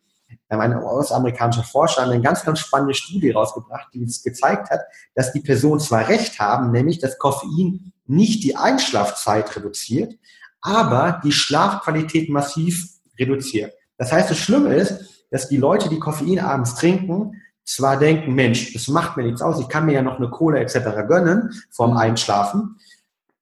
ähm, 0.50 0.61
ein 0.61 0.76
US-amerikanischer 0.76 1.64
Forscher, 1.64 2.02
eine 2.02 2.20
ganz, 2.20 2.44
ganz 2.44 2.61
spannende 2.61 2.94
Studie 2.94 3.31
rausgebracht, 3.31 3.88
die 3.92 4.00
uns 4.02 4.22
gezeigt 4.22 4.70
hat, 4.70 4.81
dass 5.14 5.33
die 5.33 5.40
Personen 5.40 5.81
zwar 5.81 6.09
recht 6.09 6.38
haben, 6.38 6.70
nämlich 6.70 6.98
dass 6.98 7.18
Koffein 7.18 7.92
nicht 8.07 8.44
die 8.44 8.57
Einschlafzeit 8.57 9.55
reduziert, 9.57 10.14
aber 10.61 11.20
die 11.24 11.33
Schlafqualität 11.33 12.28
massiv 12.28 12.88
reduziert. 13.18 13.74
Das 13.96 14.12
heißt, 14.12 14.31
das 14.31 14.38
Schlimme 14.38 14.74
ist, 14.74 15.12
dass 15.32 15.48
die 15.48 15.56
Leute, 15.56 15.88
die 15.88 15.98
Koffein 15.98 16.38
abends 16.38 16.76
trinken, 16.76 17.42
zwar 17.64 17.98
denken, 17.98 18.34
Mensch, 18.34 18.72
das 18.72 18.86
macht 18.88 19.16
mir 19.16 19.24
nichts 19.24 19.42
aus, 19.42 19.58
ich 19.58 19.68
kann 19.68 19.86
mir 19.86 19.92
ja 19.92 20.02
noch 20.02 20.18
eine 20.18 20.30
Cola 20.30 20.58
etc. 20.58 20.74
gönnen 21.08 21.50
vorm 21.70 21.96
Einschlafen, 21.96 22.76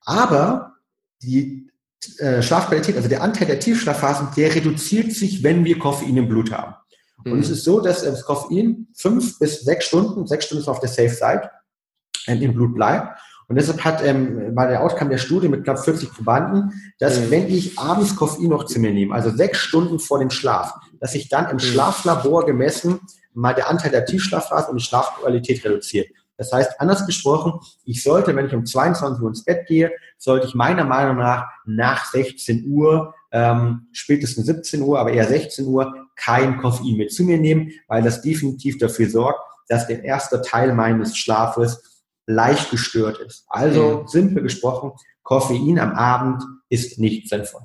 aber 0.03 0.76
die 1.22 1.70
äh, 2.18 2.40
Schlafqualität, 2.40 2.96
also 2.96 3.09
der 3.09 3.22
Anteil 3.22 3.46
der 3.46 3.61
Tiefschlafphasen, 3.61 4.29
der 4.37 4.55
reduziert 4.55 5.12
sich, 5.12 5.42
wenn 5.42 5.64
wir 5.64 5.79
Koffein 5.79 6.16
im 6.16 6.29
Blut 6.29 6.53
haben. 6.53 6.74
Und 7.24 7.35
mhm. 7.35 7.40
es 7.40 7.50
ist 7.50 7.64
so, 7.64 7.81
dass 7.81 8.03
das 8.03 8.24
Koffein 8.24 8.88
fünf 8.94 9.38
bis 9.38 9.61
sechs 9.61 9.87
Stunden, 9.87 10.26
sechs 10.26 10.46
Stunden 10.46 10.62
ist 10.62 10.68
auf 10.68 10.81
der 10.81 10.88
Safe 10.88 11.11
Side, 11.11 11.50
ähm, 12.26 12.40
im 12.40 12.55
Blut 12.55 12.74
bleibt. 12.74 13.20
Und 13.48 13.57
deshalb 13.57 13.85
hat 13.85 14.05
ähm, 14.05 14.55
bei 14.55 14.66
der 14.68 14.83
Outcome 14.83 15.11
der 15.11 15.18
Studie 15.18 15.48
mit 15.48 15.64
knapp 15.64 15.81
40 15.81 16.12
Probanden, 16.12 16.94
dass 16.98 17.18
mhm. 17.18 17.31
wenn 17.31 17.48
ich 17.48 17.79
abends 17.79 18.14
Koffein 18.16 18.48
noch 18.48 18.64
zu 18.64 18.79
mir 18.79 18.92
nehme, 18.92 19.14
also 19.14 19.31
sechs 19.31 19.59
Stunden 19.59 19.98
vor 19.98 20.20
dem 20.20 20.31
Schlaf, 20.31 20.72
dass 21.01 21.13
sich 21.13 21.29
dann 21.29 21.49
im 21.49 21.57
mhm. 21.57 21.61
Schlaflabor 21.61 22.47
gemessen 22.47 23.01
mal 23.33 23.55
der 23.55 23.69
Anteil 23.69 23.91
der 23.91 24.05
Tiefschlafphase 24.05 24.71
und 24.71 24.77
die 24.77 24.85
Schlafqualität 24.85 25.65
reduziert. 25.65 26.09
Das 26.37 26.53
heißt, 26.53 26.81
anders 26.81 27.07
gesprochen, 27.07 27.61
ich 27.85 28.03
sollte, 28.03 28.35
wenn 28.35 28.47
ich 28.47 28.55
um 28.55 28.65
22 28.65 29.23
Uhr 29.23 29.29
ins 29.29 29.45
Bett 29.45 29.67
gehe, 29.67 29.93
sollte 30.17 30.47
ich 30.47 30.55
meiner 30.55 30.85
Meinung 30.85 31.19
nach 31.19 31.47
nach 31.67 32.11
16 32.11 32.65
Uhr, 32.67 33.15
ähm, 33.31 33.89
spätestens 33.93 34.47
17 34.47 34.81
Uhr, 34.81 34.99
aber 34.99 35.13
eher 35.13 35.29
16 35.29 35.67
Uhr, 35.67 35.95
kein 36.17 36.59
Koffein 36.59 36.97
mit 36.97 37.13
zu 37.13 37.25
mir 37.25 37.37
nehmen, 37.39 37.73
weil 37.89 38.03
das 38.03 38.23
definitiv 38.23 38.79
dafür 38.79 39.11
sorgt, 39.11 39.41
dass 39.69 39.87
der 39.87 40.03
erste 40.03 40.41
Teil 40.41 40.75
meines 40.75 41.17
Schlafes 41.17 42.05
leicht 42.27 42.71
gestört 42.71 43.19
ist. 43.19 43.45
Also, 43.49 44.03
mhm. 44.03 44.09
simpel 44.09 44.43
gesprochen, 44.43 44.93
Koffein 45.23 45.79
am 45.79 45.93
Abend 45.93 46.43
ist 46.71 46.99
nicht 46.99 47.29
sinnvoll. 47.29 47.63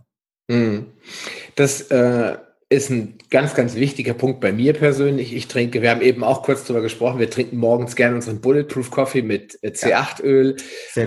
Mhm. 0.49 0.87
Das 1.55 1.81
äh, 1.91 2.37
ist 2.67 2.89
ein 2.89 3.19
ganz, 3.29 3.53
ganz 3.53 3.75
wichtiger 3.75 4.15
Punkt 4.15 4.41
bei 4.41 4.51
mir 4.51 4.73
persönlich. 4.73 5.35
Ich 5.35 5.47
trinke, 5.47 5.83
wir 5.83 5.91
haben 5.91 6.01
eben 6.01 6.23
auch 6.23 6.41
kurz 6.41 6.63
darüber 6.63 6.81
gesprochen, 6.81 7.19
wir 7.19 7.29
trinken 7.29 7.57
morgens 7.57 7.95
gerne 7.95 8.15
unseren 8.15 8.41
Bulletproof 8.41 8.89
Coffee 8.89 9.21
mit 9.21 9.59
äh, 9.61 9.67
C8-Öl 9.67 10.57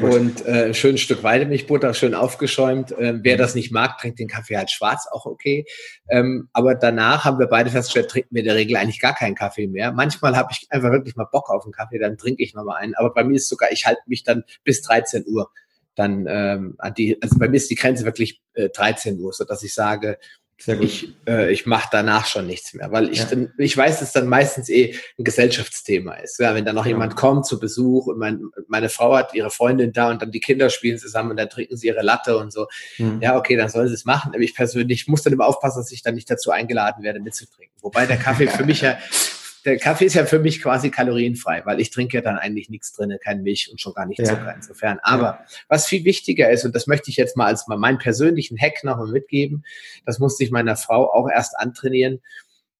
und 0.02 0.46
äh, 0.46 0.66
ein 0.66 0.74
schönes 0.74 1.00
Stück 1.00 1.24
Weidemilchbutter, 1.24 1.94
schön 1.94 2.14
aufgeschäumt. 2.14 2.94
Ähm, 2.96 3.20
wer 3.24 3.34
mhm. 3.34 3.38
das 3.38 3.56
nicht 3.56 3.72
mag, 3.72 3.98
trinkt 3.98 4.20
den 4.20 4.28
Kaffee 4.28 4.56
halt 4.56 4.70
schwarz, 4.70 5.08
auch 5.10 5.26
okay. 5.26 5.66
Ähm, 6.08 6.48
aber 6.52 6.76
danach 6.76 7.24
haben 7.24 7.40
wir 7.40 7.48
beide 7.48 7.70
festgestellt, 7.70 8.08
trinken 8.08 8.36
wir 8.36 8.42
in 8.42 8.46
der 8.46 8.56
Regel 8.56 8.76
eigentlich 8.76 9.00
gar 9.00 9.16
keinen 9.16 9.34
Kaffee 9.34 9.66
mehr. 9.66 9.90
Manchmal 9.90 10.36
habe 10.36 10.50
ich 10.52 10.68
einfach 10.70 10.92
wirklich 10.92 11.16
mal 11.16 11.26
Bock 11.30 11.50
auf 11.50 11.64
einen 11.64 11.72
Kaffee, 11.72 11.98
dann 11.98 12.16
trinke 12.18 12.40
ich 12.40 12.54
nochmal 12.54 12.76
einen. 12.80 12.94
Aber 12.94 13.12
bei 13.12 13.24
mir 13.24 13.34
ist 13.34 13.48
sogar, 13.48 13.72
ich 13.72 13.84
halte 13.84 14.02
mich 14.06 14.22
dann 14.22 14.44
bis 14.62 14.80
13 14.82 15.24
Uhr 15.26 15.50
dann 15.96 16.26
ähm, 16.28 16.76
an 16.78 16.94
die, 16.94 17.20
also 17.20 17.36
bei 17.36 17.48
mir 17.48 17.56
ist 17.56 17.68
die 17.68 17.74
Grenze 17.74 18.04
wirklich 18.04 18.40
äh, 18.54 18.68
13 18.68 19.18
Uhr, 19.18 19.32
so 19.32 19.42
dass 19.42 19.64
ich 19.64 19.74
sage, 19.74 20.18
ich, 20.66 21.14
äh, 21.26 21.52
ich 21.52 21.66
mache 21.66 21.88
danach 21.92 22.26
schon 22.26 22.46
nichts 22.46 22.74
mehr, 22.74 22.90
weil 22.90 23.10
ich, 23.10 23.20
ja. 23.20 23.26
dann, 23.26 23.52
ich 23.58 23.76
weiß, 23.76 24.00
dass 24.00 24.12
dann 24.12 24.26
meistens 24.26 24.68
eh 24.68 24.96
ein 25.18 25.24
Gesellschaftsthema 25.24 26.14
ist. 26.14 26.40
Ja, 26.40 26.54
wenn 26.54 26.64
da 26.64 26.72
noch 26.72 26.84
ja. 26.84 26.90
jemand 26.90 27.14
kommt 27.14 27.46
zu 27.46 27.60
Besuch 27.60 28.06
und 28.06 28.18
mein, 28.18 28.50
meine 28.66 28.88
Frau 28.88 29.16
hat 29.16 29.34
ihre 29.34 29.50
Freundin 29.50 29.92
da 29.92 30.10
und 30.10 30.20
dann 30.20 30.32
die 30.32 30.40
Kinder 30.40 30.68
spielen 30.68 30.98
zusammen 30.98 31.30
und 31.30 31.36
dann 31.36 31.48
trinken 31.48 31.76
sie 31.76 31.86
ihre 31.86 32.02
Latte 32.02 32.36
und 32.36 32.52
so. 32.52 32.66
Mhm. 32.98 33.20
Ja, 33.22 33.36
okay, 33.36 33.56
dann 33.56 33.68
sollen 33.68 33.88
sie 33.88 33.94
es 33.94 34.04
machen. 34.04 34.32
Aber 34.34 34.42
ich 34.42 34.54
persönlich 34.54 35.06
muss 35.06 35.22
dann 35.22 35.32
immer 35.32 35.46
aufpassen, 35.46 35.78
dass 35.78 35.92
ich 35.92 36.02
dann 36.02 36.16
nicht 36.16 36.28
dazu 36.28 36.50
eingeladen 36.50 37.04
werde, 37.04 37.20
mitzutrinken. 37.20 37.76
Wobei 37.80 38.06
der 38.06 38.16
Kaffee 38.16 38.48
für 38.48 38.64
mich 38.64 38.80
ja 38.80 38.98
der 39.68 39.78
Kaffee 39.78 40.06
ist 40.06 40.14
ja 40.14 40.24
für 40.24 40.38
mich 40.38 40.62
quasi 40.62 40.90
kalorienfrei, 40.90 41.62
weil 41.66 41.80
ich 41.80 41.90
trinke 41.90 42.16
ja 42.16 42.22
dann 42.22 42.38
eigentlich 42.38 42.70
nichts 42.70 42.92
drin, 42.92 43.16
kein 43.22 43.42
Milch 43.42 43.70
und 43.70 43.80
schon 43.80 43.92
gar 43.92 44.06
nicht 44.06 44.24
Zucker 44.24 44.54
insofern. 44.54 44.98
Aber 45.02 45.22
ja. 45.22 45.44
was 45.68 45.86
viel 45.86 46.04
wichtiger 46.04 46.50
ist, 46.50 46.64
und 46.64 46.74
das 46.74 46.86
möchte 46.86 47.10
ich 47.10 47.16
jetzt 47.16 47.36
mal 47.36 47.46
als 47.46 47.66
mal 47.68 47.76
meinen 47.76 47.98
persönlichen 47.98 48.58
Hack 48.58 48.82
nochmal 48.82 49.08
mitgeben, 49.08 49.64
das 50.06 50.18
musste 50.18 50.42
ich 50.42 50.50
meiner 50.50 50.76
Frau 50.76 51.12
auch 51.12 51.28
erst 51.28 51.58
antrainieren, 51.58 52.20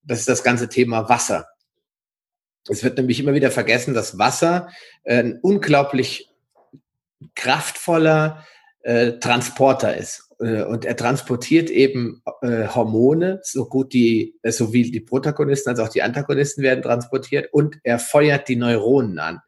das 0.02 0.20
ist 0.20 0.28
das 0.28 0.42
ganze 0.42 0.68
Thema 0.68 1.08
Wasser. 1.08 1.48
Es 2.68 2.82
wird 2.82 2.96
nämlich 2.96 3.20
immer 3.20 3.34
wieder 3.34 3.50
vergessen, 3.50 3.94
dass 3.94 4.18
Wasser 4.18 4.68
äh, 5.04 5.18
ein 5.18 5.38
unglaublich 5.40 6.30
kraftvoller 7.34 8.46
äh, 8.82 9.12
Transporter 9.18 9.96
ist. 9.96 10.27
Äh, 10.40 10.62
und 10.62 10.84
er 10.84 10.96
transportiert 10.96 11.70
eben 11.70 12.22
äh, 12.42 12.66
Hormone, 12.68 13.40
so 13.42 13.66
gut 13.66 13.92
die, 13.92 14.36
äh, 14.42 14.52
sowie 14.52 14.90
die 14.90 15.00
Protagonisten 15.00 15.70
als 15.70 15.80
auch 15.80 15.88
die 15.88 16.02
Antagonisten 16.02 16.62
werden 16.62 16.82
transportiert 16.82 17.52
und 17.52 17.78
er 17.82 17.98
feuert 17.98 18.48
die 18.48 18.56
Neuronen 18.56 19.18
an. 19.18 19.40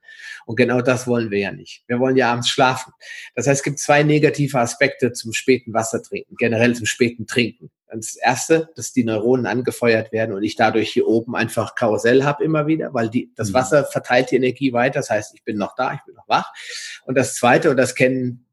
Und 0.47 0.57
genau 0.57 0.81
das 0.81 1.07
wollen 1.07 1.31
wir 1.31 1.39
ja 1.39 1.53
nicht. 1.53 1.85
Wir 1.87 2.01
wollen 2.01 2.17
ja 2.17 2.33
abends 2.33 2.49
schlafen. 2.49 2.93
Das 3.35 3.47
heißt, 3.47 3.61
es 3.61 3.63
gibt 3.65 3.79
zwei 3.79 4.03
negative 4.03 4.59
Aspekte 4.59 5.13
zum 5.13 5.33
späten 5.33 5.73
Wassertrinken, 5.73 6.37
generell 6.37 6.75
zum 6.75 6.87
späten 6.87 7.27
Trinken. 7.27 7.71
Das 7.93 8.17
erste, 8.17 8.69
dass 8.77 8.93
die 8.93 9.05
Neuronen 9.05 9.47
angefeuert 9.47 10.13
werden 10.13 10.35
und 10.35 10.43
ich 10.43 10.57
dadurch 10.57 10.91
hier 10.91 11.09
oben 11.09 11.35
einfach 11.35 11.75
Karussell 11.75 12.25
habe 12.25 12.45
immer 12.45 12.67
wieder, 12.67 12.95
weil 12.95 13.11
die, 13.11 13.33
das 13.35 13.51
mhm. 13.51 13.55
Wasser 13.55 13.85
verteilt 13.85 14.31
die 14.31 14.37
Energie 14.37 14.73
weiter. 14.73 15.01
Das 15.01 15.11
heißt, 15.11 15.35
ich 15.35 15.45
bin 15.45 15.57
noch 15.57 15.75
da, 15.75 15.95
ich 15.95 16.01
bin 16.05 16.15
noch 16.15 16.29
wach. 16.29 16.53
Und 17.05 17.17
das 17.17 17.35
zweite, 17.35 17.71
und 17.71 17.77
das 17.77 17.95
kennen 17.95 18.47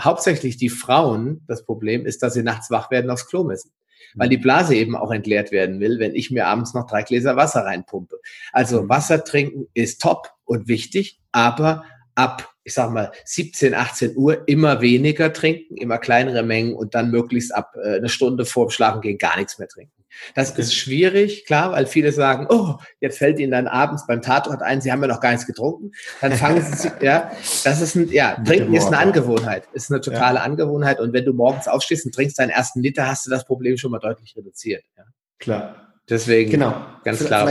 hauptsächlich 0.00 0.56
die 0.56 0.68
Frauen 0.68 1.42
das 1.46 1.64
Problem 1.64 2.06
ist, 2.06 2.22
dass 2.22 2.34
sie 2.34 2.42
nachts 2.42 2.70
wach 2.70 2.90
werden 2.90 3.10
aufs 3.10 3.26
Klo 3.26 3.44
müssen. 3.44 3.72
Weil 4.14 4.28
die 4.28 4.38
Blase 4.38 4.74
eben 4.74 4.96
auch 4.96 5.10
entleert 5.10 5.52
werden 5.52 5.80
will, 5.80 5.98
wenn 5.98 6.14
ich 6.14 6.30
mir 6.30 6.46
abends 6.46 6.72
noch 6.72 6.86
drei 6.86 7.02
Gläser 7.02 7.36
Wasser 7.36 7.64
reinpumpe. 7.64 8.18
Also 8.52 8.82
mhm. 8.82 8.88
Wasser 8.88 9.22
trinken 9.24 9.66
ist 9.74 10.00
top 10.00 10.32
und 10.44 10.66
wichtig, 10.66 11.20
aber 11.30 11.84
ab, 12.14 12.52
ich 12.64 12.74
sag 12.74 12.90
mal, 12.90 13.12
17, 13.24 13.74
18 13.74 14.16
Uhr 14.16 14.48
immer 14.48 14.80
weniger 14.80 15.32
trinken, 15.32 15.76
immer 15.76 15.98
kleinere 15.98 16.42
Mengen 16.42 16.74
und 16.74 16.94
dann 16.94 17.10
möglichst 17.10 17.54
ab 17.54 17.74
äh, 17.76 17.96
eine 17.96 18.08
Stunde 18.08 18.44
vor 18.44 18.66
dem 18.66 18.70
Schlafen 18.70 19.00
gehen 19.02 19.18
gar 19.18 19.36
nichts 19.36 19.58
mehr 19.58 19.68
trinken. 19.68 19.97
Das 20.34 20.50
ist 20.52 20.74
schwierig, 20.74 21.44
klar, 21.46 21.72
weil 21.72 21.86
viele 21.86 22.12
sagen, 22.12 22.46
oh, 22.48 22.76
jetzt 23.00 23.18
fällt 23.18 23.38
Ihnen 23.38 23.52
dann 23.52 23.66
abends 23.66 24.06
beim 24.06 24.22
Tatort 24.22 24.62
ein, 24.62 24.80
Sie 24.80 24.90
haben 24.90 25.00
ja 25.02 25.08
noch 25.08 25.20
gar 25.20 25.30
nichts 25.30 25.46
getrunken. 25.46 25.92
Dann 26.20 26.32
fangen 26.32 26.62
Sie, 26.62 26.90
ja, 27.00 27.30
das 27.64 27.80
ist 27.80 27.94
ein, 27.94 28.10
ja, 28.10 28.36
trinken 28.44 28.74
ist 28.74 28.86
eine 28.86 28.98
Angewohnheit, 28.98 29.64
ist 29.72 29.90
eine 29.90 30.00
totale 30.00 30.38
ja. 30.38 30.44
Angewohnheit. 30.44 31.00
Und 31.00 31.12
wenn 31.12 31.24
du 31.24 31.32
morgens 31.32 31.68
aufstehst 31.68 32.06
und 32.06 32.14
trinkst 32.14 32.38
deinen 32.38 32.50
ersten 32.50 32.80
Liter, 32.80 33.06
hast 33.06 33.26
du 33.26 33.30
das 33.30 33.44
Problem 33.44 33.76
schon 33.76 33.90
mal 33.90 33.98
deutlich 33.98 34.36
reduziert. 34.36 34.84
Ja. 34.96 35.04
Klar. 35.38 35.88
Deswegen, 36.08 36.50
genau. 36.50 36.86
ganz 37.04 37.24
klar. 37.24 37.50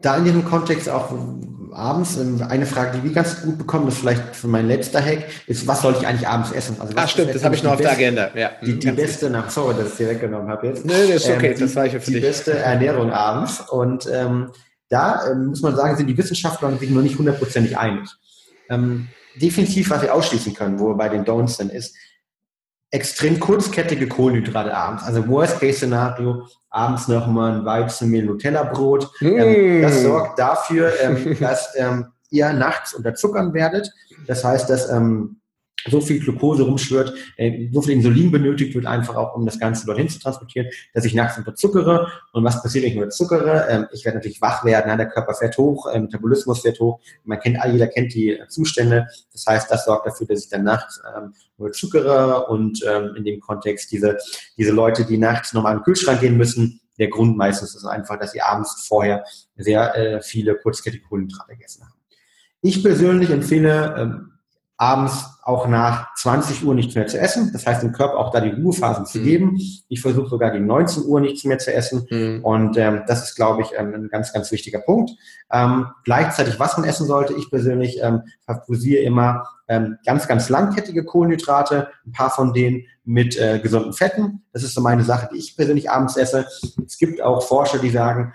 Da 0.00 0.16
in 0.16 0.24
diesem 0.24 0.44
Kontext 0.44 0.88
auch 0.88 1.10
abends, 1.74 2.16
ähm, 2.16 2.40
eine 2.48 2.66
Frage, 2.66 2.98
die 2.98 3.04
wir 3.04 3.12
ganz 3.12 3.42
gut 3.42 3.58
bekommen, 3.58 3.86
das 3.86 3.94
ist 3.94 4.00
vielleicht 4.00 4.36
für 4.36 4.48
mein 4.48 4.68
letzter 4.68 5.04
Hack, 5.04 5.24
ist, 5.46 5.66
was 5.66 5.82
soll 5.82 5.96
ich 5.98 6.06
eigentlich 6.06 6.26
abends 6.26 6.52
essen? 6.52 6.76
Also, 6.78 6.92
ah, 6.96 7.06
stimmt, 7.06 7.34
das 7.34 7.44
habe 7.44 7.54
ich 7.54 7.62
noch 7.62 7.72
auf 7.72 7.80
der 7.80 7.92
Agenda. 7.92 8.30
Ja. 8.34 8.50
Die, 8.64 8.78
die 8.78 8.90
beste, 8.92 9.30
nach, 9.30 9.50
sorry, 9.50 9.74
dass 9.74 9.92
ich 9.92 9.96
dir 9.96 10.08
weggenommen 10.08 10.48
habe 10.48 10.68
jetzt. 10.68 10.84
Nö, 10.84 10.92
das 10.92 11.24
ist 11.24 11.30
okay, 11.30 11.52
ähm, 11.52 11.60
das 11.60 11.76
war 11.76 11.86
ich 11.86 11.92
für 11.92 11.98
Die 12.00 12.12
dich. 12.12 12.22
beste 12.22 12.58
Ernährung 12.58 13.10
abends. 13.12 13.60
Und 13.68 14.08
ähm, 14.12 14.50
da 14.88 15.30
ähm, 15.30 15.46
muss 15.46 15.62
man 15.62 15.74
sagen, 15.76 15.96
sind 15.96 16.06
die 16.06 16.16
Wissenschaftler 16.16 16.76
sich 16.78 16.90
noch 16.90 17.02
nicht 17.02 17.18
hundertprozentig 17.18 17.76
einig. 17.76 18.08
Ähm, 18.70 19.08
definitiv, 19.36 19.90
was 19.90 20.02
wir 20.02 20.14
ausschließen 20.14 20.54
können, 20.54 20.78
wo 20.78 20.88
wir 20.88 20.96
bei 20.96 21.08
den 21.08 21.24
Don'ts 21.24 21.56
sind, 21.56 21.72
ist, 21.72 21.96
extrem 22.94 23.40
kurzkettige 23.40 24.06
Kohlenhydrate 24.06 24.72
abends. 24.72 25.02
Also 25.02 25.26
Worst-Case-Szenario, 25.26 26.46
abends 26.70 27.08
nochmal 27.08 27.56
ein 27.56 27.64
Weizenmehl 27.64 28.24
Nutella-Brot. 28.24 29.10
Mm. 29.20 29.26
Ähm, 29.26 29.82
das 29.82 30.02
sorgt 30.02 30.38
dafür, 30.38 30.92
ähm, 31.02 31.36
dass 31.40 31.74
ähm, 31.76 32.12
ihr 32.30 32.52
nachts 32.52 32.94
unterzuckern 32.94 33.52
werdet. 33.52 33.90
Das 34.28 34.44
heißt, 34.44 34.70
dass 34.70 34.88
ähm, 34.90 35.40
so 35.90 36.00
viel 36.00 36.20
Glucose 36.20 36.62
rumschwirrt, 36.62 37.14
äh, 37.36 37.68
so 37.72 37.82
viel 37.82 37.94
Insulin 37.94 38.30
benötigt 38.30 38.74
wird, 38.74 38.86
einfach 38.86 39.16
auch, 39.16 39.34
um 39.34 39.44
das 39.44 39.58
Ganze 39.58 39.86
dorthin 39.86 40.08
zu 40.08 40.18
transportieren, 40.18 40.68
dass 40.92 41.04
ich 41.04 41.14
nachts 41.14 41.38
unterzuckere. 41.38 42.08
Und 42.32 42.44
was 42.44 42.62
passiert, 42.62 42.84
wenn 42.84 42.92
ich 42.92 42.96
unterzuckere? 42.96 43.66
Ähm, 43.68 43.86
ich 43.92 44.04
werde 44.04 44.18
natürlich 44.18 44.40
wach 44.40 44.64
werden, 44.64 44.96
der 44.96 45.08
Körper 45.08 45.34
fährt 45.34 45.58
hoch, 45.58 45.86
äh, 45.86 46.00
Metabolismus 46.00 46.60
fährt 46.60 46.80
hoch. 46.80 47.00
Man 47.24 47.40
kennt, 47.40 47.58
jeder 47.70 47.86
kennt 47.86 48.14
die 48.14 48.30
äh, 48.30 48.48
Zustände. 48.48 49.06
Das 49.32 49.44
heißt, 49.46 49.70
das 49.70 49.84
sorgt 49.84 50.06
dafür, 50.06 50.26
dass 50.26 50.44
ich 50.44 50.50
dann 50.50 50.64
nachts 50.64 51.00
ähm, 51.16 51.34
unterzuckere 51.56 52.46
und 52.48 52.82
ähm, 52.86 53.14
in 53.16 53.24
dem 53.24 53.40
Kontext 53.40 53.92
diese, 53.92 54.18
diese 54.56 54.72
Leute, 54.72 55.04
die 55.04 55.18
nachts 55.18 55.52
nochmal 55.52 55.72
in 55.72 55.78
den 55.80 55.84
Kühlschrank 55.84 56.20
gehen 56.20 56.36
müssen, 56.36 56.80
der 56.98 57.08
Grund 57.08 57.36
meistens 57.36 57.74
ist 57.74 57.84
einfach, 57.84 58.18
dass 58.18 58.32
sie 58.32 58.40
abends 58.40 58.86
vorher 58.86 59.24
sehr 59.56 60.20
viele 60.22 60.54
kurzkettige 60.54 61.04
Kohlenhydrate 61.04 61.54
gegessen 61.54 61.82
haben. 61.82 61.94
Ich 62.60 62.82
persönlich 62.82 63.30
empfehle, 63.30 63.94
ähm, 63.98 64.33
abends 64.76 65.26
auch 65.42 65.68
nach 65.68 66.14
20 66.16 66.64
Uhr 66.64 66.74
nichts 66.74 66.94
mehr 66.94 67.06
zu 67.06 67.18
essen. 67.18 67.50
Das 67.52 67.66
heißt, 67.66 67.82
dem 67.82 67.92
Körper 67.92 68.18
auch 68.18 68.32
da 68.32 68.40
die 68.40 68.50
Ruhephasen 68.50 69.06
zu 69.06 69.18
mhm. 69.18 69.24
geben. 69.24 69.60
Ich 69.88 70.00
versuche 70.00 70.28
sogar 70.28 70.50
gegen 70.50 70.66
19 70.66 71.04
Uhr 71.04 71.20
nichts 71.20 71.44
mehr 71.44 71.58
zu 71.58 71.72
essen. 71.72 72.06
Mhm. 72.10 72.44
Und 72.44 72.76
ähm, 72.76 73.02
das 73.06 73.24
ist, 73.24 73.36
glaube 73.36 73.62
ich, 73.62 73.68
ähm, 73.76 73.94
ein 73.94 74.08
ganz, 74.08 74.32
ganz 74.32 74.50
wichtiger 74.50 74.80
Punkt. 74.80 75.12
Ähm, 75.52 75.86
gleichzeitig, 76.04 76.58
was 76.58 76.76
man 76.76 76.88
essen 76.88 77.06
sollte, 77.06 77.34
ich 77.34 77.50
persönlich 77.50 78.00
ähm, 78.02 78.22
favorisiere 78.46 79.02
immer 79.02 79.46
ähm, 79.68 79.98
ganz, 80.04 80.26
ganz 80.26 80.48
langkettige 80.48 81.04
Kohlenhydrate, 81.04 81.88
ein 82.06 82.12
paar 82.12 82.30
von 82.30 82.52
denen 82.52 82.84
mit 83.04 83.38
äh, 83.38 83.60
gesunden 83.60 83.92
Fetten. 83.92 84.42
Das 84.52 84.62
ist 84.62 84.74
so 84.74 84.80
meine 84.80 85.04
Sache, 85.04 85.28
die 85.32 85.38
ich 85.38 85.56
persönlich 85.56 85.90
abends 85.90 86.16
esse. 86.16 86.46
Es 86.84 86.98
gibt 86.98 87.22
auch 87.22 87.46
Forscher, 87.46 87.78
die 87.78 87.90
sagen, 87.90 88.32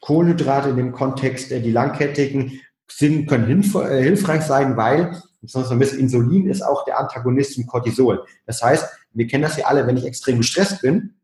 Kohlenhydrate 0.00 0.68
in 0.68 0.76
dem 0.76 0.92
Kontext, 0.92 1.50
äh, 1.50 1.60
die 1.60 1.72
langkettigen, 1.72 2.60
sind, 2.88 3.26
können 3.26 3.46
hilf 3.46 3.74
äh, 3.74 4.02
hilfreich 4.02 4.42
sein, 4.42 4.76
weil 4.76 5.20
besonders 5.40 5.70
ein 5.70 5.78
bisschen 5.78 6.00
Insulin 6.00 6.48
ist 6.48 6.62
auch 6.62 6.84
der 6.84 6.98
Antagonist 6.98 7.54
zum 7.54 7.66
Cortisol. 7.66 8.24
Das 8.46 8.62
heißt, 8.62 8.86
wir 9.12 9.26
kennen 9.26 9.42
das 9.42 9.56
ja 9.56 9.66
alle, 9.66 9.86
wenn 9.86 9.96
ich 9.96 10.04
extrem 10.04 10.38
gestresst 10.38 10.82
bin, 10.82 11.14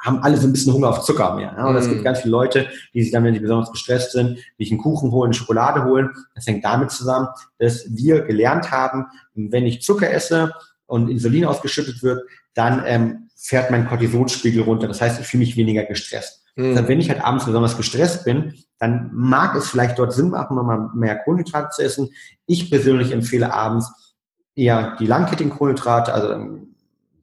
haben 0.00 0.18
alle 0.18 0.36
so 0.36 0.46
ein 0.46 0.52
bisschen 0.52 0.72
Hunger 0.72 0.90
auf 0.90 1.02
Zucker 1.02 1.34
mehr. 1.34 1.54
Ja? 1.56 1.66
Und 1.66 1.76
es 1.76 1.88
gibt 1.88 2.02
mm. 2.02 2.04
ganz 2.04 2.20
viele 2.20 2.32
Leute, 2.32 2.68
die 2.92 3.02
sich 3.02 3.10
dann, 3.10 3.24
wenn 3.24 3.34
sie 3.34 3.40
besonders 3.40 3.72
gestresst 3.72 4.12
sind, 4.12 4.38
sich 4.58 4.70
einen 4.70 4.80
Kuchen 4.80 5.10
holen, 5.12 5.32
Schokolade 5.32 5.84
holen. 5.84 6.10
Das 6.34 6.46
hängt 6.46 6.64
damit 6.64 6.90
zusammen, 6.90 7.28
dass 7.58 7.86
wir 7.88 8.22
gelernt 8.22 8.70
haben, 8.70 9.06
wenn 9.34 9.66
ich 9.66 9.82
Zucker 9.82 10.10
esse 10.10 10.52
und 10.86 11.08
Insulin 11.08 11.46
ausgeschüttet 11.46 12.02
wird, 12.02 12.22
dann 12.54 12.82
ähm, 12.86 13.28
fährt 13.36 13.70
mein 13.70 13.86
Cortisolspiegel 13.88 14.62
runter. 14.62 14.88
Das 14.88 15.00
heißt, 15.00 15.20
ich 15.20 15.26
fühle 15.26 15.44
mich 15.44 15.56
weniger 15.56 15.84
gestresst. 15.84 16.44
Mhm. 16.58 16.76
Also 16.76 16.88
wenn 16.88 17.00
ich 17.00 17.08
halt 17.08 17.24
abends 17.24 17.46
besonders 17.46 17.76
gestresst 17.76 18.24
bin, 18.24 18.54
dann 18.78 19.10
mag 19.14 19.54
es 19.54 19.70
vielleicht 19.70 19.98
dort 19.98 20.12
Sinn 20.12 20.30
machen, 20.30 20.56
nochmal 20.56 20.90
mehr 20.92 21.16
Kohlenhydrate 21.16 21.70
zu 21.70 21.82
essen. 21.82 22.10
Ich 22.46 22.68
persönlich 22.68 23.12
empfehle 23.12 23.54
abends 23.54 24.16
eher 24.56 24.96
die 24.98 25.06
langkettigen 25.06 25.52
Kohlenhydrate, 25.52 26.12
also 26.12 26.32
ähm, 26.32 26.74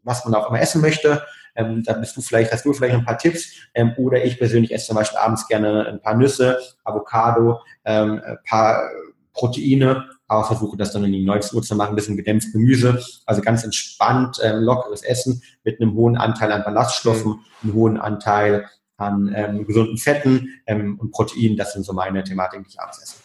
was 0.03 0.23
man 0.23 0.33
auch 0.35 0.49
immer 0.49 0.61
essen 0.61 0.81
möchte. 0.81 1.21
Ähm, 1.53 1.83
da 1.83 1.93
bist 1.93 2.15
du 2.15 2.21
vielleicht, 2.21 2.53
hast 2.53 2.65
du 2.65 2.71
vielleicht 2.71 2.95
ein 2.95 3.03
paar 3.03 3.17
Tipps. 3.17 3.53
Ähm, 3.73 3.93
oder 3.97 4.23
ich 4.23 4.39
persönlich 4.39 4.73
esse 4.73 4.87
zum 4.87 4.95
Beispiel 4.95 5.17
abends 5.17 5.47
gerne 5.47 5.85
ein 5.85 6.01
paar 6.01 6.15
Nüsse, 6.15 6.57
Avocado, 6.85 7.59
ähm, 7.83 8.21
ein 8.25 8.37
paar 8.47 8.89
Proteine, 9.33 10.05
aber 10.29 10.45
versuche 10.45 10.77
das 10.77 10.93
dann 10.93 11.03
in 11.03 11.11
die 11.11 11.25
19 11.25 11.57
Uhr 11.57 11.61
zu 11.61 11.75
machen, 11.75 11.89
ein 11.89 11.95
bisschen 11.95 12.15
gedämpft 12.15 12.53
Gemüse, 12.53 13.03
also 13.25 13.41
ganz 13.41 13.65
entspannt, 13.65 14.39
ähm, 14.41 14.63
lockeres 14.63 15.03
Essen 15.03 15.41
mit 15.65 15.81
einem 15.81 15.93
hohen 15.93 16.15
Anteil 16.15 16.53
an 16.53 16.63
Ballaststoffen, 16.63 17.31
mhm. 17.31 17.39
einem 17.63 17.73
hohen 17.73 17.97
Anteil 17.97 18.65
an 18.97 19.33
ähm, 19.35 19.65
gesunden 19.65 19.97
Fetten 19.97 20.49
ähm, 20.65 20.99
und 20.99 21.11
Proteinen. 21.11 21.57
Das 21.57 21.73
sind 21.73 21.83
so 21.85 21.93
meine 21.93 22.23
Thematiken, 22.23 22.63
die 22.63 22.69
ich 22.71 22.79
abends 22.79 23.01
esse. 23.01 23.15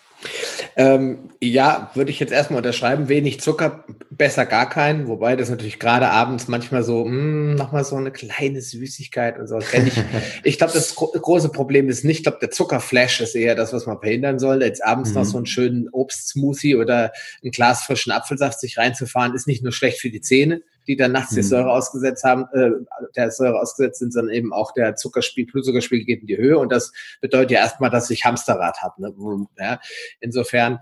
Ähm, 0.76 1.30
ja, 1.40 1.90
würde 1.94 2.10
ich 2.10 2.20
jetzt 2.20 2.32
erstmal 2.32 2.58
unterschreiben, 2.58 3.08
wenig 3.08 3.40
Zucker, 3.40 3.84
besser 4.10 4.44
gar 4.44 4.68
keinen, 4.68 5.08
wobei 5.08 5.34
das 5.34 5.48
natürlich 5.48 5.78
gerade 5.78 6.08
abends 6.08 6.46
manchmal 6.46 6.82
so, 6.82 7.04
mh, 7.04 7.10
hm, 7.10 7.54
nochmal 7.54 7.84
so 7.84 7.96
eine 7.96 8.10
kleine 8.10 8.60
Süßigkeit 8.60 9.38
und 9.38 9.46
so. 9.46 9.58
Ich, 9.58 9.66
ich 10.44 10.58
glaube, 10.58 10.74
das 10.74 10.94
gro 10.94 11.06
große 11.06 11.48
Problem 11.50 11.88
ist 11.88 12.04
nicht, 12.04 12.18
ich 12.18 12.22
glaube, 12.24 12.38
der 12.40 12.50
Zuckerflash 12.50 13.20
ist 13.20 13.34
eher 13.34 13.54
das, 13.54 13.72
was 13.72 13.86
man 13.86 13.98
verhindern 13.98 14.38
soll. 14.38 14.62
Jetzt 14.62 14.84
abends 14.84 15.10
mhm. 15.10 15.16
noch 15.16 15.24
so 15.24 15.36
einen 15.38 15.46
schönen 15.46 15.88
Obstsmoothie 15.90 16.76
oder 16.76 17.12
ein 17.42 17.50
Glas 17.50 17.84
frischen 17.84 18.12
Apfelsaft 18.12 18.60
sich 18.60 18.76
reinzufahren, 18.76 19.34
ist 19.34 19.46
nicht 19.46 19.62
nur 19.62 19.72
schlecht 19.72 20.00
für 20.00 20.10
die 20.10 20.20
Zähne, 20.20 20.62
die 20.90 20.96
dann 20.96 21.12
nachts 21.12 21.34
die 21.34 21.40
mhm. 21.42 21.44
Säure 21.44 21.70
ausgesetzt 21.70 22.24
haben, 22.24 22.46
äh, 22.52 22.70
der 23.14 23.30
Säure 23.30 23.60
ausgesetzt 23.60 24.00
sind, 24.00 24.12
sondern 24.12 24.34
eben 24.34 24.52
auch 24.52 24.72
der 24.72 24.96
Zuckerspiel, 24.96 25.46
Blutzuckerspiegel 25.46 26.04
geht 26.04 26.22
in 26.22 26.26
die 26.26 26.36
Höhe 26.36 26.58
und 26.58 26.72
das 26.72 26.92
bedeutet 27.20 27.52
ja 27.52 27.60
erstmal, 27.60 27.90
dass 27.90 28.10
ich 28.10 28.24
Hamsterrad 28.24 28.82
habe. 28.82 29.02
Ne? 29.02 29.14
Ja, 29.58 29.80
insofern 30.18 30.80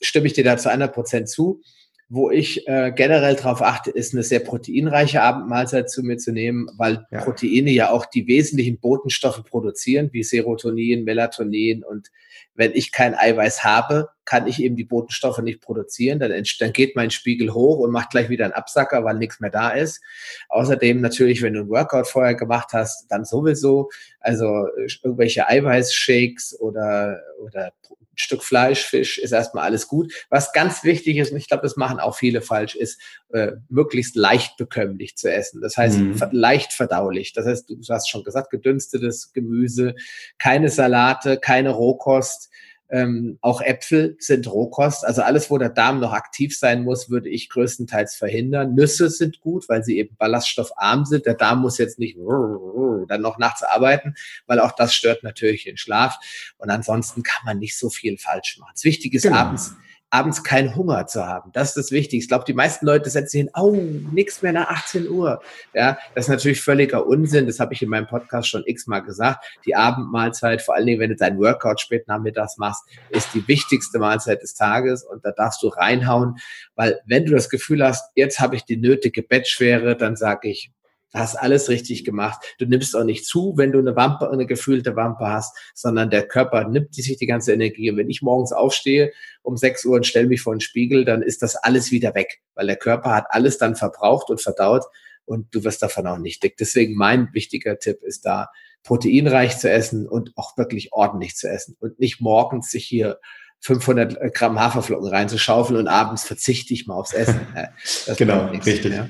stimme 0.00 0.28
ich 0.28 0.32
dir 0.32 0.44
da 0.44 0.56
zu 0.56 0.70
einer 0.70 0.88
Prozent 0.88 1.28
zu. 1.28 1.60
Wo 2.10 2.30
ich 2.30 2.66
äh, 2.66 2.90
generell 2.90 3.36
darauf 3.36 3.60
achte, 3.60 3.90
ist 3.90 4.14
eine 4.14 4.22
sehr 4.22 4.40
proteinreiche 4.40 5.20
Abendmahlzeit 5.20 5.90
zu 5.90 6.02
mir 6.02 6.16
zu 6.16 6.32
nehmen, 6.32 6.70
weil 6.78 7.06
ja. 7.10 7.20
Proteine 7.20 7.70
ja 7.70 7.90
auch 7.90 8.06
die 8.06 8.26
wesentlichen 8.26 8.80
Botenstoffe 8.80 9.44
produzieren, 9.44 10.08
wie 10.12 10.22
Serotonin, 10.22 11.04
Melatonin. 11.04 11.84
Und 11.84 12.08
wenn 12.58 12.72
ich 12.74 12.90
kein 12.90 13.14
Eiweiß 13.14 13.62
habe, 13.62 14.08
kann 14.24 14.48
ich 14.48 14.60
eben 14.60 14.74
die 14.74 14.84
Botenstoffe 14.84 15.38
nicht 15.38 15.62
produzieren. 15.62 16.18
Dann, 16.18 16.32
dann 16.58 16.72
geht 16.72 16.96
mein 16.96 17.12
Spiegel 17.12 17.54
hoch 17.54 17.78
und 17.78 17.92
macht 17.92 18.10
gleich 18.10 18.28
wieder 18.28 18.44
einen 18.44 18.52
Absacker, 18.52 19.04
weil 19.04 19.14
nichts 19.14 19.38
mehr 19.38 19.50
da 19.50 19.70
ist. 19.70 20.02
Außerdem 20.48 21.00
natürlich, 21.00 21.40
wenn 21.40 21.54
du 21.54 21.60
ein 21.60 21.68
Workout 21.68 22.08
vorher 22.08 22.34
gemacht 22.34 22.70
hast, 22.72 23.06
dann 23.10 23.24
sowieso. 23.24 23.90
Also 24.18 24.66
irgendwelche 25.04 25.48
Eiweißshakes 25.48 26.58
oder, 26.60 27.20
oder 27.40 27.72
Stück 28.20 28.42
Fleisch, 28.42 28.84
Fisch 28.84 29.18
ist 29.18 29.32
erstmal 29.32 29.64
alles 29.64 29.86
gut. 29.86 30.12
Was 30.28 30.52
ganz 30.52 30.82
wichtig 30.82 31.16
ist, 31.18 31.30
und 31.30 31.38
ich 31.38 31.46
glaube, 31.46 31.62
das 31.62 31.76
machen 31.76 32.00
auch 32.00 32.16
viele 32.16 32.42
falsch, 32.42 32.74
ist 32.74 33.00
äh, 33.32 33.52
möglichst 33.68 34.16
leicht 34.16 34.56
bekömmlich 34.56 35.16
zu 35.16 35.32
essen. 35.32 35.60
Das 35.60 35.76
heißt, 35.76 35.98
mhm. 35.98 36.18
leicht 36.32 36.72
verdaulich. 36.72 37.32
Das 37.32 37.46
heißt, 37.46 37.70
du 37.70 37.76
hast 37.88 38.10
schon 38.10 38.24
gesagt, 38.24 38.50
gedünstetes 38.50 39.32
Gemüse, 39.32 39.94
keine 40.38 40.68
Salate, 40.68 41.38
keine 41.38 41.70
Rohkost, 41.70 42.47
ähm, 42.90 43.38
auch 43.40 43.60
Äpfel 43.60 44.16
sind 44.18 44.50
Rohkost. 44.50 45.04
Also 45.04 45.22
alles, 45.22 45.50
wo 45.50 45.58
der 45.58 45.68
Darm 45.68 46.00
noch 46.00 46.12
aktiv 46.12 46.56
sein 46.56 46.84
muss, 46.84 47.10
würde 47.10 47.28
ich 47.28 47.48
größtenteils 47.48 48.16
verhindern. 48.16 48.74
Nüsse 48.74 49.10
sind 49.10 49.40
gut, 49.40 49.68
weil 49.68 49.84
sie 49.84 49.98
eben 49.98 50.16
ballaststoffarm 50.16 51.04
sind. 51.04 51.26
Der 51.26 51.34
Darm 51.34 51.60
muss 51.60 51.78
jetzt 51.78 51.98
nicht 51.98 52.16
dann 53.08 53.20
noch 53.20 53.38
nachts 53.38 53.62
arbeiten, 53.62 54.14
weil 54.46 54.60
auch 54.60 54.72
das 54.72 54.94
stört 54.94 55.22
natürlich 55.22 55.64
den 55.64 55.76
Schlaf. 55.76 56.18
Und 56.58 56.70
ansonsten 56.70 57.22
kann 57.22 57.44
man 57.44 57.58
nicht 57.58 57.78
so 57.78 57.90
viel 57.90 58.18
falsch 58.18 58.58
machen. 58.58 58.72
Das 58.74 58.84
Wichtige 58.84 59.16
ist 59.16 59.24
genau. 59.24 59.36
abends 59.36 59.74
abends 60.10 60.42
keinen 60.42 60.74
Hunger 60.74 61.06
zu 61.06 61.26
haben. 61.26 61.50
Das 61.52 61.68
ist 61.68 61.76
das 61.76 61.92
Wichtigste. 61.92 62.24
Ich 62.24 62.28
glaube, 62.28 62.44
die 62.46 62.54
meisten 62.54 62.86
Leute 62.86 63.10
setzen 63.10 63.36
hin, 63.38 63.50
oh, 63.54 63.72
nichts 63.72 64.42
mehr 64.42 64.52
nach 64.52 64.68
18 64.68 65.08
Uhr. 65.08 65.42
Ja, 65.74 65.98
das 66.14 66.26
ist 66.26 66.30
natürlich 66.30 66.62
völliger 66.62 67.06
Unsinn. 67.06 67.46
Das 67.46 67.60
habe 67.60 67.74
ich 67.74 67.82
in 67.82 67.90
meinem 67.90 68.06
Podcast 68.06 68.48
schon 68.48 68.62
x-mal 68.64 69.00
gesagt. 69.00 69.44
Die 69.66 69.74
Abendmahlzeit, 69.74 70.62
vor 70.62 70.74
allen 70.74 70.86
Dingen, 70.86 71.00
wenn 71.00 71.10
du 71.10 71.16
deinen 71.16 71.38
Workout 71.38 71.80
spät 71.80 72.08
nachmittags 72.08 72.56
machst, 72.56 72.84
ist 73.10 73.34
die 73.34 73.46
wichtigste 73.48 73.98
Mahlzeit 73.98 74.42
des 74.42 74.54
Tages 74.54 75.04
und 75.04 75.24
da 75.24 75.32
darfst 75.32 75.62
du 75.62 75.68
reinhauen, 75.68 76.36
weil 76.74 77.00
wenn 77.06 77.26
du 77.26 77.32
das 77.32 77.50
Gefühl 77.50 77.84
hast, 77.84 78.10
jetzt 78.14 78.40
habe 78.40 78.56
ich 78.56 78.64
die 78.64 78.76
nötige 78.76 79.22
Bettschwere, 79.22 79.96
dann 79.96 80.16
sage 80.16 80.48
ich, 80.48 80.70
hast 81.14 81.36
alles 81.36 81.68
richtig 81.68 82.04
gemacht. 82.04 82.44
Du 82.58 82.66
nimmst 82.66 82.94
auch 82.94 83.04
nicht 83.04 83.24
zu, 83.24 83.54
wenn 83.56 83.72
du 83.72 83.78
eine 83.78 83.96
Wampe, 83.96 84.30
eine 84.30 84.46
gefühlte 84.46 84.96
Wampe 84.96 85.26
hast, 85.26 85.56
sondern 85.74 86.10
der 86.10 86.26
Körper 86.26 86.68
nimmt 86.68 86.94
sich 86.94 87.16
die 87.16 87.26
ganze 87.26 87.52
Energie. 87.52 87.90
Und 87.90 87.96
wenn 87.96 88.10
ich 88.10 88.22
morgens 88.22 88.52
aufstehe 88.52 89.12
um 89.42 89.56
6 89.56 89.84
Uhr 89.86 89.96
und 89.96 90.06
stelle 90.06 90.26
mich 90.26 90.42
vor 90.42 90.54
den 90.54 90.60
Spiegel, 90.60 91.04
dann 91.04 91.22
ist 91.22 91.42
das 91.42 91.56
alles 91.56 91.90
wieder 91.90 92.14
weg, 92.14 92.40
weil 92.54 92.66
der 92.66 92.76
Körper 92.76 93.14
hat 93.14 93.26
alles 93.30 93.58
dann 93.58 93.76
verbraucht 93.76 94.30
und 94.30 94.40
verdaut 94.40 94.84
und 95.24 95.54
du 95.54 95.64
wirst 95.64 95.82
davon 95.82 96.06
auch 96.06 96.18
nicht 96.18 96.42
dick. 96.42 96.56
Deswegen 96.56 96.94
mein 96.94 97.28
wichtiger 97.32 97.78
Tipp 97.78 98.02
ist 98.02 98.26
da, 98.26 98.48
proteinreich 98.82 99.58
zu 99.58 99.70
essen 99.70 100.08
und 100.08 100.32
auch 100.36 100.56
wirklich 100.56 100.92
ordentlich 100.92 101.36
zu 101.36 101.48
essen 101.48 101.76
und 101.80 101.98
nicht 101.98 102.20
morgens 102.20 102.70
sich 102.70 102.84
hier 102.86 103.18
500 103.60 104.32
Gramm 104.34 104.58
Haferflocken 104.58 105.08
reinzuschaufeln 105.08 105.78
und 105.78 105.88
abends 105.88 106.24
verzichte 106.24 106.72
ich 106.72 106.86
mal 106.86 106.94
aufs 106.94 107.12
Essen. 107.12 107.40
Das 108.06 108.16
genau, 108.16 108.46
richtig. 108.46 108.84
Ja. 108.84 109.08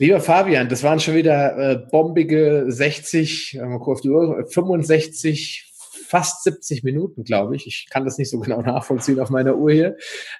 Lieber 0.00 0.20
Fabian, 0.20 0.68
das 0.68 0.84
waren 0.84 1.00
schon 1.00 1.16
wieder 1.16 1.58
äh, 1.58 1.76
bombige 1.90 2.66
60, 2.68 3.58
mal 3.60 3.80
kurz 3.80 3.98
auf 3.98 4.02
die 4.02 4.10
Uhr, 4.10 4.46
65, 4.48 5.72
fast 6.06 6.44
70 6.44 6.84
Minuten, 6.84 7.24
glaube 7.24 7.56
ich. 7.56 7.66
Ich 7.66 7.88
kann 7.90 8.04
das 8.04 8.16
nicht 8.16 8.30
so 8.30 8.38
genau 8.38 8.62
nachvollziehen 8.62 9.18
auf 9.18 9.28
meiner 9.30 9.56
Uhr 9.56 9.72
hier. 9.72 9.96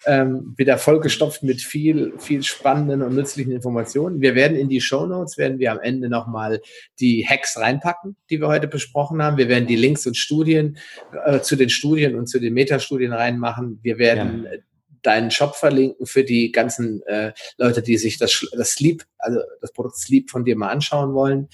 Ähm, 0.06 0.54
wieder 0.56 0.78
vollgestopft 0.78 1.42
mit 1.42 1.61
viel, 1.61 2.12
viel 2.18 2.44
spannenden 2.44 3.02
und 3.02 3.16
nützlichen 3.16 3.50
Informationen. 3.50 4.20
Wir 4.20 4.36
werden 4.36 4.56
in 4.56 4.68
die 4.68 4.80
Show 4.80 5.06
Notes 5.06 5.36
werden 5.38 5.59
wir 5.59 5.72
am 5.72 5.80
Ende 5.80 6.09
nochmal 6.09 6.61
die 7.00 7.26
Hacks 7.28 7.59
reinpacken, 7.59 8.14
die 8.30 8.40
wir 8.40 8.46
heute 8.46 8.68
besprochen 8.68 9.20
haben. 9.20 9.38
Wir 9.38 9.48
werden 9.48 9.66
die 9.66 9.76
Links 9.76 10.06
und 10.06 10.16
Studien 10.16 10.78
äh, 11.26 11.40
zu 11.40 11.56
den 11.56 11.68
Studien 11.68 12.14
und 12.14 12.28
zu 12.28 12.38
den 12.38 12.54
Metastudien 12.54 13.12
reinmachen. 13.12 13.80
Wir 13.82 13.98
werden 13.98 14.44
ja 14.44 14.59
deinen 15.03 15.30
Shop 15.30 15.55
verlinken 15.57 16.07
für 16.07 16.24
die 16.24 16.53
ganzen 16.53 17.03
äh, 17.07 17.32
Leute, 17.57 17.82
die 17.82 17.96
sich 17.99 18.18
das, 18.18 18.46
das 18.57 18.72
Sleep, 18.72 19.05
also 19.18 19.40
das 19.61 19.72
Produkt 19.72 19.96
Sleep 19.96 20.30
von 20.30 20.44
dir 20.44 20.57
mal 20.57 20.68
anschauen 20.68 21.14
wollen. 21.14 21.49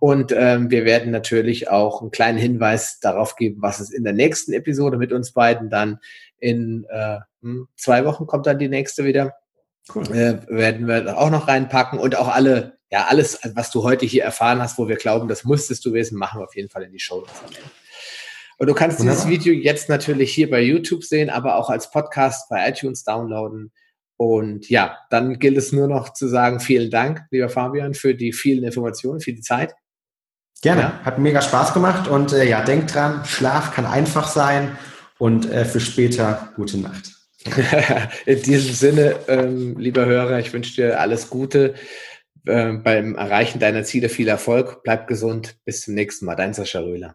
Und 0.00 0.32
ähm, 0.32 0.70
wir 0.70 0.84
werden 0.84 1.10
natürlich 1.10 1.68
auch 1.68 2.00
einen 2.00 2.10
kleinen 2.10 2.38
Hinweis 2.38 3.00
darauf 3.00 3.34
geben, 3.34 3.60
was 3.60 3.80
es 3.80 3.90
in 3.90 4.04
der 4.04 4.12
nächsten 4.12 4.52
Episode 4.52 4.96
mit 4.96 5.12
uns 5.12 5.32
beiden 5.32 5.70
dann 5.70 5.98
in 6.38 6.86
äh, 6.88 7.18
hm, 7.42 7.68
zwei 7.76 8.04
Wochen 8.04 8.26
kommt 8.26 8.46
dann 8.46 8.58
die 8.58 8.68
nächste 8.68 9.04
wieder. 9.04 9.34
Cool. 9.92 10.04
Äh, 10.14 10.46
werden 10.48 10.86
wir 10.86 11.18
auch 11.18 11.30
noch 11.30 11.48
reinpacken 11.48 11.98
und 11.98 12.16
auch 12.16 12.28
alle, 12.28 12.78
ja, 12.90 13.06
alles, 13.08 13.40
was 13.54 13.70
du 13.70 13.82
heute 13.82 14.06
hier 14.06 14.22
erfahren 14.22 14.60
hast, 14.60 14.78
wo 14.78 14.86
wir 14.86 14.96
glauben, 14.96 15.28
das 15.28 15.44
musstest 15.44 15.84
du 15.84 15.92
wissen, 15.92 16.18
machen 16.18 16.40
wir 16.40 16.44
auf 16.44 16.54
jeden 16.54 16.68
Fall 16.68 16.84
in 16.84 16.92
die 16.92 17.00
Show. 17.00 17.26
Und 18.58 18.66
du 18.66 18.74
kannst 18.74 18.98
Wunderbar. 18.98 19.24
dieses 19.24 19.30
Video 19.30 19.54
jetzt 19.54 19.88
natürlich 19.88 20.32
hier 20.32 20.50
bei 20.50 20.60
YouTube 20.60 21.04
sehen, 21.04 21.30
aber 21.30 21.56
auch 21.56 21.70
als 21.70 21.90
Podcast 21.90 22.48
bei 22.48 22.68
iTunes 22.68 23.04
downloaden. 23.04 23.72
Und 24.16 24.68
ja, 24.68 24.98
dann 25.10 25.38
gilt 25.38 25.56
es 25.56 25.72
nur 25.72 25.86
noch 25.86 26.12
zu 26.12 26.26
sagen, 26.26 26.58
vielen 26.58 26.90
Dank, 26.90 27.22
lieber 27.30 27.48
Fabian, 27.48 27.94
für 27.94 28.16
die 28.16 28.32
vielen 28.32 28.64
Informationen, 28.64 29.20
für 29.20 29.32
die 29.32 29.42
Zeit. 29.42 29.74
Gerne, 30.60 30.82
ja. 30.82 31.00
hat 31.04 31.20
mega 31.20 31.40
Spaß 31.40 31.72
gemacht 31.72 32.08
und 32.08 32.32
äh, 32.32 32.48
ja, 32.48 32.62
denk 32.62 32.88
dran, 32.88 33.24
Schlaf 33.24 33.72
kann 33.72 33.86
einfach 33.86 34.26
sein 34.26 34.76
und 35.18 35.48
äh, 35.48 35.64
für 35.64 35.78
später 35.78 36.52
gute 36.56 36.78
Nacht. 36.78 37.12
In 38.26 38.42
diesem 38.42 38.74
Sinne, 38.74 39.14
ähm, 39.28 39.78
lieber 39.78 40.04
Hörer, 40.04 40.40
ich 40.40 40.52
wünsche 40.52 40.74
dir 40.74 41.00
alles 41.00 41.30
Gute 41.30 41.74
äh, 42.44 42.72
beim 42.72 43.14
Erreichen 43.14 43.60
deiner 43.60 43.84
Ziele, 43.84 44.08
viel 44.08 44.26
Erfolg, 44.26 44.82
bleib 44.82 45.06
gesund, 45.06 45.56
bis 45.64 45.82
zum 45.82 45.94
nächsten 45.94 46.26
Mal, 46.26 46.34
dein 46.34 46.54
Sascha 46.54 46.80
Röhler. 46.80 47.14